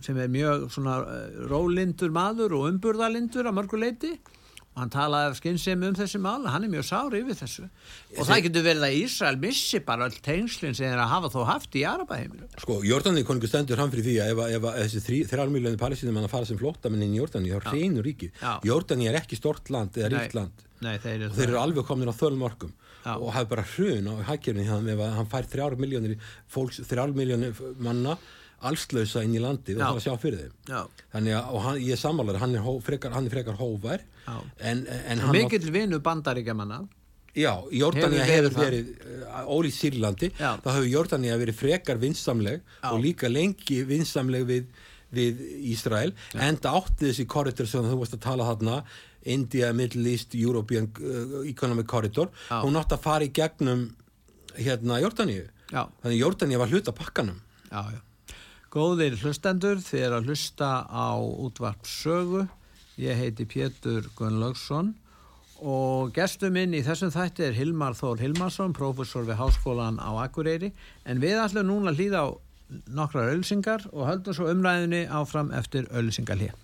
sem 0.05 0.19
er 0.19 0.31
mjög 0.31 0.69
svona 0.73 0.99
uh, 1.03 1.41
rólindur 1.51 2.13
maður 2.13 2.57
og 2.59 2.69
umburðalindur 2.71 3.49
að 3.49 3.59
mörgu 3.59 3.81
leiti 3.81 4.15
og 4.73 4.81
hann 4.81 4.89
talaði 4.93 5.29
af 5.29 5.35
skynsemi 5.37 5.85
um 5.91 5.97
þessi 5.97 6.19
mál 6.21 6.47
hann 6.49 6.63
er 6.65 6.71
mjög 6.71 6.85
sári 6.87 7.19
yfir 7.21 7.37
þessu 7.37 7.67
og 7.67 8.25
það 8.25 8.39
getur 8.47 8.65
verið 8.65 8.85
að 8.87 8.95
Ísrael 9.03 9.37
missi 9.41 9.81
bara 9.85 10.07
all 10.07 10.17
tengslinn 10.25 10.73
sem 10.73 10.89
þeir 10.89 11.01
að 11.03 11.11
hafa 11.11 11.29
þó 11.33 11.39
haft 11.45 11.77
í 11.77 11.83
Arabaheiminu. 11.85 12.49
Sko, 12.57 12.79
Jordani 12.87 13.25
konungur 13.27 13.51
stendur 13.51 13.81
hann 13.81 13.93
fyrir 13.93 14.07
því 14.07 14.15
að 14.23 14.33
ef, 14.33 14.43
ef, 14.57 14.67
að 14.71 14.79
þessi 14.81 15.19
þrjálmiljónu 15.29 15.81
palestinum 15.81 16.17
hann 16.17 16.29
að 16.29 16.33
fara 16.33 16.49
sem 16.49 16.61
flóttamenn 16.61 17.05
inn 17.05 17.13
í 17.13 17.21
Jordani, 17.21 17.53
þá 17.53 17.69
hreinu 17.69 18.05
ríkið. 18.05 18.33
Já. 18.41 18.53
Jordani 18.65 19.09
er 19.11 19.19
ekki 19.21 19.37
stort 19.37 19.69
land 19.73 19.99
eða 20.01 20.13
ríkt 20.15 20.37
land 20.39 20.65
Nei, 20.83 20.95
þeir 20.99 21.19
eru 21.19 21.29
og 21.29 21.37
þeir 21.37 21.49
eru 21.51 21.61
alveg 21.61 21.87
komin 21.87 22.09
á 22.09 22.15
þölmorkum 22.17 22.73
Já. 23.03 23.13
og 23.13 23.29
hafa 23.35 23.51
bara 23.53 23.65
hrun 23.75 24.09
á 24.09 24.13
hækjörni 24.31 24.65
hann 24.67 24.89
ef 24.89 25.03
að 25.05 25.17
hann 25.19 25.29
fær 25.31 27.13
miljónir 27.13 27.61
manna 27.77 28.17
allslausa 28.69 29.23
inn 29.25 29.35
í 29.37 29.43
landið 29.43 29.77
og 29.77 29.83
Já. 29.83 29.85
það 29.85 29.99
að 29.99 30.03
sjá 30.05 30.17
fyrir 30.23 30.41
þeim. 30.41 30.57
Já. 30.69 31.05
Þannig 31.13 31.37
að, 31.37 31.53
og 31.53 31.63
hann, 31.67 31.79
ég 31.83 32.01
sammálar, 32.01 32.41
hann 32.41 32.57
er, 32.57 32.67
hann 33.13 33.29
er 33.29 33.33
frekar 33.33 33.59
hóvær 33.59 34.03
Já. 34.25 34.35
en, 34.71 34.83
en 34.87 35.23
mikill 35.35 35.71
vinnu 35.73 35.99
bandaríkjamanna 36.03 36.83
Já, 37.33 37.63
Jordania 37.73 38.25
Hefur 38.27 38.51
hefur 38.51 38.61
verið 38.61 38.89
uh, 39.25 39.45
ólíkt 39.49 39.77
Sýrlandi, 39.79 40.29
Já. 40.37 40.51
þá 40.61 40.67
hefur 40.75 40.89
Jordania 40.91 41.37
verið 41.41 41.57
frekar 41.57 41.97
vinsamleg 42.01 42.59
Já. 42.61 42.91
og 42.91 42.99
líka 43.01 43.31
lengi 43.31 43.79
vinsamleg 43.89 44.45
við, 44.45 44.67
við 45.13 45.41
Ísrael, 45.73 46.13
enda 46.37 46.75
átti 46.77 47.09
þessi 47.09 47.25
korritor 47.29 47.69
sem 47.69 47.89
þú 47.89 47.97
varst 48.03 48.19
að 48.19 48.23
tala 48.27 48.51
þarna, 48.51 48.77
India, 49.33 49.71
Middle 49.73 50.13
East, 50.13 50.37
European 50.37 50.91
uh, 51.01 51.41
Economic 51.49 51.89
Corridor, 51.89 52.29
Já. 52.51 52.61
hún 52.61 52.77
átti 52.77 52.99
að 52.99 53.05
fara 53.07 53.25
í 53.25 53.33
gegnum 53.33 53.87
hérna. 54.53 55.01
Já. 55.73 55.87
Þannig 56.03 56.19
Jordania 56.19 56.61
var 56.61 56.69
hluta 56.69 56.93
pakkanum. 56.93 57.41
Já, 57.71 57.81
já. 57.95 58.01
Góðir 58.73 59.13
hlustendur, 59.21 59.77
þið 59.85 60.01
er 60.01 60.13
að 60.17 60.29
hlusta 60.31 60.67
á 60.89 61.13
útvarp 61.21 61.85
sögu. 61.85 62.47
Ég 62.97 63.19
heiti 63.19 63.45
Pétur 63.45 64.07
Gunnlaugsson 64.17 64.95
og 65.61 66.09
gestur 66.15 66.49
minn 66.55 66.73
í 66.73 66.81
þessum 66.81 67.11
þætti 67.13 67.45
er 67.45 67.53
Hilmar 67.53 67.93
Þór 67.93 68.23
Hilmarsson, 68.25 68.73
prófessor 68.73 69.27
við 69.29 69.37
Háskólan 69.37 70.01
á 70.01 70.25
Akureyri. 70.25 70.71
En 71.05 71.21
við 71.21 71.37
ætlum 71.43 71.69
núna 71.69 71.93
að 71.93 72.01
hlýða 72.01 72.25
á 72.25 72.27
nokkrar 72.97 73.35
ölsingar 73.35 73.85
og 73.93 74.09
höldum 74.09 74.39
svo 74.39 74.49
umræðinni 74.49 75.05
áfram 75.05 75.53
eftir 75.53 75.85
ölsingarlið. 75.93 76.57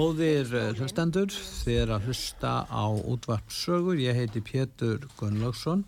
Góðir 0.00 0.48
eh, 0.56 0.68
hlustendur, 0.78 1.28
þið 1.28 1.74
er 1.76 1.90
að 1.92 2.06
hlusta 2.08 2.50
á 2.72 2.88
útvarpsögur. 2.88 3.98
Ég 4.00 4.16
heiti 4.16 4.40
Pétur 4.40 5.02
Gunnlaugsson 5.18 5.82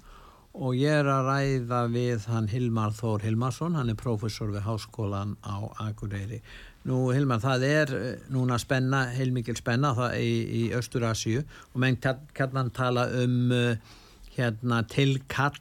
og 0.52 0.74
ég 0.76 0.98
er 1.00 1.08
að 1.08 1.30
ræða 1.30 1.78
við 1.94 2.26
hann 2.28 2.50
Hilmar 2.50 2.92
Þór 2.92 3.24
Hilmarsson, 3.24 3.78
hann 3.78 3.88
er 3.88 3.96
prófessor 3.96 4.52
við 4.52 4.66
Háskólan 4.66 5.32
á 5.40 5.64
Akureyri. 5.86 6.42
Nú 6.84 7.06
Hilmar, 7.14 7.40
það 7.40 7.64
er 7.70 7.94
eh, 7.96 8.28
núna 8.34 8.60
spenna, 8.60 9.06
heilmikil 9.16 9.56
spenna 9.56 9.94
það 9.96 10.18
í, 10.20 10.36
í 10.60 10.62
Östur-Asíu 10.76 11.46
og 11.46 11.80
menn 11.80 11.96
kannan 12.36 12.68
tala 12.76 13.06
um 13.22 13.48
uh, 13.48 13.96
hérna 14.36 14.82
tilkall 14.92 15.56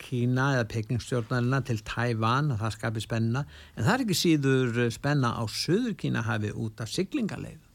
Kína 0.00 0.50
eða 0.56 0.68
pekingstjórnarina 0.74 1.62
til 1.68 1.80
Tævan 1.86 2.54
að 2.54 2.62
það 2.64 2.76
skapi 2.76 3.04
spenna. 3.04 3.44
En 3.76 3.86
það 3.86 3.94
er 3.94 4.04
ekki 4.06 4.20
síður 4.24 4.78
spenna 4.94 5.34
á 5.36 5.44
Suður 5.46 5.96
Kína 6.00 6.24
hafi 6.26 6.54
út 6.56 6.80
af 6.82 6.92
siglingaleið 6.92 7.69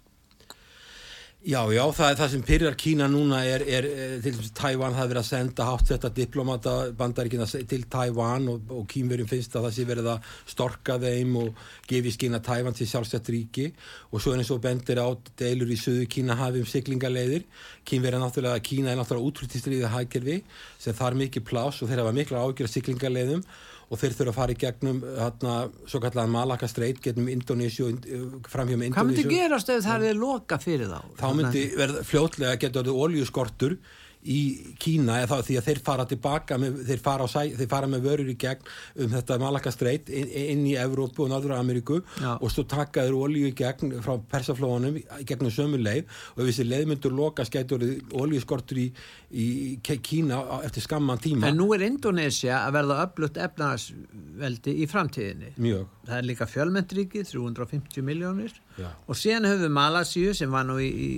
Já, 1.45 1.59
já, 1.69 1.83
það 1.93 2.07
er 2.09 2.15
það 2.17 2.29
sem 2.33 2.41
pyrjar 2.41 2.75
Kína 2.81 3.05
núna 3.05 3.43
er, 3.45 3.61
er, 3.69 3.85
er 3.85 4.13
til 4.23 4.31
dæmis 4.33 4.47
Tævan 4.57 4.95
það 4.95 5.03
er 5.03 5.09
verið 5.11 5.19
að 5.19 5.27
senda 5.27 5.67
hátt 5.67 5.91
þetta 5.91 6.09
diplomata 6.17 6.71
bandaríkina 6.97 7.45
til 7.69 7.83
Tævan 7.93 8.47
og, 8.49 8.71
og 8.73 8.87
Kínverjum 8.89 9.29
finnst 9.29 9.53
að 9.53 9.67
það 9.67 9.75
sé 9.75 9.85
verið 9.85 10.09
að 10.15 10.31
storka 10.49 10.95
þeim 11.03 11.37
og 11.43 11.61
gefi 11.85 12.15
skina 12.15 12.39
Tævan 12.41 12.73
til 12.73 12.89
sjálfstætt 12.89 13.29
ríki. 13.29 13.67
Og 14.09 14.25
svo 14.25 14.33
er 14.33 14.41
eins 14.41 14.49
og 14.55 14.63
bendir 14.63 14.97
á 14.97 15.05
deilur 15.37 15.69
í 15.69 15.77
söðu 15.77 16.09
Kína 16.09 16.33
hafi 16.39 16.65
um 16.65 16.71
siglingaleiðir. 16.71 17.45
Kínverja 17.85 18.23
náttúrulega, 18.25 18.65
Kína 18.65 18.95
er 18.95 18.97
náttúrulega 19.03 19.29
útrúttistriðið 19.29 19.93
hagkerfi 19.93 20.41
sem 20.81 20.97
þar 20.97 21.21
mikið 21.21 21.45
plás 21.45 21.83
og 21.85 21.93
þeir 21.93 22.07
hafa 22.07 22.17
mikla 22.23 22.41
ágjör 22.41 22.73
siglingaleiðum 22.73 23.45
og 23.85 23.99
þeir 24.01 24.15
þurfa 24.17 24.31
að 24.31 24.37
fara 24.39 24.55
í 24.55 24.59
gegnum 24.63 25.01
hérna, 25.05 25.55
svo 25.89 26.01
kallan 26.03 26.31
Malaka 26.33 26.69
Strait 26.69 27.01
gegnum 27.03 27.29
Indonési 27.31 27.85
og 27.85 28.49
framhjá 28.49 28.79
með 28.81 28.95
Hvað 28.95 29.11
myndi 29.11 29.27
gerast 29.29 29.69
ef 29.73 29.85
það 29.85 30.07
er 30.09 30.17
loka 30.19 30.57
fyrir 30.61 30.89
þá? 30.89 30.99
þá 31.19 31.27
myndi 31.37 31.65
verða 31.77 32.05
fljótlega 32.09 32.57
geta 32.63 32.81
orðið 32.81 33.03
oljuskortur 33.05 33.77
í 34.25 34.39
Kína 34.81 35.19
eða 35.23 35.37
því 35.45 35.57
að 35.59 35.65
þeir 35.69 35.79
fara 35.85 36.05
tilbaka 36.09 36.57
með, 36.57 36.79
þeir, 36.87 37.01
fara 37.05 37.25
á, 37.25 37.27
sæ- 37.29 37.55
þeir 37.59 37.69
fara 37.69 37.87
með 37.91 38.05
vörur 38.07 38.31
í 38.31 38.35
gegn 38.41 38.65
um 39.05 39.11
þetta 39.13 39.37
Malaka 39.41 39.71
Strait 39.71 40.09
inn, 40.09 40.29
inn 40.29 40.63
í 40.65 40.73
Evrópu 40.81 41.25
og 41.25 41.29
Norður 41.29 41.53
Ameríku 41.59 41.99
Já. 42.21 42.33
og 42.41 42.49
svo 42.51 42.63
taka 42.65 43.03
þeir 43.05 43.17
olíu 43.21 43.51
í 43.51 43.53
gegn 43.55 43.93
frá 44.01 44.15
persaflóðunum 44.31 44.97
í 44.97 45.25
gegnum 45.29 45.53
sömu 45.53 45.77
leið 45.81 46.05
og 46.35 46.41
ef 46.41 46.49
þessi 46.49 46.65
leið 46.69 46.89
myndur 46.93 47.13
loka 47.15 47.45
skætur 47.45 47.85
olíuskortur 48.17 48.81
í, 48.81 48.87
í 49.29 49.79
Kína 49.85 50.41
eftir 50.65 50.83
skamman 50.87 51.21
tíma 51.21 51.51
En 51.51 51.57
nú 51.61 51.69
er 51.77 51.85
Indonesia 51.85 52.63
að 52.65 52.75
verða 52.79 52.97
öflutt 53.05 53.37
efnaðsveldi 53.45 54.73
í 54.81 54.87
framtíðinni. 54.89 55.53
mjög 55.61 55.85
Það 56.05 56.17
er 56.19 56.27
líka 56.27 56.45
fjölmendriki, 56.49 57.23
350 57.25 58.03
miljónir 58.05 58.51
Já. 58.77 58.89
og 59.09 59.15
síðan 59.17 59.47
höfum 59.49 59.63
við 59.65 59.73
Malasíu 59.73 60.33
sem 60.37 60.51
var 60.53 60.65
nú 60.67 60.75
í, 60.81 60.89
í 60.89 61.09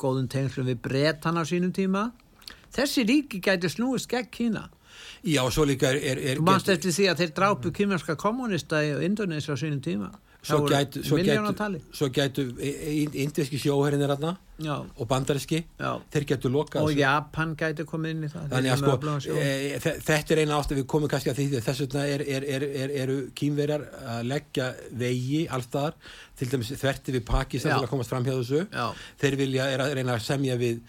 góðum 0.00 0.26
tengslum 0.28 0.66
við 0.68 0.80
Bretan 0.84 1.38
á 1.40 1.44
sínum 1.48 1.72
tíma. 1.72 2.10
Þessi 2.74 3.04
ríki 3.08 3.40
gæti 3.44 3.70
snúist 3.70 4.08
gegn 4.10 4.30
Kína. 4.34 4.68
Já, 5.24 5.42
svo 5.50 5.64
líka 5.66 5.88
er, 5.90 5.98
er, 6.02 6.18
er 6.32 6.38
Þú 6.38 6.44
manst 6.46 6.68
eftir 6.70 6.92
því 6.94 7.08
að 7.10 7.22
þeir 7.22 7.32
drápu 7.38 7.70
kýmjarska 7.74 8.14
kommunista 8.20 8.82
í 8.84 8.92
Indonesia 9.06 9.54
á 9.54 9.58
sínum 9.58 9.80
tíma. 9.82 10.12
svo 10.44 10.58
gætu, 10.68 11.00
svo 11.00 11.16
gætu, 11.24 11.78
svo 11.96 12.06
gætu 12.12 12.42
indiski 13.16 13.56
sjóherrinir 13.56 14.10
þarna 14.12 14.34
Já, 14.60 14.74
og 15.00 15.08
bandariski, 15.08 15.62
Já. 15.80 15.94
þeir 16.12 16.26
gætu 16.28 16.50
lokað 16.52 16.84
og. 16.84 16.92
Japan 16.98 17.54
gæti 17.56 17.86
komið 17.88 18.10
inn 18.12 18.26
í 18.26 18.28
það. 18.28 18.50
Þannig 18.52 18.74
að 18.74 18.82
sko, 18.82 18.92
öflugan 18.98 19.22
sjó. 19.24 19.38
e, 19.40 19.78
þe- 19.80 19.94
þetta 20.04 20.34
er 20.36 20.42
eina 20.42 20.58
ástæð 20.58 20.76
við 20.82 20.86
komum 20.92 21.08
kannski 21.14 21.32
að 21.32 21.40
því 21.40 21.46
að 21.48 21.64
þess 21.70 21.80
vegna 21.86 22.04
er, 22.12 22.24
er, 22.36 22.44
er, 22.58 22.66
er, 22.84 22.92
eru 23.06 23.16
kýmverjar 23.40 23.86
að 24.18 24.20
leggja 24.34 24.68
vegi 25.00 25.40
allstaðar, 25.48 25.96
til 26.36 26.50
dæmis 26.52 26.74
þverti 26.76 27.16
við 27.16 27.24
Pakistan 27.32 27.78
til 27.78 27.88
að 27.88 27.90
komast 27.94 28.12
fram 28.12 28.28
hjá 28.28 28.34
þessu 28.36 28.66
Já. 28.68 28.86
þeir 29.24 29.36
vilja, 29.40 29.70
er 29.72 29.80
að 29.86 29.96
reyna 29.96 30.18
að 30.18 30.26
semja 30.28 30.60
við 30.60 30.84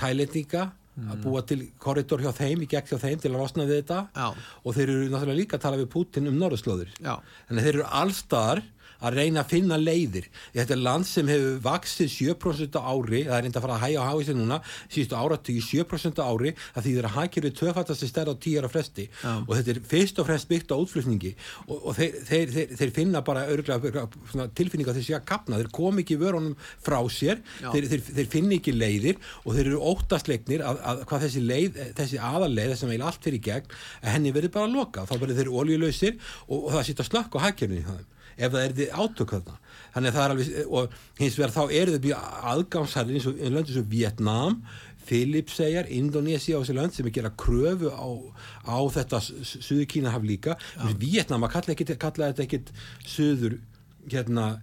tælendinga 0.00 0.70
Mm. 0.96 1.10
að 1.12 1.24
búa 1.26 1.40
til 1.44 1.58
korridor 1.76 2.22
hjá 2.24 2.30
þeim, 2.32 2.62
í 2.64 2.66
gegn 2.72 2.86
hjá 2.88 2.96
þeim 3.02 3.18
til 3.20 3.30
að 3.34 3.40
losna 3.42 3.66
við 3.68 3.82
þetta 3.82 3.98
Já. 4.16 4.28
og 4.64 4.76
þeir 4.78 4.88
eru 4.94 5.08
náttúrulega 5.12 5.40
líka 5.42 5.58
að 5.58 5.64
tala 5.66 5.80
við 5.82 5.90
Putin 5.92 6.30
um 6.30 6.38
norðurslóður 6.40 6.94
Já. 6.96 7.18
þannig 7.50 7.60
að 7.60 7.66
þeir 7.66 7.74
eru 7.74 7.88
allstaðar 8.00 8.62
að 9.00 9.18
reyna 9.20 9.42
að 9.42 9.52
finna 9.52 9.78
leiðir. 9.80 10.28
Þetta 10.54 10.76
er 10.76 10.82
land 10.82 11.08
sem 11.08 11.30
hefur 11.30 11.58
vaksið 11.66 12.12
7% 12.16 12.78
á 12.78 12.82
ári 12.86 13.22
það 13.26 13.36
er 13.36 13.46
reynda 13.46 13.60
að 13.60 13.66
fara 13.66 13.76
að 13.76 13.84
hægja 13.84 14.06
á 14.06 14.14
sér 14.26 14.38
núna 14.38 14.58
síðustu 14.86 15.18
áratögi 15.20 15.64
7% 15.66 16.22
á 16.22 16.24
ári 16.26 16.52
að 16.74 16.86
því 16.86 16.94
þeir 16.94 17.00
eru 17.02 17.10
að 17.10 17.16
hækja 17.16 17.44
við 17.46 17.56
tvöfattast 17.60 18.06
í 18.06 18.10
stærð 18.10 18.32
á 18.32 18.36
10 18.46 18.60
ára 18.60 18.72
fresti. 18.72 19.08
Já. 19.22 19.32
og 19.46 19.52
þetta 19.56 19.74
er 19.74 19.80
fyrst 19.92 20.20
og 20.20 20.28
fremst 20.28 20.50
byggt 20.50 20.72
á 20.72 20.76
útflutningi. 20.76 21.32
Og, 21.66 21.76
og 21.76 21.96
þeir, 21.98 22.18
þeir, 22.30 22.54
þeir, 22.56 22.74
þeir 22.80 22.94
finna 22.96 23.22
bara 23.26 23.46
örgulega 23.52 24.48
tilfinninga 24.56 24.96
sé 24.96 25.16
að 25.16 25.26
kapna 25.28 25.60
þeir 25.60 25.72
kom 25.74 26.02
ekki 26.02 26.18
vörunum 26.20 26.56
frá 26.84 26.98
sér. 27.12 27.42
Já. 27.62 27.70
þeir, 27.74 27.88
þeir, 27.92 28.04
þeir 28.20 28.30
finna 28.32 28.58
ekki 28.58 28.74
leiðir 28.76 29.20
og 29.44 29.56
þeir 29.56 29.70
eru 29.70 29.82
óttastleiknir 29.92 30.64
að, 30.66 30.82
að 30.90 31.04
hvað 31.10 31.26
þessi 31.26 31.44
leið 31.44 31.80
þessi 31.96 32.20
aðarleið, 32.22 32.72
þess 32.72 32.86
að 32.86 32.92
meil 32.92 33.06
allt 33.06 33.26
fyrir 33.26 33.38
í 33.38 33.44
gegn 33.46 33.76
henni 34.16 34.34
verður 34.34 34.54
bara 34.56 34.68
að 34.68 34.76
loka, 34.76 35.06
þá 35.06 35.14
verður 35.16 35.40
þeir 35.40 35.54
oljulausir 35.62 36.18
og, 36.46 36.58
og 36.58 36.68
það 36.74 36.86
sýtt 36.88 37.02
að 37.02 37.10
slökk 37.10 37.38
á 37.38 37.44
hækjörnum 37.46 37.80
í 37.80 37.86
það 37.86 38.04
ef 38.36 38.52
það 38.52 38.62
er 38.62 38.74
því 38.76 38.88
átök 38.92 39.36
þarna. 39.36 39.56
Þannig 39.94 40.10
að 40.10 40.16
það 40.16 40.24
er 40.24 40.34
alveg, 40.34 40.50
og 40.66 40.98
hins 41.20 41.38
vegar 41.38 41.54
þá 41.54 41.62
eru 41.80 41.94
þau 41.94 42.02
mjög 42.06 42.26
aðgámsælir 42.52 43.16
eins 43.16 43.28
og 43.30 43.40
lönd 43.40 43.62
eins 43.64 43.80
og 43.80 43.88
Vietnam, 43.92 44.58
Filipseyjar 45.06 45.90
Indonesia 45.94 46.58
og 46.58 46.64
þessi 46.64 46.76
lönd 46.76 46.96
sem 46.96 47.06
er 47.06 47.14
gera 47.14 47.32
kröfu 47.38 47.92
á, 47.94 48.08
á 48.66 48.78
þetta 48.96 49.20
Suður 49.22 49.86
Kína 49.90 50.14
haf 50.14 50.26
líka, 50.26 50.56
að 51.46 51.52
kalla, 51.54 51.76
ekkit, 51.76 51.94
kalla 52.02 52.32
þetta 52.32 52.46
ekkit 52.46 52.72
Suður 53.06 53.60
hérna 54.10 54.56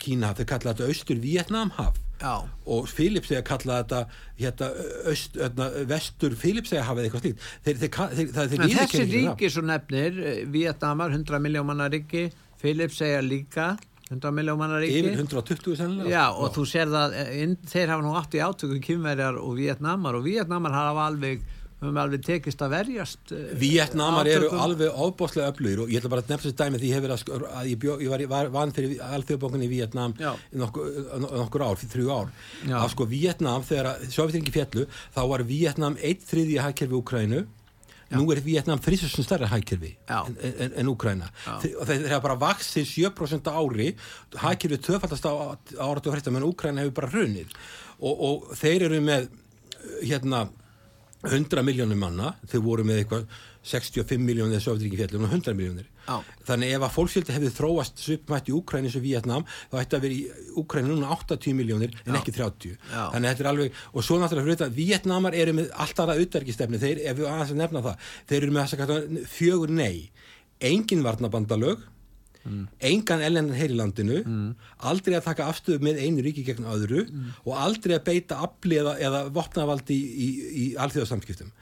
Kína 0.00 0.30
haf, 0.30 0.40
þau 0.40 0.48
kalla 0.54 0.72
þetta 0.72 0.88
Austur 0.88 1.20
Vietnam 1.20 1.74
haf 1.76 2.00
Já. 2.22 2.46
og 2.70 2.86
Filipseyja 2.88 3.42
kalla 3.44 3.80
þetta 3.82 4.00
hérna, 4.38 4.68
öst, 5.10 5.36
öðna, 5.42 5.68
vestur 5.90 6.36
Filipseyja 6.38 6.84
hafið 6.86 7.08
eitthvað 7.08 7.24
slíkt. 7.24 7.46
Þeir, 7.66 7.80
þeir, 7.80 8.14
þeir, 8.52 8.64
þessi 8.78 9.06
ríki 9.10 9.50
svo 9.50 9.64
nefnir, 9.66 10.20
eh, 10.22 10.42
Vietnamar, 10.54 11.10
100 11.16 11.42
miljómanna 11.42 11.88
ríki, 11.92 12.28
Philips 12.62 13.00
segja 13.02 13.22
líka, 13.26 13.72
100 14.12 14.30
miljómanna 14.36 14.78
ríki. 14.82 15.00
yfir 15.02 15.16
120 15.24 15.76
sennilega 15.78 16.10
Já, 16.12 16.24
og 16.36 16.52
þú 16.54 16.66
sér 16.68 16.90
það, 16.92 17.14
eh, 17.22 17.32
inn, 17.46 17.56
þeir 17.66 17.88
hafa 17.94 18.04
nú 18.04 18.12
átt 18.18 18.34
í 18.36 18.42
átökum 18.44 18.80
kymverjar 18.84 19.38
og 19.40 19.56
Vietnamar 19.56 20.18
og 20.18 20.24
Vietnamar 20.26 20.74
hafa 20.76 21.06
alveg, 21.08 21.40
höfum 21.82 21.96
alveg 21.98 22.20
tekist 22.22 22.60
að 22.62 22.74
verjast. 22.76 23.32
eh, 23.32 23.54
Vietnamar 23.58 24.28
eru 24.30 24.50
alveg 24.52 24.92
ofbáslega 24.92 25.48
öflugir 25.50 25.80
og 25.82 25.88
ég 25.90 25.98
ætla 26.02 26.10
bara 26.12 26.22
að 26.22 26.28
nefna 26.34 26.44
þessi 26.50 26.60
dæmi 26.60 26.78
því 26.78 26.90
ég 26.90 26.94
hef 26.94 27.02
verið 27.06 27.24
að, 27.24 27.46
að 27.56 27.70
ég, 27.72 27.78
bjó, 27.82 27.96
ég 28.04 28.12
var, 28.12 28.26
var 28.34 28.52
vann 28.54 28.72
fyrir 28.76 29.00
alþjóðbókunni 29.08 29.64
í 29.66 29.72
Vietnam 29.72 30.14
Já. 30.20 30.30
í 30.52 30.60
nokkur, 30.60 30.92
nokkur 31.24 31.64
ár, 31.66 31.80
fyrir 31.80 31.94
þrjú 31.96 32.12
ár 32.20 32.28
Já. 32.68 32.76
að 32.84 32.88
sko 32.94 33.08
Vietnam, 33.16 33.62
þegar 33.66 33.98
Sovjetingi 34.12 34.52
fjallu 34.54 34.86
þá 35.16 35.20
var 35.32 35.42
Vietnam 35.48 35.96
eitt 36.04 36.22
þriðja 36.28 36.68
hækkerfi 36.68 37.00
Úkrænu 37.00 37.46
nú 38.16 38.26
er 38.34 38.40
Vietnam 38.44 38.80
þrísustum 38.82 39.26
stærra 39.26 39.48
hækkerfi 39.50 39.92
Já. 40.08 40.18
en, 40.26 40.36
en, 40.52 40.72
en 40.82 40.90
og 40.92 41.86
þeir 41.88 42.08
hafa 42.10 42.24
bara 42.26 42.38
vaksið 42.42 42.88
7% 43.12 43.50
á 43.50 43.52
ári 43.56 43.92
hækkerfi 44.42 44.80
tvöfaldast 44.86 45.28
á, 45.28 45.32
áratu 45.80 46.10
og 46.10 46.16
frétta 46.16 46.34
menn 46.34 46.46
Úkræna 46.48 46.84
hefur 46.84 46.98
bara 47.00 47.12
hrunið. 47.12 47.54
Og, 48.02 48.24
og 48.28 48.50
þeir 48.58 48.88
eru 48.88 49.00
með 49.04 49.30
hérna 50.02 50.46
100 51.22 51.62
miljónum 51.62 52.00
manna, 52.02 52.34
þau 52.50 52.60
voru 52.64 52.84
með 52.86 53.02
eitthvað 53.02 53.26
65 53.62 54.18
miljónir 54.18 54.56
eða 54.56 54.64
Sovjetríki 54.64 54.98
fjallum 54.98 55.26
og 55.28 55.34
100 55.36 55.54
miljónir. 55.54 55.86
Já. 56.08 56.16
Þannig 56.48 56.72
ef 56.74 56.86
að 56.86 56.94
fólksfjöldi 56.96 57.36
hefði 57.36 57.52
þróast 57.54 58.02
svipmætt 58.02 58.50
í 58.50 58.54
Úkræni 58.56 58.90
eins 58.90 58.96
og 58.98 59.04
Vietnam, 59.04 59.46
þá 59.70 59.76
ætti 59.82 59.98
að 59.98 60.06
vera 60.06 60.16
í 60.16 60.56
Úkræni 60.62 60.90
núna 60.90 61.12
80 61.14 61.54
miljónir 61.60 61.94
en 62.02 62.16
Já. 62.16 62.18
ekki 62.18 62.34
30. 62.34 62.74
Já. 62.90 63.04
Þannig 63.14 63.30
þetta 63.30 63.46
er 63.46 63.50
alveg, 63.52 63.78
og 63.92 64.06
svo 64.06 64.18
náttúrulega 64.18 64.48
fyrir 64.48 64.58
þetta, 64.58 64.76
Vietnamar 64.80 65.38
eru 65.38 65.54
með 65.60 65.70
alltaf 65.84 66.08
aðra 66.08 66.26
utverkistefni, 66.26 66.82
þeir, 66.82 67.04
ef 67.06 67.20
við 67.20 67.30
aðeins 67.30 67.54
að 67.54 67.62
nefna 67.62 67.84
það, 67.86 68.10
þeir 68.32 68.40
eru 68.42 68.56
með 68.56 68.66
þess 68.66 68.76
að 68.78 68.82
kalla 68.82 69.24
fjögur 69.36 69.74
nei, 69.78 69.96
engin 70.72 71.06
varnabandalög, 71.06 71.88
engan 72.82 73.22
ellendan 73.22 73.54
heyr 73.54 73.70
í 73.70 73.76
landinu 73.78 74.16
aldrei 74.82 75.14
að 75.14 75.28
taka 75.28 75.44
afstöðu 75.46 75.84
með 75.86 76.00
einu 76.02 76.24
ríki 76.26 76.42
gegn 76.42 76.66
öðru 76.66 77.04
og 77.44 77.52
aldrei 77.54 77.94
að 77.94 78.04
beita 78.08 78.40
afli 78.42 78.80
eða, 78.80 78.96
eða 78.98 79.20
vopnavaldi 79.30 79.94
í, 79.94 80.00
í, 80.26 80.28
í 80.50 80.64
alþjóðasamskiptum 80.82 81.52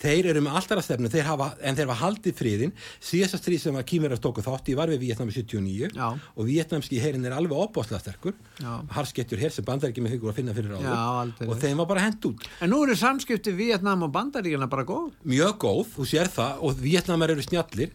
þeir 0.00 0.28
eru 0.32 0.40
með 0.44 0.54
alltaf 0.58 0.80
að 0.80 0.84
stefnu 0.86 1.10
þeir 1.12 1.26
hafa, 1.28 1.48
en 1.60 1.76
þeir 1.76 1.88
hafa 1.90 1.98
haldið 2.00 2.36
friðin 2.38 2.72
síðasta 3.04 3.40
stríð 3.40 3.60
sem 3.66 3.76
að 3.76 3.86
kýmverðar 3.90 4.22
tóku 4.24 4.44
þátt 4.46 4.70
í 4.72 4.76
var 4.78 4.92
við 4.92 5.02
Vietnam 5.04 5.28
í 5.28 5.34
79 5.36 5.90
Já. 5.96 6.06
og 6.16 6.48
vietnamski 6.48 7.00
heyrin 7.02 7.28
er 7.28 7.36
alveg 7.36 7.60
opbáslega 7.60 8.00
sterkur 8.00 8.34
Já. 8.62 8.72
harsketjur 8.96 9.42
hér 9.44 9.52
sem 9.54 9.66
bandar 9.68 9.92
ekki 9.92 10.04
með 10.04 10.16
hugur 10.16 10.32
að 10.32 10.40
finna 10.40 10.56
fyrir 10.56 10.76
áður 10.80 11.46
og 11.50 11.60
þeim 11.60 11.82
var 11.84 11.90
bara 11.92 12.06
hent 12.08 12.30
út 12.30 12.48
En 12.60 12.72
nú 12.72 12.80
eru 12.86 12.96
samskipti 12.96 13.52
Vietnam 13.56 14.06
og 14.08 14.12
Bandaríkina 14.16 14.68
bara 14.70 14.86
góð. 14.88 15.12
mjög 15.24 15.58
góð, 15.66 15.86
þú 15.98 16.08
sér 16.08 16.32
það 16.32 16.64
og 16.64 16.80
Vietnamar 16.80 17.34
eru 17.36 17.44
snjallir 17.44 17.92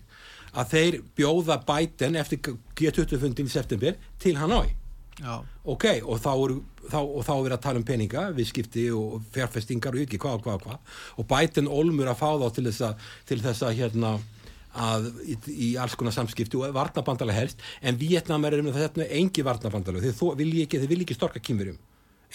að 0.55 0.69
þeir 0.71 1.01
bjóða 1.17 1.57
Biden 1.67 2.15
eftir 2.21 2.39
G20 2.79 3.19
fundin 3.19 3.49
í 3.49 3.51
september 3.51 3.97
til 4.21 4.37
Hanoi 4.39 4.69
Já. 5.15 5.39
ok, 5.63 5.85
og 6.03 6.19
þá 6.19 6.31
er, 6.33 6.53
þá, 6.91 6.99
og 6.99 7.21
þá 7.23 7.33
er 7.35 7.53
að 7.55 7.61
tala 7.63 7.79
um 7.79 7.87
peninga, 7.87 8.23
viðskipti 8.35 8.89
og 8.91 9.21
fjárfestingar 9.35 9.95
og 9.95 10.03
ekki, 10.03 10.19
hvað, 10.19 10.41
hvað, 10.43 10.63
hvað. 10.65 10.95
Og 11.15 11.27
Biden 11.29 11.69
olmur 11.71 12.11
að 12.11 12.19
fá 12.19 12.29
þá 12.41 12.47
til 12.57 12.65
þess 12.67 12.85
að 12.89 13.11
til 13.29 13.39
þess 13.45 13.63
að 13.63 13.77
hérna 13.79 14.15
að 14.75 15.05
í, 15.23 15.37
í 15.55 15.69
alls 15.79 15.95
konar 15.95 16.11
samskipti 16.11 16.59
og 16.59 16.73
varnabandalega 16.75 17.39
helst, 17.39 17.63
en 17.79 17.95
Vietnam 17.99 18.43
er 18.43 18.59
með 18.59 18.81
þetta 18.81 19.07
engi 19.21 19.45
varnabandalega, 19.47 20.11
þeir 20.11 20.39
vilja 20.41 20.67
ekki 20.67 20.81
þeir 20.81 20.91
vilja 20.91 21.07
ekki 21.07 21.15
storka 21.15 21.39
kýmverjum, 21.39 21.77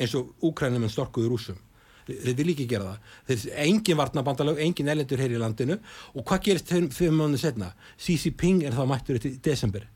eins 0.00 0.16
og 0.16 0.32
Úkrænum 0.48 0.86
en 0.86 0.92
storkuður 0.92 1.34
rúsum 1.34 1.60
þeir 2.08 2.36
vilja 2.38 2.54
ekki 2.56 2.66
gera 2.70 2.88
það, 2.88 3.12
þeir 3.28 3.60
engin 3.66 3.98
varnabandalega 4.00 4.64
engin 4.64 4.90
elendur 4.92 5.20
hér 5.22 5.34
í 5.36 5.40
landinu. 5.40 5.76
Og 6.16 6.24
hvað 6.26 6.42
gerist 6.48 6.72
fyrir 6.96 7.14
mánuðu 7.14 7.42
setna 7.42 7.70
Xi 8.00 8.16
Jinping 8.16 8.64
er 8.66 8.76
þá 8.76 8.82
mættur 8.88 9.20
í 9.20 9.34
desember. 9.44 9.86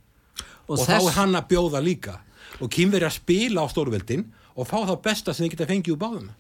Og, 0.68 0.78
þá 0.80 0.96
er 0.96 1.10
hann 1.18 1.36
að 1.38 1.48
bjóða 1.50 1.82
líka 1.84 2.18
og 2.60 2.70
kýmverja 2.70 3.08
að 3.10 3.16
spila 3.18 3.64
á 3.64 3.66
stórveldin 3.72 4.26
og 4.54 4.68
fá 4.70 4.78
það 4.86 5.02
besta 5.02 5.34
sem 5.34 5.46
þið 5.46 5.54
geta 5.56 5.70
fengið 5.72 5.94
úr 5.96 6.02
báðum 6.04 6.32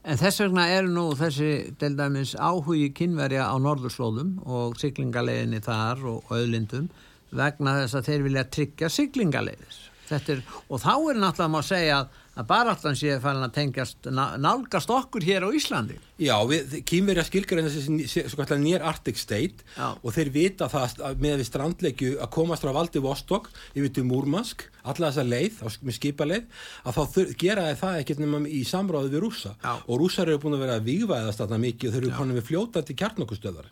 En 0.00 0.16
þess 0.16 0.40
vegna 0.40 0.62
er 0.72 0.86
nú 0.88 1.10
þessi 1.12 1.74
til 1.76 1.90
dæmis 1.92 2.30
áhugi 2.40 2.86
kynverja 2.96 3.50
á 3.52 3.54
norðurslóðum 3.60 4.30
og 4.48 4.78
siglingaleiðinni 4.80 5.60
þar 5.60 6.00
og 6.08 6.30
auðlindum 6.32 6.86
vegna 7.36 7.74
þess 7.82 7.98
að 7.98 8.06
þeir 8.08 8.22
vilja 8.24 8.44
tryggja 8.56 8.88
siglingaleiðis. 8.88 9.76
Er, 10.10 10.40
og 10.72 10.80
þá 10.80 10.94
er 11.12 11.20
náttúrulega 11.20 11.52
má 11.52 11.60
segja 11.62 11.98
að, 12.00 12.08
að 12.40 12.48
barallan 12.48 12.96
sé 12.98 13.18
fælin 13.22 13.44
að 13.46 13.52
tengjast 13.58 14.08
ná- 14.10 14.38
nálgast 14.40 14.90
okkur 14.90 15.22
hér 15.28 15.44
á 15.46 15.48
Íslandi. 15.52 15.98
Já, 16.20 16.36
kýmverja 16.84 17.24
skilgar 17.24 17.62
en 17.62 17.68
þessi 17.70 18.24
kallar 18.36 18.60
nýr 18.60 18.82
Arctic 18.84 19.16
State 19.16 19.64
Já. 19.72 19.94
og 19.96 20.12
þeir 20.12 20.30
vita 20.34 20.68
það 20.68 20.98
að 21.08 21.22
með 21.24 21.38
við 21.40 21.46
strandleikju 21.48 22.10
að 22.20 22.32
komast 22.34 22.64
frá 22.64 22.74
Valdi 22.76 23.00
Vostok 23.00 23.48
yfir 23.72 23.92
til 23.96 24.04
Múrmansk, 24.04 24.66
alla 24.84 25.08
þessa 25.08 25.24
leið 25.24 25.54
með 25.84 25.96
skipaleið, 25.96 26.44
að 26.84 26.98
þá 26.98 27.02
gera 27.40 27.64
þeir 27.68 27.80
það 27.80 28.00
ekkert 28.02 28.20
nema 28.20 28.40
í 28.48 28.60
samráði 28.68 29.12
við 29.14 29.24
rússa. 29.24 29.54
Já. 29.64 29.72
og 29.80 30.00
rússar 30.00 30.28
eru 30.28 30.40
búin 30.42 30.56
að 30.56 30.64
vera 30.64 30.76
að 30.76 30.86
vígvæðast 30.90 31.40
þarna 31.40 31.58
mikið 31.64 31.88
og 31.88 31.94
þeir 31.94 32.04
eru 32.04 32.18
konið 32.18 32.38
með 32.38 32.46
fljótandi 32.50 32.96
kjarnokustöðar 33.00 33.68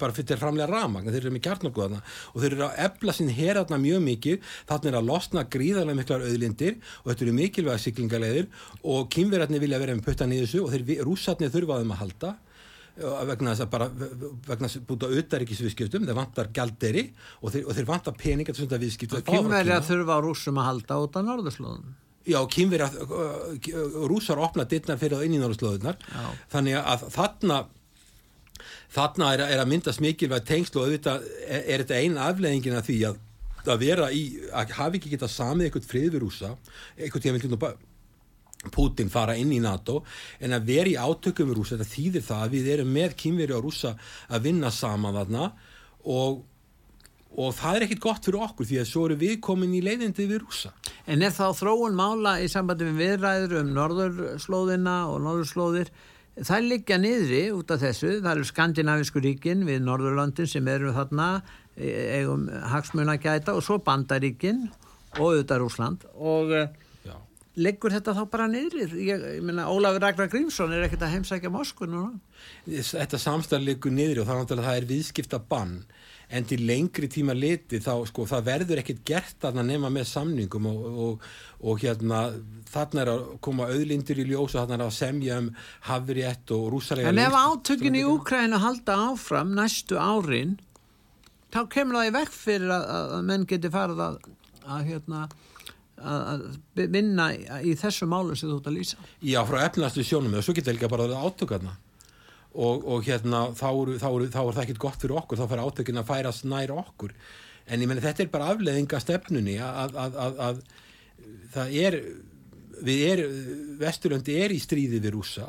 bara 0.00 0.16
fyrir 0.16 0.40
framlega 0.40 0.70
ramagn 0.70 1.10
þeir 1.10 1.22
eru 1.24 1.34
með 1.34 1.44
kjarnoku 1.46 1.82
þarna. 1.84 2.00
Og 2.34 2.42
þeir 2.42 2.52
eru 2.56 2.66
að 2.66 2.78
ebla 2.86 3.12
sín 3.14 3.30
hér 3.34 3.60
þarna 3.60 3.78
mjög 3.82 4.00
mikið, 4.06 4.36
þarna 4.70 4.90
er 4.90 4.98
að 5.00 5.08
losna 5.10 5.46
gríðarlega 5.56 6.00
miklar 6.00 6.26
auðlindir 6.26 6.74
og 7.02 7.10
þetta 7.10 7.26
eru 7.26 7.36
mikilvæga 7.40 7.82
og 11.44 11.50
og 11.50 11.52
rússarnir 11.52 11.52
þurfaðum 11.54 11.92
að 11.92 12.00
halda 12.02 12.32
uh, 13.02 13.20
vegna 13.28 13.52
þess 13.52 13.64
að 13.64 13.70
bara 13.74 13.88
vegna 13.92 14.68
þess 14.68 14.80
að 14.80 14.86
búta 14.88 15.10
auðaríkisviðskiptum 15.12 16.06
þeir 16.08 16.18
vantar 16.18 16.50
galderi 16.52 17.04
og 17.42 17.52
þeir, 17.52 17.66
og 17.66 17.76
þeir 17.76 17.86
vantar 17.90 18.16
peninga 18.16 18.52
til 18.52 18.64
svona 18.64 18.80
viðskiptum 18.82 19.24
Kynverja 19.26 19.80
þurfa 19.84 20.18
á 20.18 20.20
rússum 20.24 20.60
að 20.60 20.68
halda 20.70 20.98
út 21.04 21.16
á 21.16 21.20
norðurslóðum. 21.26 21.94
Já, 22.26 22.40
kynverja 22.50 22.88
rússar 24.10 24.40
opna 24.42 24.64
dittnar 24.66 24.98
fyrir 24.98 25.18
það 25.18 25.28
inn 25.28 25.36
í 25.36 25.42
norðurslóðunar 25.42 26.00
þannig 26.50 26.80
að 26.80 27.04
þarna 27.14 27.60
þarna 28.90 29.28
er, 29.36 29.44
er 29.52 29.60
að 29.62 29.70
myndast 29.70 30.02
mikilvæg 30.02 30.46
tengslu 30.48 30.80
og 30.80 30.88
auðvitað 30.88 31.28
er, 31.46 31.62
er 31.62 31.84
þetta 31.84 32.00
eina 32.02 32.26
afleðingin 32.32 32.78
af 32.80 32.88
því 32.88 32.98
að 33.10 33.22
að 33.66 33.80
vera 33.82 34.08
í, 34.14 34.20
að 34.54 34.76
hafi 34.76 35.00
ekki 35.00 35.10
getað 35.16 35.32
samið 35.32 35.66
eitthvað 35.66 35.88
frið 35.90 36.04
við 36.14 36.20
rúsa 36.22 36.52
eitthvað 36.94 37.56
bara 37.58 37.74
Putin 38.74 39.12
fara 39.12 39.36
inn 39.38 39.52
í 39.54 39.60
NATO 39.62 40.02
en 40.40 40.56
að 40.56 40.68
vera 40.70 40.92
í 40.92 40.98
átökum 40.98 41.50
við 41.50 41.60
rúsa, 41.60 41.78
þetta 41.78 41.94
þýðir 41.94 42.26
það 42.26 42.44
að 42.44 42.56
við 42.56 42.68
erum 42.74 42.92
með 42.96 43.16
kynveri 43.22 43.56
á 43.56 43.60
rúsa 43.62 43.94
að 44.28 44.48
vinna 44.48 44.72
saman 44.74 45.16
þarna 45.16 45.46
og, 46.06 46.42
og 47.36 47.54
það 47.58 47.78
er 47.78 47.86
ekkit 47.86 48.02
gott 48.06 48.26
fyrir 48.26 48.48
okkur 48.48 48.70
því 48.70 48.80
að 48.82 48.90
svo 48.90 49.06
eru 49.08 49.20
við 49.20 49.38
komin 49.44 49.76
í 49.76 49.84
leiðindi 49.84 50.28
við 50.30 50.42
rúsa. 50.44 50.74
En 51.06 51.22
er 51.22 51.34
þá 51.34 51.48
þróun 51.56 51.96
mála 51.98 52.38
í 52.42 52.50
sambandi 52.50 52.88
við 52.90 53.00
viðræður 53.04 53.58
um 53.62 53.72
norðurslóðina 53.76 54.98
og 55.12 55.24
norðurslóðir? 55.26 55.92
Það 56.36 56.66
liggja 56.68 56.96
niðri 57.00 57.44
út 57.56 57.70
af 57.72 57.80
þessu, 57.80 58.18
það 58.20 58.32
eru 58.34 58.48
skandinavisku 58.50 59.20
ríkin 59.24 59.62
við 59.64 59.78
Norðurlöndin 59.86 60.50
sem 60.50 60.66
eru 60.68 60.90
þarna 60.92 61.28
e, 61.72 61.88
eigum 62.18 62.42
hagsmunagæta 62.72 63.54
og 63.56 63.64
svo 63.64 63.78
bandaríkin 63.80 64.66
og 65.16 65.22
auðvitað 65.30 65.62
Rúsland 65.62 66.04
og 66.12 66.52
Já. 67.56 67.62
liggur 67.66 67.94
þetta 67.96 68.14
þá 68.16 68.22
bara 68.32 68.48
niðri 68.52 68.86
ég, 69.06 69.26
ég 69.38 69.44
meina 69.44 69.68
Ólafur 69.72 70.04
Ragnar 70.04 70.28
Grímsson 70.32 70.74
er 70.76 70.86
ekkert 70.86 71.06
að 71.06 71.16
heimsækja 71.16 71.52
Moskva 71.52 71.88
núna 71.88 72.18
Þetta 72.66 73.20
samstæðar 73.20 73.64
liggur 73.64 73.94
niðri 73.94 74.22
og 74.22 74.28
þannig 74.28 74.52
að 74.52 74.68
það 74.68 74.80
er 74.82 74.90
viðskipta 74.92 75.40
bann 75.48 75.78
en 76.26 76.46
til 76.46 76.58
lengri 76.66 77.06
tíma 77.10 77.34
liti 77.36 77.78
þá 77.82 77.92
sko 78.08 78.26
það 78.26 78.46
verður 78.48 78.80
ekkert 78.82 79.02
gert 79.06 79.46
að 79.46 79.60
nema 79.62 79.90
með 79.94 80.08
samningum 80.10 80.66
og, 80.70 80.86
og, 81.04 81.26
og 81.62 81.82
hérna 81.84 82.22
þarna 82.72 83.04
er 83.04 83.10
að 83.12 83.24
koma 83.46 83.68
auðlindir 83.70 84.22
í 84.24 84.26
ljós 84.32 84.56
og 84.56 84.64
þarna 84.64 84.78
er 84.80 84.86
að 84.88 84.96
semja 84.96 85.38
um 85.42 85.50
hafriett 85.86 86.54
og 86.56 86.68
rúsalega 86.74 87.12
En 87.12 87.22
ef 87.22 87.38
átökin 87.38 87.98
í 88.00 88.04
Úkræna 88.10 88.58
halda 88.62 88.98
áfram 89.12 89.54
næstu 89.54 90.00
árin 90.02 90.56
þá 91.54 91.60
kemur 91.72 92.00
það 92.00 92.10
í 92.10 92.16
vekk 92.18 92.34
fyrir 92.34 92.74
að, 92.74 92.88
að 93.18 93.28
menn 93.30 93.46
geti 93.52 93.70
farið 93.72 94.02
að, 94.08 94.18
að 94.66 94.90
hérna 94.90 95.26
að 95.96 96.44
vinna 96.74 97.30
í 97.64 97.74
þessu 97.78 98.08
málu 98.10 98.36
sem 98.36 98.50
þú 98.50 98.60
ert 98.60 98.70
að 98.70 98.78
lýsa? 98.78 99.00
Já, 99.24 99.40
frá 99.48 99.62
efnastu 99.64 100.04
sjónum 100.04 100.36
svo 100.42 100.54
getur 100.56 100.76
líka 100.76 100.90
bara 100.92 101.08
átökarna 101.08 101.76
og, 102.56 102.84
og 102.84 103.04
hérna 103.06 103.46
þá 103.56 103.68
er 103.72 104.30
það 104.34 104.62
ekkert 104.64 104.82
gott 104.82 105.02
fyrir 105.02 105.18
okkur 105.20 105.40
þá 105.40 105.46
fær 105.50 105.64
átökin 105.66 106.00
að 106.00 106.08
færast 106.10 106.48
nær 106.48 106.72
okkur. 106.76 107.14
En 107.66 107.82
ég 107.82 107.90
menna 107.90 108.04
þetta 108.04 108.24
er 108.24 108.32
bara 108.32 108.52
afleðinga 108.52 109.00
stefnunni 109.02 109.56
að, 109.58 109.96
að, 109.98 110.18
að, 110.22 110.40
að 110.46 110.60
það 111.56 111.76
er 111.82 112.00
við 112.86 113.04
er, 113.10 113.22
Vesturlandi 113.80 114.36
er 114.44 114.54
í 114.54 114.60
stríði 114.62 115.00
við 115.00 115.16
rúsa 115.16 115.48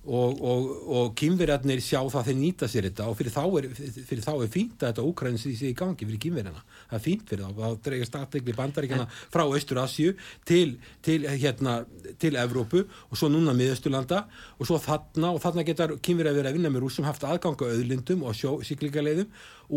og, 0.00 0.38
og, 0.40 0.68
og 0.96 1.10
kynverjarnir 1.18 1.82
sjá 1.84 2.00
það 2.08 2.30
þeir 2.30 2.38
nýta 2.38 2.68
sér 2.70 2.86
þetta 2.88 3.08
og 3.10 3.18
fyrir 3.18 3.34
þá 3.34 3.42
er, 3.58 3.66
fyrir 4.08 4.24
þá 4.24 4.30
er 4.32 4.52
fínt 4.52 4.80
að 4.80 4.94
þetta 4.94 5.04
Úkrænins 5.10 5.44
í 5.44 5.52
sig 5.58 5.74
í 5.74 5.76
gangi 5.76 6.08
fyrir 6.08 6.22
kynverjarna 6.24 6.62
það 6.88 6.96
er 6.96 7.04
fínt 7.04 7.28
fyrir 7.28 7.44
þá, 7.44 7.58
þá 7.58 7.84
dreigast 7.84 8.16
aðtegli 8.16 8.56
bandaríkjana 8.56 9.06
frá 9.12 9.44
Östur-Asju 9.44 10.14
til, 10.48 10.78
til, 11.04 11.18
hérna, 11.28 11.76
til 12.22 12.38
Evrópu 12.40 12.84
og 12.84 13.18
svo 13.18 13.30
núna 13.32 13.54
miðausturlanda. 13.56 14.24
Og 14.58 14.68
svo 14.68 14.78
þarna 14.82 15.34
og 15.34 15.40
þarna 15.42 15.64
getur 15.68 15.96
kynverjar 16.02 16.36
verið 16.38 16.50
að 16.50 16.58
vinna 16.58 16.72
með 16.72 16.84
rúsum 16.86 17.08
haft 17.08 17.26
aðganga 17.26 17.70
auðlindum 17.70 18.24
og 18.26 18.36
síklingaleiðum 18.66 19.28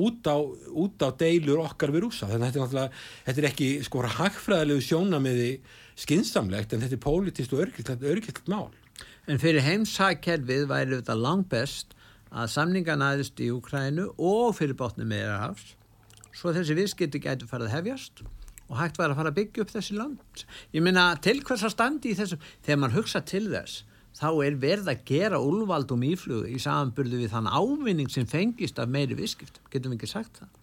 út 0.03 0.29
á, 0.29 0.37
út 0.39 1.05
á 1.05 1.09
deilur 1.19 1.63
okkar 1.67 1.93
við 1.93 2.07
rúsa 2.07 2.29
þannig 2.31 2.55
að 2.55 2.63
þetta 2.63 2.85
er, 2.85 3.01
þetta 3.27 3.43
er 3.43 3.49
ekki 3.51 3.67
sko 3.85 4.05
hagfræðilegu 4.17 4.85
sjónamiði 4.87 5.51
skinsamlegt 5.99 6.73
en 6.73 6.81
þetta 6.81 6.97
er 6.97 7.03
pólitist 7.03 7.53
og 7.53 7.67
örgilt 7.67 8.47
mál 8.49 8.71
En 9.23 9.39
fyrir 9.39 9.63
heimsækkerfið 9.63 10.65
væri 10.67 10.97
þetta 10.97 11.13
langt 11.15 11.47
best 11.51 11.93
að 12.27 12.49
samninga 12.51 12.97
næðist 12.99 13.39
í 13.39 13.47
Ukrænu 13.55 14.09
og 14.19 14.49
fyrir 14.57 14.75
botni 14.75 15.05
meðarhafs 15.07 15.77
svo 16.35 16.51
þessi 16.51 16.75
viðskipti 16.75 17.21
gætu 17.23 17.47
farið 17.47 17.69
að 17.69 17.75
hefjast 17.77 18.23
og 18.67 18.75
hægt 18.81 18.99
var 18.99 19.13
að 19.13 19.21
fara 19.21 19.31
að 19.31 19.37
byggja 19.37 19.63
upp 19.63 19.71
þessi 19.71 19.95
land. 19.95 20.43
Ég 20.75 20.83
minna 20.83 21.05
til 21.23 21.37
hvers 21.39 21.63
að 21.63 21.71
standi 21.75 22.11
í 22.11 22.17
þessu, 22.17 22.39
þegar 22.65 22.81
mann 22.81 22.95
hugsa 22.97 23.21
til 23.23 23.45
þess 23.53 23.85
þá 24.17 24.27
er 24.43 24.59
verð 24.59 24.91
að 24.91 25.05
gera 25.07 25.39
úlvaldum 25.39 26.03
íflugu 26.09 26.51
í 26.51 26.59
samanburðu 26.59 27.21
við 27.23 27.31
þann 27.37 27.47
ávinning 27.47 28.11
sem 28.11 28.27
fengist 28.27 28.81
af 28.81 28.91
meiri 28.91 29.15
viðskipt. 29.17 29.61
Getum 29.71 29.95
við 29.95 30.01
ekki 30.01 30.11
sagt 30.17 30.41
það? 30.41 30.62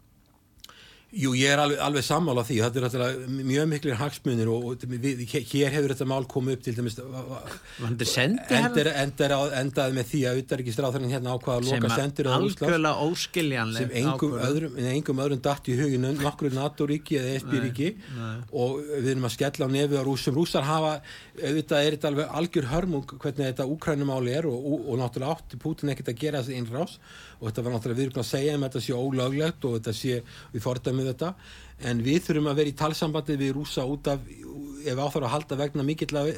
Jú, 1.10 1.32
ég 1.34 1.50
er 1.50 1.58
alveg, 1.58 1.78
alveg 1.82 2.04
sammála 2.06 2.44
því. 2.46 2.56
Þetta 2.62 2.78
er 2.78 2.84
náttúrulega 2.86 3.46
mjög 3.50 3.64
miklir 3.72 3.96
hagsmunir 3.98 4.50
og, 4.52 4.66
og 4.70 4.84
við, 4.86 5.24
hér 5.50 5.72
hefur 5.74 5.90
þetta 5.94 6.06
mál 6.06 6.26
komið 6.30 6.54
upp 6.54 6.62
til 6.68 6.74
dæmis 6.76 6.96
endaði 8.60 8.92
enda 9.02 9.40
endaði 9.60 9.96
með 9.96 10.06
því 10.12 10.20
að 10.30 10.38
auðverkistráðurinn 10.40 11.10
hérna 11.14 11.34
ákvaða 11.34 11.56
að 11.56 11.66
loka 11.66 11.90
sendir 11.98 12.30
á 12.30 12.34
Úsland 12.46 12.70
sem 13.80 13.90
engum 14.04 14.36
öðrum, 14.38 14.78
engum 14.94 15.22
öðrum 15.24 15.42
datt 15.42 15.68
í 15.70 15.76
huginu 15.80 16.12
nokkur 16.20 16.54
NATO-ríki 16.54 17.18
eða 17.18 17.34
ESB-ríki 17.40 17.90
og 18.52 18.78
við 19.00 19.10
erum 19.16 19.26
að 19.26 19.34
skella 19.34 19.66
á 19.66 19.70
nefi 19.74 19.98
á 19.98 20.02
rúsum 20.06 20.34
rúsar 20.38 20.62
hafa, 20.66 20.94
auðvitað 21.40 21.86
er 21.86 21.96
þetta 21.96 22.10
alveg 22.10 22.34
algjör 22.40 22.68
hörmung 22.70 23.14
hvernig 23.14 23.48
þetta 23.50 23.66
úkrænumáli 23.70 24.34
er 24.36 24.48
og, 24.50 24.58
og, 24.60 24.84
og 24.90 25.00
náttúrulega 25.00 25.36
átti 25.36 25.60
Putin 25.60 25.92
ekkert 25.92 26.12
að 26.12 26.20
gera 26.20 26.42
þessi 26.42 26.60
innrás 26.60 26.98
og 27.38 27.48
þetta 27.48 27.64
var 27.66 27.74
náttúrulega 27.76 28.00
við 28.00 28.08
erum 28.08 28.22
að 28.22 28.30
segja 28.30 28.54
um 28.56 28.66
þetta 28.66 28.84
sé 28.84 29.00
ólöglegt 29.00 29.66
og 29.68 29.76
þetta 29.78 29.96
sé 30.00 30.20
við 30.54 30.64
fordæmið 30.66 31.10
þetta 31.12 31.32
en 31.88 32.04
við 32.04 32.24
þurfum 32.26 32.50
að 32.52 32.62
vera 32.62 32.72
í 32.72 32.78
talsambandi 32.78 33.38
við 33.40 33.54
rúsa 33.56 33.86
út 33.88 34.10
af 34.12 34.24
ef 34.80 34.96
áþára 34.96 35.28
að 35.28 35.34
halda 35.34 35.58
vegna 35.60 35.84
mikill 35.84 36.16
af 36.16 36.28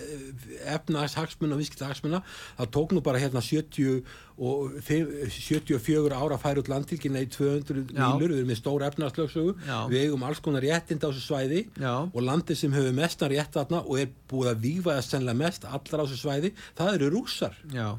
efnahagshagsmunna 0.73 1.57
og 1.57 1.63
viðskiptahagsmunna 1.63 2.21
það 2.59 2.71
tók 2.77 2.95
nú 2.95 3.03
bara 3.05 3.21
hérna 3.23 3.43
70 3.45 4.03
og 4.43 4.77
74 4.83 6.17
ára 6.17 6.37
að 6.37 6.43
færa 6.43 6.63
út 6.63 6.71
landtilkynna 6.73 7.23
í 7.23 7.29
200 7.31 7.93
mílur. 7.93 8.33
Við 8.33 8.39
erum 8.41 8.51
með 8.51 8.61
stóra 8.61 8.89
efnahagslöksögu 8.91 9.57
við 9.93 9.99
eigum 10.07 10.25
alls 10.27 10.43
konar 10.43 10.65
réttind 10.65 11.05
á 11.05 11.11
þessu 11.11 11.27
svæði 11.27 11.67
Já. 11.77 11.95
og 12.09 12.23
landið 12.23 12.63
sem 12.63 12.79
hefur 12.79 12.97
mestan 12.97 13.35
rétt 13.35 13.59
aðna 13.63 13.83
og 13.85 14.01
er 14.03 14.15
búið 14.31 14.55
að 14.55 14.65
vývaða 14.67 15.05
sennilega 15.07 15.43
mest 15.45 15.69
allar 15.69 16.03
á 16.03 16.05
þessu 16.07 16.23
svæði, 16.25 16.55
það 16.79 16.97
eru 16.99 17.13
rúsar 17.19 17.61
Já 17.71 17.93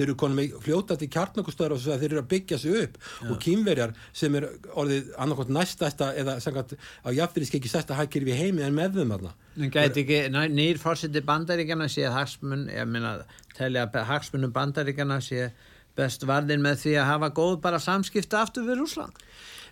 þeir 0.00 0.08
eru 0.08 0.16
konum 0.20 0.40
með 0.40 0.56
fljótandi 0.64 1.08
kjarnakustöður 1.12 1.76
og 1.76 1.82
þeir 1.84 2.06
eru 2.08 2.22
að 2.22 2.30
byggja 2.30 2.58
sig 2.62 2.76
upp 2.80 2.96
Já. 3.00 3.26
og 3.28 3.40
kýmverjar 3.44 3.94
sem 4.16 4.38
er 4.38 4.46
orðið 4.72 5.10
annarkot 5.20 5.52
næstæsta 5.52 6.10
eða 6.20 6.38
sangat 6.40 6.72
á 7.04 7.08
jafnverðisk 7.12 7.58
ekki 7.60 7.72
stæsta 7.72 7.98
hækir 7.98 8.24
við 8.28 8.40
heimi 8.40 8.64
en 8.64 8.76
með 8.76 9.00
þeim 9.00 9.14
aðna. 9.18 9.34
En 9.60 9.74
gæti 9.74 10.04
ekki 10.06 10.22
nýr 10.56 10.80
fórsiti 10.80 11.22
bandaríkjana 11.26 11.90
sé 11.92 12.08
hagsmun, 12.08 12.68
ég 12.72 12.88
meina 12.88 13.18
telja 13.58 13.84
að 13.88 14.08
hagsmunum 14.08 14.54
bandaríkjana 14.56 15.20
sé 15.24 15.50
best 15.98 16.24
varðin 16.28 16.64
með 16.64 16.84
því 16.84 16.98
að 17.02 17.10
hafa 17.10 17.32
góð 17.36 17.56
bara 17.64 17.80
samskipta 17.82 18.44
aftur 18.44 18.64
við 18.68 18.80
Rúsland? 18.80 19.16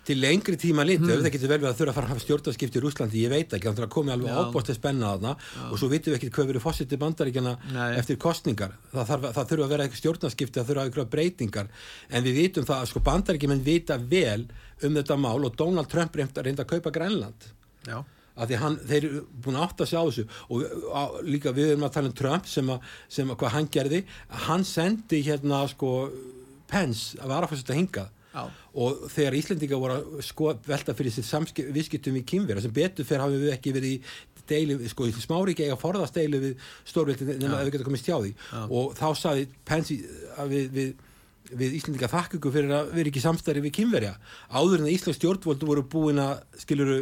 Til 0.07 0.17
lengri 0.19 0.57
tíma 0.59 0.85
liti, 0.87 1.05
mm. 1.05 1.23
það 1.23 1.33
getur 1.35 1.51
vel 1.51 1.59
við 1.61 1.69
að 1.69 1.77
þurfa 1.79 1.93
að 1.93 1.97
fara 1.99 2.15
að 2.15 2.23
stjórnarskipti 2.23 2.79
í 2.79 2.83
Rúslandi, 2.83 3.23
ég 3.23 3.33
veit 3.33 3.55
ekki, 3.55 3.67
þannig 3.67 3.85
að 3.85 3.93
komi 3.93 4.13
alveg 4.13 4.37
ábúst 4.39 4.69
til 4.69 4.75
spenna 4.77 5.13
það 5.19 5.47
og 5.69 5.81
svo 5.81 5.89
vitum 5.91 6.13
við 6.13 6.19
ekki 6.19 6.31
hvað 6.35 6.51
verið 6.53 6.65
fósitt 6.65 6.95
í 6.95 6.99
bandaríkjana 7.01 7.55
eftir 7.99 8.19
kostningar, 8.21 8.75
það, 8.93 9.09
þarf, 9.11 9.27
það 9.37 9.49
þurfa 9.51 9.67
að 9.67 9.73
vera 9.73 9.87
eitthvað 9.87 10.03
stjórnarskipti, 10.03 10.59
það 10.59 10.69
þurfa 10.71 10.85
að 10.85 10.93
vera 10.95 11.07
breytingar. 11.15 11.73
En 12.09 12.25
við 12.25 12.39
vitum 12.43 12.69
það 12.69 12.83
að 12.83 12.91
sko 12.93 13.03
bandaríkjumenn 13.09 13.65
vita 13.65 13.99
vel 13.99 14.47
um 14.85 14.95
þetta 14.95 15.19
mál 15.19 15.37
og 15.43 15.59
Donald 15.59 15.91
Trump 15.91 16.15
reynda 16.15 16.63
að 16.63 16.71
kaupa 16.73 16.93
Grænland. 16.95 17.49
Já. 17.87 17.99
Að 18.39 18.51
því 18.51 18.59
hann, 18.61 18.75
þeir 18.87 19.05
eru 19.09 19.21
búin 19.43 19.57
að 19.59 19.65
átta 19.65 19.87
sig 19.89 19.99
á 19.99 20.03
þessu. 20.07 20.23
Og 20.47 20.61
á, 20.95 21.03
líka 21.27 21.51
við 21.55 21.73
erum 21.73 21.87
að 21.89 21.95
tala 21.97 22.11
um 22.11 22.15
Trump 22.15 22.47
sem 22.47 22.69
að, 22.71 22.85
sem 23.11 23.33
að 23.33 23.39
hvað 23.41 23.55
hann 23.57 23.67
gerði. 23.73 23.99
Hann 24.45 24.63
sendi 24.67 25.19
hérna 25.25 25.65
sko 25.71 25.91
Pence 26.69 27.17
að 27.19 27.33
vara 27.33 27.49
fyrst 27.49 27.71
að 27.73 27.79
hingað 27.81 28.15
Já. 28.29 28.43
og 28.77 29.05
þegar 29.09 29.37
Íslendinga 29.39 29.79
voru 29.81 29.95
að 29.97 30.19
sko 30.27 30.51
velta 30.67 30.93
fyrir 30.93 31.13
sér 31.15 31.69
viðskiptum 31.73 32.19
í 32.19 32.25
kynvera 32.29 32.61
sem 32.61 32.73
betur 32.73 33.07
fyrir 33.07 33.23
hafum 33.23 33.41
við 33.41 33.55
ekki 33.55 33.73
verið 33.73 33.95
í 33.95 34.01
deilu, 34.49 34.77
sko 34.89 35.07
í 35.09 35.13
smáríki 35.13 35.65
eiga 35.65 35.77
forðast 35.79 36.17
deilu 36.17 36.41
við 36.43 36.67
stórveldi 36.89 37.25
nema 37.31 37.59
að 37.59 37.67
við 37.69 37.75
getum 37.77 37.89
komist 37.89 38.09
hjá 38.09 38.17
því 38.19 38.33
Já. 38.35 38.61
og 38.65 38.93
þá 38.99 39.07
saði 39.17 39.47
Pensi 39.65 39.97
við, 40.51 40.69
við, 40.75 40.93
við 41.49 41.79
Íslendinga 41.79 42.11
þakkugu 42.13 42.53
fyrir 42.53 42.75
að 42.77 42.93
vera 42.99 43.11
ekki 43.13 43.25
samstæri 43.25 43.65
við 43.65 43.75
kynverja 43.79 44.13
áður 44.53 44.83
en 44.83 44.87
að 44.89 44.93
Íslands 44.93 45.21
stjórnvöldu 45.21 45.69
voru 45.69 45.85
búin 45.89 46.21
að 46.21 46.45
skiluru 46.61 47.01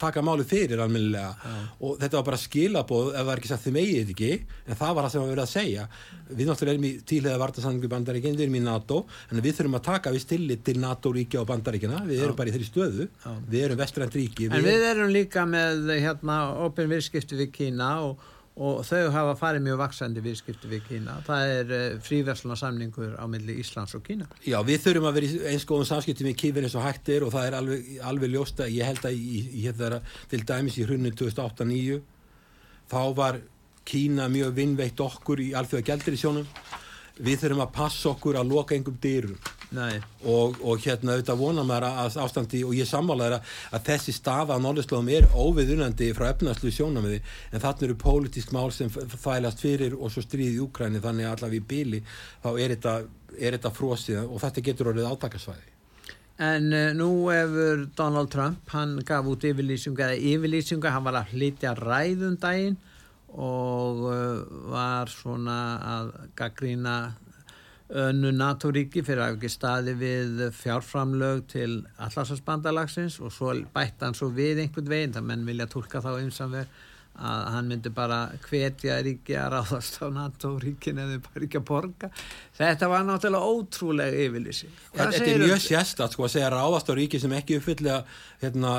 taka 0.00 0.22
máli 0.24 0.44
fyrir 0.48 0.80
almennilega 0.82 1.30
Já. 1.34 1.54
og 1.80 1.96
þetta 2.00 2.18
var 2.18 2.26
bara 2.28 2.40
skilabóð 2.40 3.08
ef 3.12 3.20
það 3.20 3.32
er 3.32 3.42
ekki 3.42 3.50
sagt 3.52 3.64
þið 3.66 3.76
megið 3.78 4.12
ekki 4.14 4.30
en 4.34 4.78
það 4.80 4.94
var 4.94 5.06
það 5.06 5.14
sem 5.14 5.24
við 5.24 5.32
verðum 5.32 5.44
að 5.44 5.52
segja 5.54 5.86
við 6.30 6.50
náttúrulega 6.50 6.74
erum 6.74 6.86
í 6.88 6.92
tílega 7.12 7.40
vartasanningu 7.42 7.90
bandaríkinn 7.92 8.38
við 8.38 8.46
erum 8.46 8.58
í 8.58 8.62
NATO, 8.64 9.00
en 9.30 9.42
við 9.44 9.58
þurfum 9.58 9.78
að 9.78 9.86
taka 9.88 10.12
við 10.14 10.24
stillit 10.24 10.62
til 10.64 10.76
NATO-ríkja 10.82 11.42
og 11.42 11.48
bandaríkina 11.50 12.02
við 12.08 12.22
erum 12.24 12.34
Já. 12.34 12.38
bara 12.40 12.50
í 12.50 12.54
þeirri 12.54 12.68
stöðu, 12.70 13.08
Já. 13.24 13.32
við 13.54 13.66
erum 13.68 13.82
vestrænt 13.82 14.16
ríki 14.18 14.48
En 14.50 14.64
við, 14.64 14.86
erum 14.90 15.12
líka 15.12 15.44
með 15.48 15.92
hérna 16.00 16.38
opin 16.64 16.88
virskipti 16.90 17.38
við 17.38 17.52
Kína 17.54 17.90
og, 18.08 18.30
og 18.54 18.84
þau 18.86 19.08
hafa 19.10 19.32
farið 19.38 19.64
mjög 19.64 19.80
vaksandi 19.80 20.22
viðskipti 20.22 20.68
við 20.70 20.84
Kína. 20.86 21.16
Það 21.26 21.54
er 21.54 21.72
uh, 21.74 21.86
fríversluna 22.06 22.58
samningur 22.58 23.16
á 23.18 23.24
milli 23.30 23.56
Íslands 23.58 23.96
og 23.98 24.04
Kína. 24.06 24.28
Já, 24.46 24.60
við 24.66 24.84
þurfum 24.84 25.08
að 25.10 25.18
vera 25.18 25.50
eins 25.50 25.66
góðum 25.66 25.88
samskipti 25.88 26.26
með 26.26 26.36
kýfin 26.42 26.68
eins 26.68 26.76
og 26.78 26.86
hægt 26.86 27.10
er 27.10 27.26
og 27.26 27.34
það 27.34 27.48
er 27.48 27.58
alveg, 27.58 27.90
alveg 28.12 28.34
ljósta, 28.36 28.70
ég 28.70 28.86
held 28.86 29.08
að 29.10 29.18
í, 29.18 29.42
í, 29.42 29.64
hérna, 29.66 29.98
til 30.30 30.44
dæmis 30.46 30.78
í 30.78 30.86
hrunni 30.86 31.10
2008-2009 31.18 31.98
þá 32.94 33.02
var 33.18 33.42
Kína 33.84 34.30
mjög 34.32 34.54
vinnveitt 34.56 35.02
okkur 35.02 35.42
í 35.42 35.50
alþjóða 35.58 35.88
gældir 35.90 36.14
í 36.16 36.20
sjónum 36.22 36.46
við 37.18 37.44
þurfum 37.44 37.62
að 37.62 37.74
passa 37.74 38.10
okkur 38.10 38.38
að 38.40 38.50
loka 38.50 38.74
engum 38.74 38.96
dyrum. 39.02 39.38
Og, 39.74 40.58
og 40.62 40.82
hérna 40.84 41.16
auðvitað 41.16 41.40
vona 41.40 41.64
mér 41.66 41.86
að 41.88 42.16
ástandi 42.22 42.60
og 42.66 42.76
ég 42.78 42.86
sammála 42.86 43.26
að, 43.32 43.52
að 43.74 43.84
þessi 43.88 44.14
stafa 44.14 44.54
á 44.54 44.62
norðurslóðum 44.62 45.10
er 45.16 45.26
óviðunandi 45.34 46.12
frá 46.14 46.28
efnarslu 46.28 46.70
sjónamiði 46.74 47.18
en 47.50 47.62
þarna 47.64 47.88
eru 47.88 47.98
pólitísk 47.98 48.54
mál 48.54 48.70
sem 48.74 48.92
þælast 48.92 49.64
fyrir 49.64 49.96
og 49.98 50.14
svo 50.14 50.22
stríði 50.22 50.62
Úkræni 50.62 51.02
þannig 51.02 51.26
að 51.26 51.36
allavega 51.36 51.58
í 51.58 51.68
bíli 51.74 52.02
þá 52.44 52.50
er 52.52 52.76
þetta, 52.76 52.96
er 53.34 53.58
þetta 53.58 53.74
frósið 53.74 54.22
og 54.24 54.42
þetta 54.44 54.66
getur 54.70 54.92
orðið 54.92 55.10
átakasvæði. 55.10 55.70
En 56.44 56.72
uh, 56.74 56.88
nú 56.94 57.10
hefur 57.30 57.84
Donald 57.98 58.30
Trump, 58.30 58.62
hann 58.74 58.96
gaf 59.06 59.26
út 59.30 59.44
yfirlýsinga 59.46 60.08
eða 60.08 60.34
yfirlýsinga, 60.34 60.90
hann 60.90 61.06
var 61.06 61.20
að 61.20 61.34
flytja 61.34 61.74
ræðum 61.78 62.38
daginn 62.42 62.78
og 63.34 64.00
uh, 64.06 64.70
var 64.70 65.10
svona 65.10 65.58
að 65.90 66.10
gaggrína 66.38 66.96
önnu 67.94 68.30
NATO-ríki 68.32 69.02
fyrir 69.04 69.22
að 69.26 69.36
ekki 69.36 69.50
staði 69.52 69.92
við 70.00 70.40
fjárframlög 70.56 71.44
til 71.52 71.70
allarsvarsbandalagsins 72.00 73.20
og 73.20 73.32
svo 73.34 73.52
bætt 73.74 74.02
hann 74.02 74.16
svo 74.16 74.30
við 74.34 74.62
einhvern 74.64 74.88
veginn, 74.90 75.14
það 75.14 75.28
menn 75.28 75.46
vilja 75.46 75.68
tólka 75.70 76.00
þá 76.02 76.14
einsamverð 76.16 76.82
að 77.14 77.42
hann 77.54 77.68
myndi 77.70 77.90
bara 77.94 78.18
hvetja 78.48 78.96
ríki 79.06 79.36
að 79.38 79.52
ráðast 79.54 80.00
á 80.02 80.06
NATO-ríkin 80.10 80.98
eða 80.98 81.20
bara 81.22 81.46
ekki 81.46 81.60
að 81.60 81.66
borga. 81.68 82.10
Þetta 82.58 82.88
var 82.90 83.06
náttúrulega 83.06 83.50
ótrúlega 83.54 84.24
yfirlýsi 84.24 84.70
Þetta 84.94 85.20
er 85.22 85.44
mjög 85.44 85.62
sérstatt 85.62 86.16
sko 86.16 86.26
að 86.26 86.32
segja 86.34 86.50
ráðast 86.54 86.90
á 86.90 86.94
ríki 86.98 87.20
sem 87.22 87.36
ekki 87.38 87.60
uppfyllega 87.60 88.00
hérna, 88.42 88.74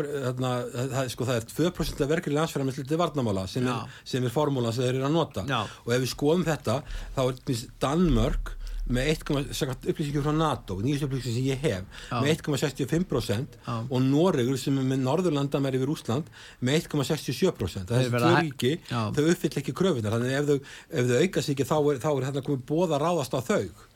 hérna, 0.00 0.52
það, 0.74 1.12
sko, 1.12 1.28
það 1.28 1.40
er 1.40 1.48
2% 1.52 2.04
af 2.04 2.12
verkefni 2.14 2.38
landsfæramessli 2.38 2.86
til 2.88 3.00
varnamála 3.00 3.46
sem 3.50 3.68
er, 3.68 3.98
sem 4.08 4.24
er 4.24 4.34
formúlan 4.34 4.74
sem 4.74 4.86
þeir 4.86 4.94
eru 4.96 5.08
að 5.10 5.18
nota. 5.18 5.44
Já. 5.48 5.60
og 5.84 5.92
ef 5.92 6.04
við 6.04 6.14
skoðum 6.14 6.46
þetta 6.48 6.80
þá 7.16 7.22
er 7.28 7.66
Danmörk 7.84 8.54
með 8.88 9.10
1,6 9.14 9.88
upplýsingum 9.92 10.24
frá 10.24 10.34
NATO 10.36 10.78
nýjast 10.82 11.06
upplýsingum 11.06 11.36
sem 11.36 11.48
ég 11.48 11.60
hef 11.64 12.06
Já. 12.08 12.20
með 12.22 12.30
1,65% 12.36 13.58
og 13.74 13.98
Noregur 14.04 14.60
sem 14.60 14.78
er 14.80 14.88
með 14.92 15.04
Norðurlanda 15.04 15.60
með 15.64 15.78
yfir 15.80 15.92
Úsland 15.94 16.32
með 16.64 16.80
1,67% 16.84 17.84
það 17.90 17.98
er 17.98 18.08
þessi 18.08 18.14
tvö 18.16 18.32
ríki, 18.38 18.72
þau 18.88 19.22
uppfyll 19.34 19.52
ekki 19.62 19.76
kröfunar 19.76 20.16
þannig 20.16 20.38
ef 20.38 20.48
þau, 20.48 20.56
ef 20.88 21.12
þau 21.12 21.20
aukast 21.26 21.54
ekki 21.54 21.68
þá 21.68 21.76
er, 21.78 22.02
þá 22.06 22.10
er 22.14 22.26
hérna 22.30 22.46
komið 22.48 22.66
bóða 22.68 23.02
ráðast 23.02 23.36
á 23.36 23.40
þau. 23.44 23.86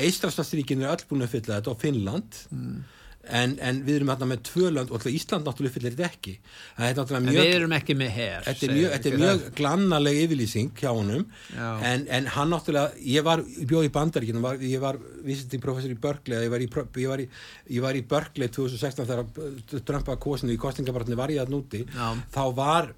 Eistrastastríkin 0.00 0.84
er 0.84 0.94
öll 0.94 1.06
búin 1.10 1.24
að 1.24 1.30
uppfylla 1.30 1.58
þetta 1.58 1.72
og 1.74 1.82
Finnland. 1.82 2.42
Mm 2.54 2.80
en, 3.28 3.52
en 3.60 3.80
við 3.84 3.98
erum 3.98 4.10
hérna 4.12 4.26
með 4.30 4.40
tvöland 4.48 4.92
og 4.94 5.04
Ísland 5.10 5.44
náttúrulega 5.44 5.74
fyllir 5.74 5.94
þetta 5.96 6.06
ekki. 6.08 6.32
En 6.80 7.26
mjög, 7.26 7.36
við 7.36 7.56
erum 7.58 7.74
ekki 7.76 7.96
með 8.00 8.12
hér 8.16 8.46
þetta 8.46 8.66
er 8.66 8.72
mjög, 8.76 8.94
þetta 8.94 9.10
er 9.10 9.18
mjög 9.20 9.42
glannaleg 9.58 10.20
yfirlýsing 10.24 10.70
hjá 10.80 10.88
honum. 10.88 11.26
En, 11.58 12.06
en 12.08 12.30
hann 12.36 12.52
náttúrulega, 12.54 12.96
ég 13.12 13.26
var 13.26 13.44
bjóð 13.44 13.88
í 13.90 13.92
bandaríkinu 13.98 14.54
ég 14.64 14.82
var 14.82 15.00
visiting 15.26 15.62
professor 15.62 15.92
í 15.92 15.98
Berkeley 16.00 16.46
ég 16.46 16.54
var 16.54 16.64
í, 16.64 16.70
ég 17.04 17.12
var 17.12 17.24
í, 17.24 17.28
ég 17.76 17.84
var 17.84 17.98
í 17.98 18.04
Berkeley 18.14 18.52
2016 18.56 19.10
þegar 19.10 19.84
Trump 19.84 20.10
var 20.10 20.20
kosinu 20.22 20.56
í 20.56 20.60
kostingabartinu 20.60 21.20
var 21.20 21.34
ég 21.34 21.44
að 21.44 21.52
núti 21.54 21.84
Já. 21.84 22.14
þá 22.32 22.42
var 22.56 22.92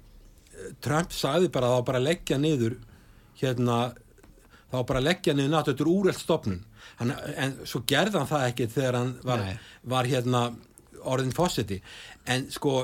Trump 0.83 1.13
sagði 1.15 1.51
bara 1.53 1.75
þá 1.75 1.87
bara 1.91 2.03
leggja 2.03 2.39
niður 2.39 2.77
hérna 3.41 3.79
þá 4.71 4.77
bara 4.87 5.03
leggja 5.03 5.35
niður 5.35 5.51
náttúrulega 5.57 5.73
þetta 5.73 5.85
er 5.85 5.97
úreld 5.97 6.21
stopnun 6.21 6.61
hann, 6.99 7.13
en 7.35 7.55
svo 7.69 7.83
gerði 7.89 8.19
hann 8.19 8.31
það 8.31 8.49
ekki 8.49 8.69
þegar 8.73 8.99
hann 8.99 9.15
var, 9.27 9.45
var 9.95 10.09
hérna 10.09 10.43
orðin 11.03 11.35
fósiti 11.35 11.81
en 12.29 12.47
sko 12.53 12.83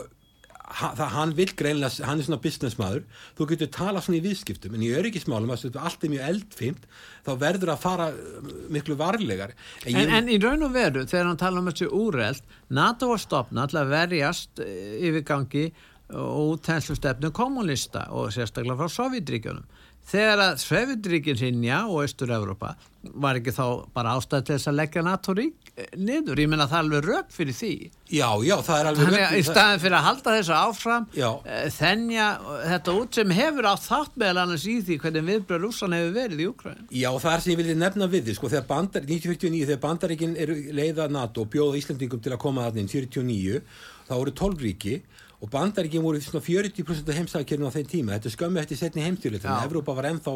hann, 0.69 1.01
hann 1.13 1.33
vil 1.37 1.49
greinlega, 1.57 2.05
hann 2.07 2.21
er 2.21 2.27
svona 2.27 2.41
businessmaður. 2.43 3.05
Þú 3.37 3.47
getur 3.51 3.71
tala 3.73 4.03
svona 4.03 4.19
í 4.19 4.23
viðskiptum 4.25 4.75
en 4.77 4.85
í 4.85 4.91
öryggismálum, 4.97 5.53
allt 5.53 6.05
er 6.05 6.13
mjög 6.13 6.25
eldfimt 6.29 6.87
þá 7.25 7.31
verður 7.41 7.73
að 7.73 7.83
fara 7.83 8.09
uh, 8.13 8.49
miklu 8.73 8.97
varlegar. 8.99 9.55
En, 9.85 9.93
en, 9.93 10.01
ég... 10.01 10.15
en 10.19 10.31
í 10.31 10.39
raun 10.43 10.67
og 10.67 10.73
veru 10.75 11.05
þegar 11.09 11.31
hann 11.31 11.41
tala 11.41 11.63
um 11.63 11.69
þessu 11.71 11.89
úreld 11.95 12.57
NATO 12.69 13.11
var 13.13 13.23
stopna 13.23 13.65
alltaf 13.65 13.89
verjast 13.89 14.63
uh, 14.63 14.73
yfirgangi 14.99 15.69
og 16.09 16.55
útenslu 16.55 16.95
stefnu 16.97 17.29
kommunista 17.35 18.07
og 18.17 18.31
sérstaklega 18.33 18.79
frá 18.79 18.89
Sovjetríkjunum 18.89 19.67
þegar 20.09 20.45
að 20.47 20.61
Svefindríkin 20.63 21.37
sinja 21.39 21.83
og 21.87 22.05
Östur-Európa 22.05 22.75
var 22.99 23.37
ekki 23.39 23.53
þá 23.55 23.65
bara 23.95 24.17
ástæð 24.19 24.41
til 24.43 24.55
þess 24.57 24.69
að 24.69 24.75
leggja 24.75 25.03
NATO-rík 25.07 25.69
eh, 25.71 25.85
niður, 25.95 26.41
ég 26.43 26.49
menna 26.51 26.65
það 26.67 26.79
er 26.79 26.83
alveg 26.83 27.05
rauk 27.07 27.29
fyrir 27.31 27.55
því. 27.55 27.69
Já, 28.11 28.27
já, 28.43 28.55
það 28.67 28.79
er 28.79 28.89
alveg 28.89 29.05
rauk 29.05 29.13
Þannig 29.13 29.25
að 29.27 29.37
í 29.37 29.45
staðin 29.47 29.83
fyrir 29.83 29.97
að 29.99 30.07
halda 30.07 30.33
þessu 30.35 30.55
áfram 30.57 31.05
já. 31.15 31.29
Eh, 31.45 31.69
þennja 31.77 32.25
þetta 32.73 32.95
út 32.99 33.19
sem 33.19 33.33
hefur 33.37 33.69
átt 33.71 33.85
þátt 33.85 34.19
meðal 34.19 34.41
annars 34.43 34.65
í 34.67 34.75
því 34.89 34.97
hvernig 35.05 35.27
viðbröð 35.29 35.63
rússan 35.63 35.95
hefur 35.95 36.11
verið 36.17 36.43
í 36.43 36.49
Ukræn 36.49 36.83
Já, 36.89 37.09
það 37.15 37.31
er 37.31 37.45
sem 37.45 37.53
ég 37.53 37.61
vilja 37.61 37.77
nefna 37.79 38.09
við 38.11 38.27
því, 38.27 38.37
sko, 38.39 38.51
þegar 38.51 38.67
bandar 38.73 39.07
1949, 39.07 39.69
þegar 39.69 39.81
bandaríkin 39.87 40.35
eru 40.43 40.59
leiða 40.81 41.07
NATO 41.13 41.47
bjóða 41.47 41.79
Íslandingum 41.79 42.25
til 42.25 42.35
að 42.35 42.43
koma 42.43 42.67
að 42.67 42.81
þinn 42.81 42.93
49, 42.97 43.63
þá 44.09 44.13
voru 44.17 44.37
12 44.43 44.67
ríki 44.67 44.99
og 45.39 45.47
bandaríkjum 45.53 46.03
voru 46.03 46.19
svona 46.19 46.41
40% 46.43 47.09
af 47.09 47.15
heimsækjörnum 47.15 47.71
á 47.71 47.75
þeim 47.77 47.87
tíma, 47.87 48.15
þetta 48.17 48.31
skömmu 48.33 48.59
eftir 48.59 48.79
setni 48.79 49.05
heimstjóli 49.05 49.39
þannig 49.39 49.61
að 49.61 49.67
Evrópa 49.69 49.95
var 49.95 50.09
ennþá 50.09 50.33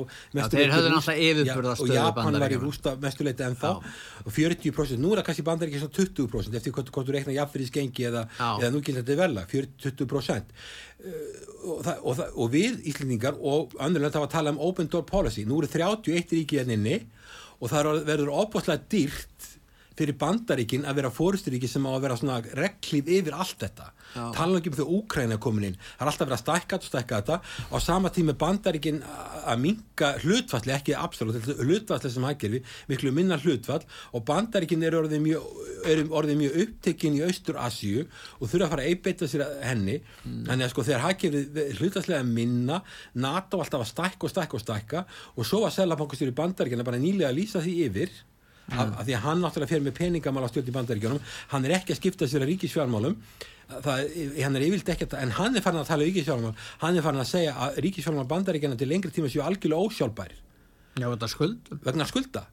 ja, 1.50 1.58
og 1.74 1.92
Japan 1.92 2.40
var 2.40 2.56
í 2.56 2.60
rústa 2.62 2.94
mestuleiti 3.04 3.44
ennþá. 3.44 3.74
Já. 3.74 3.92
og 4.24 4.38
40%, 4.38 5.02
nú 5.04 5.12
er 5.12 5.20
það 5.20 5.28
kannski 5.28 5.46
bandaríkjum 5.50 5.84
svona 5.84 5.98
20% 6.00 6.60
eftir 6.60 6.76
hvort 6.78 6.94
þú 6.96 7.18
reiknar 7.18 7.36
jafnfyrirsgengi 7.36 8.08
eða, 8.14 8.24
eða 8.40 8.72
nú 8.72 8.80
gildir 8.80 9.04
þetta 9.04 9.20
vel 9.20 9.44
20% 9.84 10.56
uh, 10.56 11.20
og, 11.68 11.84
það, 11.84 12.00
og, 12.00 12.18
það, 12.22 12.40
og 12.40 12.54
við 12.56 12.80
Íslendingar 12.94 13.40
og 13.44 13.76
önnurlega 13.76 14.16
það 14.16 14.24
var 14.24 14.32
að 14.32 14.38
tala 14.38 14.56
um 14.56 14.64
open 14.64 14.88
door 14.88 15.04
policy. 15.10 15.44
Nú 15.44 15.60
eru 15.60 15.72
31 15.72 16.32
ríkið 16.40 16.64
enninni 16.64 17.02
og 17.60 17.72
það 17.72 18.04
verður 18.08 18.32
opaslega 18.44 18.88
dýrt 18.92 19.33
fyrir 19.98 20.18
bandaríkin 20.20 20.88
að 20.90 21.02
vera 21.02 21.12
fórusturíki 21.14 21.70
sem 21.70 21.86
á 21.86 21.92
að 21.94 22.04
vera 22.06 22.18
svona 22.20 22.40
reglíf 22.58 23.10
yfir 23.10 23.36
allt 23.38 23.60
þetta. 23.64 23.90
Tala 24.14 24.60
ekki 24.60 24.70
um 24.70 24.76
því 24.78 24.84
að 24.84 24.94
Úkræna 24.98 25.38
komin 25.42 25.68
inn. 25.70 25.78
Það 25.98 26.04
er 26.04 26.12
alltaf 26.12 26.28
verið 26.28 26.38
að 26.38 26.44
stækka 26.44 26.78
þetta 26.78 26.86
og 26.86 26.92
stækka 26.92 27.20
þetta. 27.22 27.38
Á 27.74 27.78
sama 27.82 28.12
tíma 28.14 28.36
bandaríkin 28.44 29.00
að 29.04 29.62
minga 29.64 30.10
hlutfalli, 30.24 30.74
ekki 30.76 30.98
absolutt 30.98 31.48
hlutfalli 31.62 32.12
sem 32.14 32.28
hægir 32.28 32.54
við, 32.56 32.74
miklu 32.92 33.14
minna 33.16 33.40
hlutfall. 33.42 33.82
Og 34.14 34.26
bandaríkin 34.28 34.86
eru 34.86 35.02
orðið 35.04 35.24
mjög, 35.28 35.42
orðið 36.10 36.42
mjög 36.42 36.60
upptekinn 36.66 37.18
í 37.18 37.24
Austur 37.28 37.58
Asju 37.62 38.06
og 38.06 38.46
þurfa 38.50 38.66
að 38.68 38.74
fara 38.76 38.84
að 38.86 38.90
einbeita 38.92 39.30
sér 39.30 39.46
henni. 39.64 39.98
Mm. 40.24 40.44
þannig 40.50 40.66
að 40.66 40.74
sko 40.74 40.86
þegar 40.90 41.06
hægir 41.08 41.32
við 41.34 41.74
hlutfallega 41.80 42.24
minna 42.28 42.78
NATO 43.14 43.62
alltaf 43.62 43.82
að 43.84 43.92
stækka 43.94 44.28
og 44.28 44.34
stækka 44.34 44.60
og 44.60 44.64
stækka. 44.64 45.06
Og 45.38 45.44
svo 45.48 45.64
að 45.66 45.76
Að 48.72 48.80
af, 48.80 48.94
af 49.00 49.08
því 49.08 49.16
að 49.18 49.26
hann 49.26 49.42
náttúrulega 49.44 49.72
fer 49.74 49.82
með 49.84 49.98
peningamál 49.98 50.46
á 50.46 50.50
stjórn 50.52 50.70
í 50.72 50.76
bandaríkjónum 50.78 51.34
hann 51.52 51.66
er 51.68 51.76
ekki 51.80 51.94
að 51.94 52.00
skipta 52.00 52.30
sér 52.32 52.46
að 52.46 52.54
ríkisfjármálum. 52.54 53.18
Það, 53.74 54.14
hann 54.38 54.56
er 54.60 54.66
yfirlt 54.68 54.92
ekkert 54.94 55.16
en 55.20 55.34
hann 55.40 55.58
er 55.58 55.66
farin 55.66 55.82
að 55.82 55.90
tala 55.92 56.06
um 56.06 56.10
ríkisfjármál. 56.10 56.54
Hann 56.84 57.00
er 57.00 57.06
farin 57.06 57.24
að 57.24 57.30
segja 57.34 57.58
að 57.66 57.82
ríkisfjármál 57.84 58.30
bandaríkjana 58.32 58.80
til 58.80 58.90
lengri 58.92 59.12
tíma 59.12 59.32
séu 59.32 59.44
algjörlega 59.44 59.90
ósjálfbær 59.90 60.36
Já, 61.02 61.08
vegna 61.84 62.06
skulda. 62.06 62.46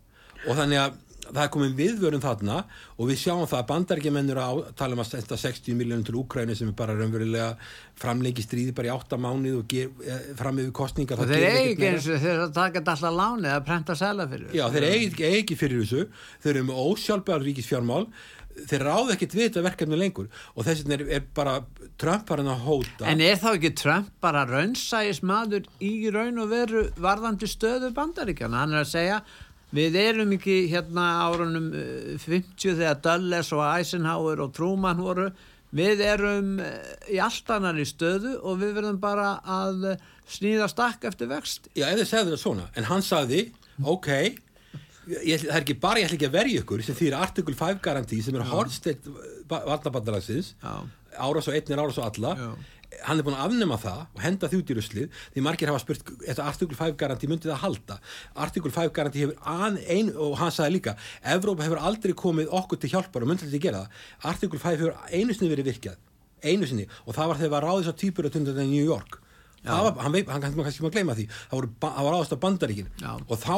Og 0.49 0.57
þannig 0.57 0.81
að 0.81 0.95
það 1.31 1.43
er 1.45 1.53
komin 1.55 1.77
viðvörun 1.79 2.25
þarna 2.25 2.59
og 2.97 3.11
við 3.11 3.23
sjáum 3.23 3.47
það 3.51 3.61
að 3.61 3.69
bandarækjumennur 3.71 4.43
tala 4.79 4.97
um 4.97 5.05
að 5.05 5.11
senda 5.13 5.39
60 5.41 5.79
miljónum 5.79 6.07
til 6.07 6.19
Úkræni 6.21 6.57
sem 6.59 6.71
er 6.73 6.77
bara 6.79 6.97
raunverulega 6.99 7.53
framlengi 8.01 8.45
stríði 8.45 8.75
bara 8.77 8.91
í 8.91 8.95
8 8.95 9.21
mánuð 9.21 9.61
og 9.63 9.77
eh, 9.81 10.33
fram 10.39 10.61
yfir 10.63 10.75
kostningar 10.77 11.21
og 11.21 11.31
þeir 11.31 11.47
eigi 11.51 11.89
eins 11.91 12.09
og 12.11 12.21
þeir 12.25 12.45
taka 12.57 12.83
alltaf 12.83 13.15
láni 13.15 13.53
að 13.53 13.65
prenta 13.69 13.97
sæla 13.99 14.29
fyrir 14.31 14.55
já 14.57 14.67
þeir 14.75 14.89
eigi 14.91 15.31
ekki 15.41 15.57
fyrir 15.59 15.85
þessu. 15.85 16.05
Þeir 16.43 16.55
eru 16.55 16.69
með 16.69 16.85
ósjálfbæðar 16.85 17.47
ríkisfjármál. 17.49 18.05
Þeir 18.61 18.83
ráð 18.85 19.13
ekki 19.15 19.29
tvita 19.31 19.63
verkefni 19.65 19.97
lengur 19.97 20.27
og 20.59 20.67
þess 20.67 20.83
vegna 20.83 20.97
er, 20.99 21.05
er 21.17 21.29
bara 21.37 21.61
Trump 22.01 22.27
bara 22.29 22.45
að 22.45 22.65
hóta. 22.67 23.07
En 23.09 23.23
er 23.25 23.39
þá 23.41 23.53
ekki 23.53 23.71
Trump 23.79 24.11
bara 24.21 24.43
raunsægis 24.49 25.23
maður 25.25 25.69
í 25.81 26.11
raun 26.13 26.43
og 26.43 26.51
veru 26.51 26.83
varðandi 27.01 27.49
stöðu 27.49 27.93
bandaríkjana 27.97 28.65
hann 28.65 28.75
er 28.75 28.83
að 28.83 28.91
segja 28.91 29.21
Við 29.77 29.97
erum 30.01 30.35
ekki 30.35 30.65
hérna 30.71 31.07
árunum 31.29 31.71
50 32.19 32.27
eh, 32.27 32.77
þegar 32.81 33.01
Dulles 33.05 33.53
og 33.55 33.63
Eisenhower 33.69 34.43
og 34.43 34.55
Truman 34.57 35.03
voru. 35.03 35.29
Við 35.77 36.03
erum 36.03 36.57
eh, 36.65 36.95
í 37.15 37.21
allt 37.23 37.53
annar 37.55 37.79
í 37.79 37.87
stöðu 37.87 38.37
og 38.41 38.59
við 38.63 38.75
verðum 38.81 38.99
bara 39.03 39.37
að 39.47 39.93
snýða 40.31 40.71
stakk 40.71 41.07
eftir 41.11 41.31
vext. 41.31 41.71
Já, 41.79 41.87
ef 41.91 42.03
þið 42.03 42.11
segðu 42.11 42.35
það 42.35 42.43
svona. 42.45 42.67
En 42.75 42.89
hann 42.91 43.07
sagði, 43.07 43.45
ok, 43.83 44.11
ég, 45.07 45.47
það 45.47 45.55
er 45.55 45.63
ekki 45.63 45.79
bara 45.83 46.03
ég 46.03 46.11
ætla 46.11 46.19
ekki 46.19 46.31
að 46.31 46.37
verja 46.41 46.65
ykkur 46.65 46.85
sem 46.87 46.99
þýr 46.99 47.21
artikul 47.21 47.57
5 47.59 47.81
garantí 47.85 48.19
sem 48.27 48.37
er 48.39 48.51
horfsteitt 48.51 49.07
varnabandalansins, 49.51 50.57
árás 51.15 51.51
og 51.51 51.55
einnir 51.55 51.83
árás 51.83 51.99
og 52.03 52.11
alla. 52.11 52.35
Já 52.39 52.53
hann 53.07 53.21
er 53.21 53.27
búin 53.27 53.37
að 53.39 53.47
afnema 53.47 53.79
það 53.81 54.01
og 54.03 54.23
henda 54.25 54.51
því 54.51 54.61
út 54.61 54.73
í 54.73 54.77
ruslið 54.79 55.23
því 55.35 55.45
margir 55.47 55.71
hafa 55.71 55.83
spurt, 55.83 56.13
þetta 56.25 56.47
artikul 56.51 56.79
5 56.79 56.97
garanti 57.01 57.31
myndi 57.31 57.51
það 57.51 57.63
halda, 57.65 57.99
artikul 58.47 58.75
5 58.75 58.93
garanti 58.97 59.25
hefur 59.25 59.39
ein, 59.87 60.13
og 60.17 60.37
hann 60.41 60.55
sagði 60.55 60.77
líka 60.77 60.97
Evrópa 61.37 61.67
hefur 61.67 61.83
aldrei 61.91 62.15
komið 62.19 62.53
okkur 62.61 62.83
til 62.83 62.93
hjálpar 62.95 63.25
og 63.25 63.33
myndi 63.33 63.47
þetta 63.47 63.63
gera 63.63 63.83
það, 63.85 64.05
artikul 64.35 64.63
5 64.63 64.79
hefur 64.81 64.95
einu 65.11 65.37
sinni 65.37 65.53
verið 65.55 65.71
virkjað, 65.71 65.99
einu 66.43 66.69
sinni 66.69 66.89
og 67.07 67.15
það 67.15 67.33
var 67.33 67.43
þegar 67.43 67.55
var 67.57 67.69
ráðis 67.69 67.93
á 67.93 67.95
týpur 67.95 68.29
og 68.29 68.35
tundan 68.35 68.65
í 68.67 68.71
New 68.75 68.87
York 68.87 69.21
Var, 69.61 69.97
hann, 70.01 70.15
hann 70.31 70.41
kannski 70.43 70.81
maður 70.81 70.95
gleyma 70.95 71.15
því. 71.19 71.27
Það, 71.29 71.57
voru, 71.59 71.69
var 71.83 72.07
ráðist 72.15 72.33
á 72.33 72.39
bandaríkin. 72.41 72.87
Já. 73.03 73.11
og 73.21 73.41
þá 73.43 73.57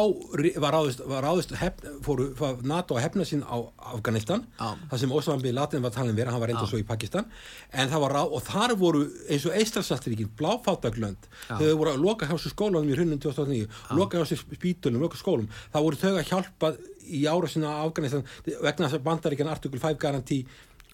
var 0.65 0.75
ráðist, 0.75 1.03
var 1.07 1.23
ráðist 1.23 1.55
hef, 1.61 1.85
fóru 2.03 2.27
NATO 2.67 2.97
að 2.97 3.05
hefna 3.07 3.27
sín 3.29 3.45
á 3.47 3.57
Afganistan 3.93 4.43
Já. 4.59 4.73
það 4.91 5.03
sem 5.05 5.15
Osman 5.15 5.45
B. 5.45 5.53
Laden 5.55 5.85
var 5.85 5.95
talin 5.95 6.17
verið, 6.17 6.33
hann 6.35 6.43
var 6.43 6.51
reynda 6.51 6.67
svo 6.67 6.81
í 6.83 6.87
Pakistan. 6.89 7.29
En 7.71 7.93
það 7.93 8.03
var 8.07 8.17
ráð 8.19 8.35
og 8.35 8.43
þar 8.49 8.75
voru 8.81 9.05
eins 9.31 9.47
og 9.47 9.55
Eistralsaltríkin, 9.61 10.33
bláfáttaglönd 10.39 11.29
þau 11.47 11.77
voru 11.79 11.95
að 11.95 12.03
loka 12.03 12.27
hjá 12.27 12.35
sér 12.35 12.57
skólanum 12.57 12.91
í 12.91 12.99
hrunum 12.99 13.23
2009 13.23 13.71
loka 13.99 14.19
hjá 14.19 14.27
sér 14.33 14.43
spítulum, 14.43 15.03
loka 15.07 15.21
skólum. 15.21 15.47
Það 15.71 15.87
voru 15.87 16.03
þau 16.03 16.13
að 16.17 16.29
hjálpa 16.33 16.73
í 17.13 17.23
ára 17.31 17.51
sína 17.51 17.79
á 17.79 17.87
Afganistan 17.87 18.27
vegna 18.45 18.89
þess 18.89 18.99
að 18.99 19.07
bandaríkin 19.07 19.51
artikul 19.51 19.83
5 19.83 20.03
garantí 20.03 20.43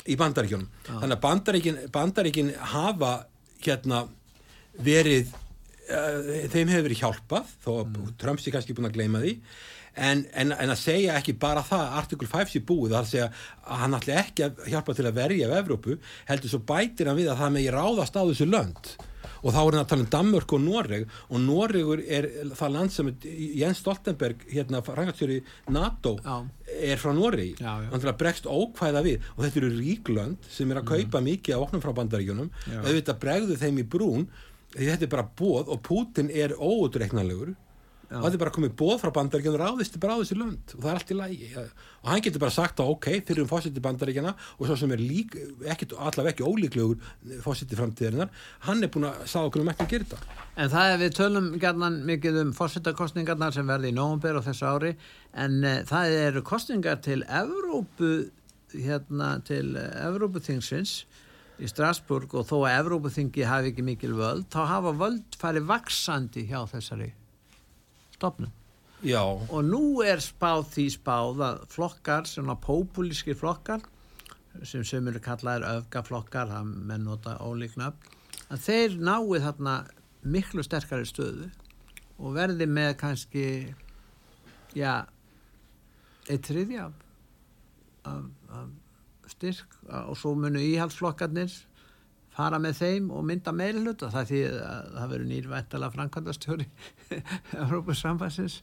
í 0.09 0.17
bandaríkjunum. 0.21 0.69
Þannig 0.89 1.17
að 1.17 1.25
bandaríkin, 1.25 1.81
bandaríkin 1.93 2.55
hafa 2.75 3.13
hérna 3.65 4.07
verið 4.85 5.33
uh, 5.33 6.47
þeim 6.53 6.71
hefur 6.73 6.87
verið 6.87 7.03
hjálpað 7.03 7.51
þó 7.65 7.73
mm. 7.83 8.15
Trump 8.21 8.43
sé 8.43 8.55
kannski 8.55 8.77
búin 8.77 8.91
að 8.91 8.99
gleyma 8.99 9.25
því. 9.25 9.35
En, 9.99 10.23
en, 10.39 10.53
en 10.55 10.71
að 10.71 10.79
segja 10.79 11.17
ekki 11.19 11.35
bara 11.41 11.65
það 11.67 11.99
artikul 11.99 12.31
5 12.31 12.53
sé 12.53 12.63
búið 12.63 12.95
þar 12.95 13.03
að 13.03 13.13
segja 13.13 13.29
að 13.67 13.83
hann 13.83 13.99
ætli 13.99 14.17
ekki 14.21 14.47
að 14.47 14.65
hjálpa 14.71 14.95
til 14.95 15.07
að 15.09 15.19
verja 15.19 15.49
af 15.49 15.61
Evrópu 15.65 15.99
heldur 16.29 16.53
svo 16.53 16.61
bætir 16.69 17.11
hann 17.11 17.19
við 17.19 17.33
að 17.33 17.41
það 17.43 17.55
megi 17.57 17.73
ráðast 17.75 18.19
á 18.19 18.23
þessu 18.23 18.47
lönd. 18.47 18.93
Og 19.39 19.55
þá 19.55 19.59
er 19.61 19.69
hann 19.69 19.81
að 19.83 19.91
tala 19.93 20.05
um 20.05 20.11
Danmörk 20.13 20.55
og 20.55 20.63
Noreg 20.63 21.05
og 21.29 21.43
Noregur 21.43 22.03
er 22.03 22.29
það 22.59 22.75
land 22.75 22.95
sem 22.95 23.11
Jens 23.59 23.83
Stoltenberg, 23.83 24.43
hérna 24.51 24.81
frangatstjóri 24.87 25.39
NATO, 25.75 26.17
já. 26.25 26.37
er 26.91 27.03
frá 27.03 27.13
Noregi. 27.15 27.55
Þannig 27.61 28.11
að 28.13 28.19
bregst 28.23 28.49
ókvæða 28.51 29.05
við. 29.07 29.29
Og 29.37 29.45
þetta 29.45 29.63
eru 29.63 29.73
ríklönd 29.77 30.51
sem 30.51 30.75
er 30.75 30.83
að 30.83 30.91
kaupa 30.93 31.23
mm. 31.23 31.31
mikið 31.33 31.59
á 31.59 31.63
oknum 31.63 31.85
frá 31.85 31.95
bandaríkjunum. 32.01 32.51
Auðvitað 32.83 33.23
bregðu 33.23 33.59
þeim 33.63 33.83
í 33.83 33.87
brún 33.95 34.29
því 34.75 34.91
þetta 34.93 35.09
er 35.09 35.15
bara 35.17 35.31
bóð 35.39 35.73
og 35.73 35.81
Putin 35.87 36.31
er 36.35 36.57
óutreiknanlegur 36.57 37.55
og 38.09 38.25
þetta 38.25 38.39
er 38.39 38.41
bara 38.41 38.53
komið 38.55 38.75
bóð 38.79 38.95
frá 39.03 39.11
bandaríkjana 39.13 39.59
ráðist 39.61 39.99
bara 40.01 40.17
á 40.17 40.21
þessi 40.23 40.37
lönd 40.39 40.73
og 40.73 40.81
það 40.81 40.89
er 40.91 40.99
allt 40.99 41.11
í 41.13 41.17
lægi 41.19 41.49
og 41.59 42.07
hann 42.09 42.23
getur 42.25 42.41
bara 42.41 42.55
sagt 42.55 42.81
að 42.81 42.93
ok, 42.95 43.09
fyrir 43.29 43.43
um 43.45 43.51
fósiti 43.51 43.83
bandaríkjana 43.85 44.33
og 44.33 44.63
svo 44.65 44.77
sem 44.81 44.95
er 44.97 45.03
lík, 45.03 45.37
ekki, 45.69 45.91
allaveg 45.93 46.33
ekki 46.33 46.47
ólíklegur 46.49 47.43
fósiti 47.45 47.77
framtíðarinnar 47.77 48.33
hann 48.65 48.81
er 48.85 48.93
búin 48.95 49.11
að 49.11 49.21
sá 49.29 49.43
okkur 49.43 49.65
um 49.65 49.73
ekki 49.75 49.85
að 49.85 49.93
gera 49.93 50.09
þetta. 50.09 50.39
En 50.57 50.73
það 50.73 50.95
er 50.95 51.03
við 51.03 51.15
tölum 51.21 51.51
gerðan 51.61 52.01
mikið 52.09 52.41
um 52.47 52.55
fósitakostningarnar 52.57 53.55
sem 53.59 53.69
verði 53.69 53.93
í 53.93 53.99
nógumber 53.99 54.41
og 54.41 54.49
þessu 54.49 54.73
ári 54.73 54.95
en 55.37 55.61
uh, 55.61 55.79
það 55.89 56.19
eru 56.23 56.45
kostningar 56.49 57.03
til 57.05 57.21
Evrópu 57.29 58.13
hérna 58.73 59.35
til 59.45 59.77
Evrópu 59.77 60.41
þingsins 60.45 61.03
í 61.59 61.69
Strasburg 61.71 62.35
og 62.39 62.47
þó 62.47 62.57
að 62.61 62.77
Evrópaþingi 62.77 63.47
hafi 63.47 63.73
ekki 63.73 63.85
mikil 63.87 64.15
völd, 64.19 64.47
þá 64.53 64.61
hafa 64.71 64.95
völd 64.99 65.39
farið 65.41 65.67
vaksandi 65.71 66.47
hjá 66.49 66.61
þessari 66.71 67.11
stopnum. 68.15 68.53
Já. 69.07 69.23
Og 69.23 69.63
nú 69.63 70.01
er 70.03 70.23
spáð 70.23 70.65
því 70.73 70.87
spáð 70.97 71.43
að 71.47 71.61
flokkar, 71.71 72.27
svona 72.27 72.57
populíski 72.59 73.37
flokkar, 73.39 73.85
sem 74.67 74.83
sömur 74.87 75.19
kallaðir 75.23 75.67
öfgaflokkar, 75.77 76.51
það 76.51 76.73
menn 76.91 77.07
nota 77.07 77.37
ólíkna, 77.43 77.93
að 78.51 78.65
þeir 78.65 78.99
náið 78.99 79.47
þarna 79.47 79.77
miklu 80.27 80.65
sterkari 80.67 81.07
stöðu 81.07 81.51
og 82.19 82.35
verði 82.35 82.67
með 82.67 82.97
kannski, 82.99 83.45
já, 84.75 85.07
eitt 86.27 86.51
þriðja 86.51 86.89
af, 86.89 87.05
af, 88.11 88.27
af 88.59 88.67
styrk 89.39 89.81
og 90.05 90.15
svo 90.19 90.35
munu 90.37 90.61
íhaldsflokkarnir 90.63 91.55
fara 92.39 92.59
með 92.63 92.77
þeim 92.79 93.09
og 93.15 93.25
mynda 93.27 93.53
meiri 93.55 93.81
hlut 93.83 94.03
og 94.07 94.13
það 94.15 94.29
því 94.31 94.41
að 94.47 94.91
það 94.95 95.13
verður 95.13 95.29
nýrvæntala 95.33 95.89
framkvæmdastjóri 95.95 96.67
Európa 97.65 97.97
Samfansins 97.99 98.61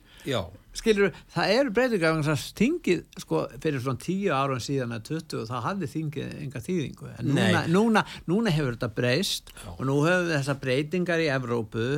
skilur, 0.76 1.16
það 1.34 1.54
eru 1.58 1.74
breytingar 1.76 2.22
það 2.24 2.42
stingið, 2.44 3.04
sko, 3.24 3.42
fyrir 3.64 3.84
svona 3.84 4.04
tíu 4.06 4.36
árum 4.36 4.62
síðan 4.64 4.96
að 4.96 5.10
20 5.12 5.40
og 5.42 5.50
það 5.52 5.66
hafði 5.68 5.92
þingið 5.96 6.36
enga 6.46 6.64
þýðingu, 6.70 7.12
en 7.16 7.32
núna, 7.32 7.64
núna, 7.72 8.06
núna 8.32 8.56
hefur 8.56 8.78
þetta 8.78 8.92
breyst 8.96 9.52
Já. 9.56 9.70
og 9.76 9.84
nú 9.90 9.98
hefur 10.06 10.32
þessar 10.32 10.62
breytingar 10.64 11.24
í 11.24 11.32
Evrópu. 11.34 11.90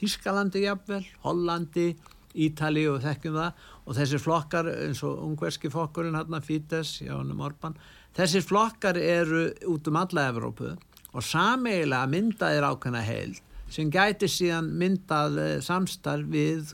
Þískalandi 0.00 0.64
jafnvel, 0.64 1.04
Hollandi 1.26 1.90
Ítali 2.30 2.84
og 2.86 3.00
þekkjum 3.02 3.38
það. 3.40 3.64
Og 3.90 3.96
þessir 3.98 4.22
flokkar 4.22 4.68
eins 4.70 5.00
og 5.06 5.18
ungverski 5.26 5.70
flokkurinn 5.72 6.14
hérna 6.14 6.38
Fítes, 6.44 7.00
Jánum 7.02 7.42
Orban 7.42 7.74
Þessir 8.18 8.42
flokkar 8.42 8.98
eru 8.98 9.46
út 9.70 9.88
um 9.90 9.98
alla 10.00 10.26
Evrópu 10.32 10.74
og 11.10 11.24
sameigilega 11.26 12.10
myndaðir 12.10 12.66
ákveðna 12.66 13.02
heil 13.06 13.36
sem 13.70 13.90
gæti 13.92 14.28
síðan 14.30 14.70
myndað 14.78 15.38
eh, 15.38 15.56
samstarf 15.62 16.26
við 16.30 16.72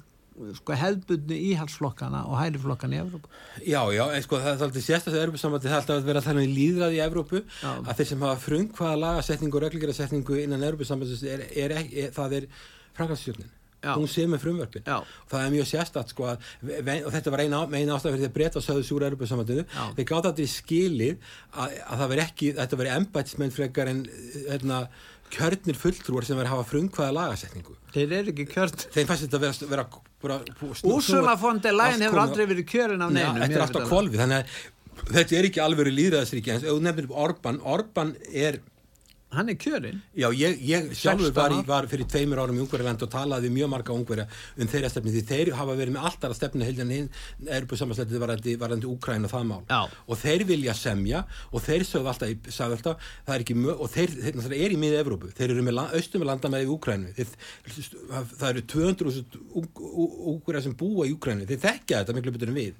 sko, 0.56 0.76
hefðbundni 0.76 1.38
íhalsflokkana 1.52 2.22
og 2.28 2.38
hæliflokkana 2.40 2.96
í 2.96 3.02
Evrópu. 3.02 3.30
Já, 3.64 3.80
já, 3.92 4.04
en 4.12 4.24
sko 4.24 4.40
það 4.40 4.50
er 4.52 4.64
alltaf 4.66 4.86
sérstaklega 4.86 5.26
Evrópu 5.26 5.42
samvætti 5.42 5.70
það 5.70 5.78
alltaf 5.80 6.00
að 6.00 6.08
vera 6.10 6.24
þannig 6.24 6.56
líðrað 6.56 6.96
í 6.96 7.02
Evrópu 7.04 7.42
já. 7.42 7.70
að 7.74 7.92
þeir 8.00 8.10
sem 8.12 8.26
hafa 8.26 8.42
frumkvaða 8.46 9.02
lagasetningu 9.04 9.60
og 9.60 9.66
reglíkjarasetningu 9.66 10.40
innan 10.42 10.66
Evrópu 10.66 10.88
samvætti 10.88 11.32
er, 11.32 11.46
er, 11.52 11.76
er, 11.84 12.10
það 12.16 12.40
er 12.40 12.50
frangasstjórnin 12.96 13.52
Já. 13.84 13.92
hún 13.94 14.30
með 14.32 14.42
frumvörpin. 14.42 14.86
Já. 14.86 14.98
það 15.30 15.42
er 15.44 15.50
mjög 15.54 15.68
sérstatt 15.70 16.12
sko 16.12 16.28
að, 16.30 16.46
og 17.06 17.12
þetta 17.14 17.32
var 17.34 17.42
eina, 17.44 17.60
eina 17.70 17.96
ástæð 17.96 18.14
fyrir 18.14 18.22
því 18.22 18.30
að 18.30 18.36
breyta 18.38 18.60
og 18.60 18.64
sögðu 18.66 18.86
súra 18.88 19.10
erupið 19.10 19.30
samvættinu 19.30 19.66
þeir 19.98 20.08
gáði 20.10 20.30
þetta 20.30 20.42
í 20.42 20.52
skilið 20.52 21.28
að, 21.52 21.76
að 21.86 22.00
það 22.00 22.10
veri 22.14 22.24
ekki, 22.24 22.52
þetta 22.56 22.80
veri 22.80 22.94
embætismenn 22.96 23.54
frekar 23.54 23.92
en 23.92 24.02
hérna, 24.48 24.80
kjörnir 25.36 25.78
fulltrúar 25.78 26.26
sem 26.26 26.38
verið 26.38 26.50
að 26.50 26.54
hafa 26.54 26.68
frumkvæða 26.70 27.14
lagasetningu. 27.16 27.74
Þeir 27.94 28.14
eru 28.20 28.32
ekki 28.32 28.46
kjörn 28.52 28.84
þeir 28.94 29.08
fannst 29.08 29.26
þetta 29.26 29.40
að 29.40 29.66
vera, 29.72 29.86
vera 30.22 31.36
von 31.40 31.60
der 31.62 31.76
Leyen 31.76 32.06
hefur 32.06 32.22
aldrei 32.22 32.46
verið 32.46 32.68
kjörn 32.70 33.02
á 33.02 33.08
neinu 33.10 33.42
þetta 33.42 33.58
er 33.58 33.66
alltaf 33.66 33.88
kvolvi 33.90 34.20
þannig 34.20 34.38
að 34.38 35.12
þetta 35.12 35.36
er 35.38 35.48
ekki 35.50 35.62
alveg 35.62 35.92
líðræðisríki 35.92 36.52
en 36.52 36.60
ef 36.60 36.68
þú 36.70 36.78
nefnir 36.84 37.10
Orban 37.26 37.60
Orban 37.66 38.14
er 38.32 38.60
hann 39.34 39.50
er 39.50 39.56
kjörinn. 39.58 39.98
Já, 40.14 40.28
ég, 40.38 40.60
ég 40.62 40.92
sjálfur 40.94 41.32
var, 41.34 41.52
var 41.66 41.86
fyrir 41.90 42.06
tveimur 42.08 42.38
árum 42.38 42.56
í 42.56 42.62
Ungverðarland 42.62 43.02
og 43.02 43.10
talaði 43.10 43.50
mjög 43.50 43.70
marga 43.72 43.94
Ungverða 43.94 44.26
um 44.54 44.68
þeirra 44.70 44.90
stefni 44.92 45.14
því 45.14 45.22
þeir 45.26 45.50
hafa 45.58 45.74
verið 45.78 45.96
með 45.96 46.06
alltaf 46.08 46.30
að 46.30 46.36
stefna 46.38 46.68
heiljan 46.68 46.92
hinn 46.94 47.08
er 47.50 47.66
búið 47.66 47.82
samansleitið 47.82 48.22
varandi 48.62 48.90
Úkræna 48.90 49.30
það 49.30 49.48
mál. 49.50 49.64
Já. 49.66 49.80
og 50.06 50.20
þeir 50.20 50.44
vilja 50.46 50.76
semja 50.78 51.24
og 51.50 51.64
þeir 51.66 51.86
sögðu 51.88 52.12
alltaf, 52.12 52.52
sagðu 52.54 52.78
alltaf 52.78 53.08
það 53.26 53.34
er 53.34 53.46
ekki 53.46 53.56
mjög, 53.58 53.80
og 53.82 53.92
þeir, 53.96 54.14
þeir, 54.22 54.38
þeir 54.46 54.58
er 54.60 54.76
í 54.76 54.78
miða 54.84 55.00
Evrópu. 55.02 55.32
Þeir 55.36 55.56
eru 55.56 55.64
með 55.66 55.80
austum 55.86 56.22
með 56.22 56.30
landamæði 56.30 56.68
í 56.68 56.74
Úkrænu 56.76 57.14
það 58.36 58.46
eru 58.52 58.64
200 58.76 59.40
Úkverða 60.36 60.62
sem 60.68 60.78
búa 60.78 61.08
í 61.08 61.16
Úkrænu 61.16 61.50
þeir 61.50 61.64
þekkja 61.66 62.04
þetta 62.04 62.16
miklu 62.16 62.36
betur 62.36 62.54
en 62.54 62.60
við. 62.62 62.78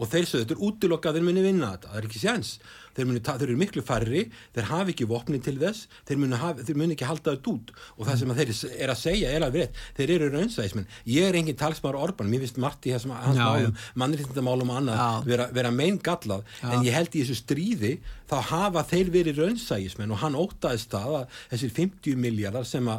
Og 0.00 0.08
þeir 0.08 0.24
sögðu 0.24 0.46
þetta 0.46 0.54
er 0.54 0.62
útilokkaður 0.64 1.24
minni 1.26 1.42
vinna 1.44 1.74
þetta, 1.74 1.90
það 1.90 1.98
er 1.98 2.06
ekki 2.08 2.20
séns 2.22 2.52
þeir, 3.00 3.10
muni, 3.10 3.24
þeir 3.26 3.46
eru 3.48 3.58
miklu 3.60 3.84
færri, 3.86 4.24
þeir 4.54 4.70
hafi 4.70 4.94
ekki 4.94 5.08
vopni 5.10 5.42
til 5.42 5.56
þess, 5.60 5.88
þeir 6.08 6.22
muni, 6.22 6.40
hafi, 6.40 6.68
þeir 6.68 6.80
muni 6.84 6.96
ekki 6.96 7.08
halda 7.08 7.34
þetta 7.34 7.54
út. 7.54 7.74
Og 7.96 8.08
það 8.08 8.22
sem 8.22 8.36
þeir 8.40 8.54
er 8.76 8.94
að 8.94 9.00
segja 9.00 9.34
er 9.34 9.46
alveg 9.46 9.66
rétt, 9.66 9.84
þeir 9.98 10.16
eru 10.16 10.32
raunsæðismenn 10.36 10.88
ég 11.10 11.28
er 11.28 11.38
engin 11.38 11.58
talsmaður 11.58 12.00
Orban, 12.04 12.30
mér 12.30 12.44
finnst 12.44 12.60
margt 12.60 12.86
í 12.88 12.94
hans 12.94 13.06
málum, 13.08 13.76
mannriðtindamálum 14.00 14.72
og 14.72 14.80
annað 14.80 15.28
vera, 15.28 15.46
vera 15.54 15.72
mein 15.74 15.98
gallað, 16.02 16.44
já. 16.60 16.70
en 16.72 16.86
ég 16.86 16.96
held 16.96 17.14
í 17.14 17.22
þessu 17.22 17.38
stríði, 17.40 17.92
þá 18.30 18.36
hafa 18.50 18.84
þeir 18.90 19.12
verið 19.14 19.40
raunsæðismenn 19.44 20.14
og 20.14 20.20
hann 20.22 20.38
ótaðist 20.38 20.92
það 20.92 21.16
að 21.20 21.38
þessir 21.52 21.74
50 21.80 22.20
miljardar 22.24 22.68
sem, 22.68 22.90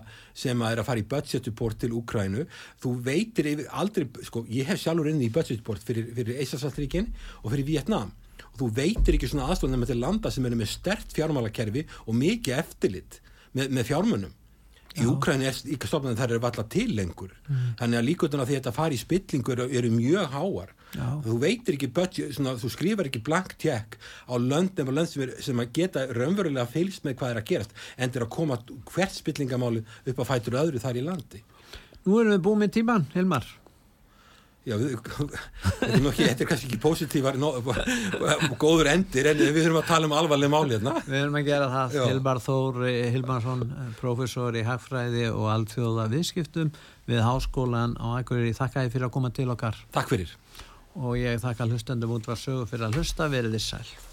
sem 0.45 0.65
að 0.65 0.75
er 0.75 0.83
að 0.83 0.89
fara 0.89 1.03
í 1.03 1.07
budget 1.13 1.51
support 1.51 1.79
til 1.81 1.93
Ukrænu, 1.99 2.47
þú 2.83 2.95
veitir 3.05 3.51
aldrei, 3.69 4.07
sko, 4.27 4.45
ég 4.51 4.69
hef 4.71 4.81
sjálfur 4.81 5.11
inn 5.11 5.23
í 5.23 5.31
budget 5.33 5.61
support 5.61 5.85
fyrir, 5.85 6.09
fyrir 6.17 6.41
Eisarsaltríkin 6.41 7.11
og 7.43 7.53
fyrir 7.53 7.69
Vietnam 7.69 8.11
og 8.51 8.61
þú 8.61 8.69
veitir 8.77 9.17
ekki 9.17 9.31
svona 9.31 9.49
aðstofnum 9.51 9.81
með 9.83 9.93
til 9.93 10.01
landa 10.01 10.31
sem 10.33 10.45
eru 10.47 10.59
með 10.59 10.73
stert 10.73 11.15
fjármálakerfi 11.15 11.87
og 12.05 12.17
mikið 12.17 12.59
eftirlit 12.59 13.19
með, 13.55 13.73
með 13.77 13.89
fjármunum. 13.91 14.37
Í 14.99 15.05
Úkræni 15.07 15.47
er 15.47 15.55
ekki 15.55 15.87
stofnum 15.87 16.17
þar 16.19 16.33
eru 16.35 16.43
alltaf 16.43 16.67
til 16.71 16.89
lengur. 16.97 17.31
Mm. 17.47 17.67
þannig 17.79 17.99
að 17.99 18.07
líkvöldun 18.09 18.43
að 18.43 18.49
því 18.49 18.55
að 18.55 18.59
þetta 18.59 18.73
fari 18.75 18.97
í 18.97 19.01
spillingu 19.01 19.53
eru, 19.53 19.67
eru 19.79 19.91
mjög 19.93 20.33
háar. 20.35 20.73
Já. 20.91 21.05
þú 21.23 21.37
veitir 21.39 21.77
ekki 21.77 21.87
budget, 21.95 22.33
svona, 22.35 22.57
þú 22.59 22.69
skrifar 22.73 23.07
ekki 23.07 23.21
blank 23.23 23.53
tjekk 23.63 23.95
á 24.27 24.35
löndum 24.35 24.89
og 24.91 24.97
lönd 24.97 25.07
sem, 25.07 25.23
er, 25.23 25.31
sem 25.39 25.61
að 25.63 25.71
geta 25.77 26.03
raunverulega 26.11 26.67
fylgst 26.67 27.07
með 27.07 27.15
hvað 27.21 27.31
er 27.31 27.39
að 27.39 27.47
gerast 27.47 27.77
en 27.95 28.11
þeir 28.11 28.25
að 28.25 28.33
koma 28.35 28.59
hvert 28.91 29.15
spillingamáli 29.15 29.85
upp 30.11 30.19
á 30.19 30.25
fætur 30.33 30.59
öðru 30.59 30.83
þar 30.83 30.99
í 30.99 31.05
landi. 31.07 31.43
Nú 32.03 32.19
erum 32.19 32.35
við 32.35 32.43
búið 32.49 32.63
með 32.65 32.75
tíman, 32.81 33.07
Hilmar 33.15 33.47
Já, 34.61 34.75
við, 34.77 34.91
ekki, 34.93 36.25
þetta 36.27 36.43
er 36.43 36.47
kannski 36.51 36.67
ekki 36.67 36.77
positívar 36.83 37.37
góður 38.61 38.91
endir 38.91 39.31
en 39.31 39.39
við 39.41 39.55
þurfum 39.57 39.79
að 39.79 39.87
tala 39.89 40.05
um 40.05 40.13
alvarleg 40.13 40.51
máli 40.53 40.75
hérna. 40.75 40.93
Við 41.07 41.17
erum 41.17 41.37
að 41.39 41.47
gera 41.47 41.69
það, 41.71 41.95
Já. 41.97 42.03
Hilmar 42.11 42.41
Þór 42.45 42.77
eh, 42.91 42.99
Hilmarsson, 43.15 43.63
eh, 43.65 43.87
prófessor 43.97 44.59
í 44.59 44.61
hagfræði 44.67 45.25
og 45.31 45.49
alltjóða 45.55 46.05
viðskiptum 46.13 46.69
við 47.09 47.23
Háskólan 47.25 47.97
á 47.97 48.21
Akureyri. 48.21 48.53
Þakka 48.53 48.85
þið 48.85 48.93
fyrir 48.99 49.07
að 49.09 49.15
koma 49.17 49.33
til 49.33 49.49
okkar 49.49 49.81
Takk 49.97 50.13
fyrir. 50.13 50.37
og 50.93 51.17
ég 51.17 51.41
þakka 51.41 51.69
hlustendum 51.71 52.13
út 52.19 52.29
var 52.29 52.37
sögu 52.37 52.69
fyrir 52.69 52.85
að 52.91 53.01
hlusta, 53.01 53.31
verið 53.33 53.57
þið 53.57 53.65
sæl. 53.65 54.10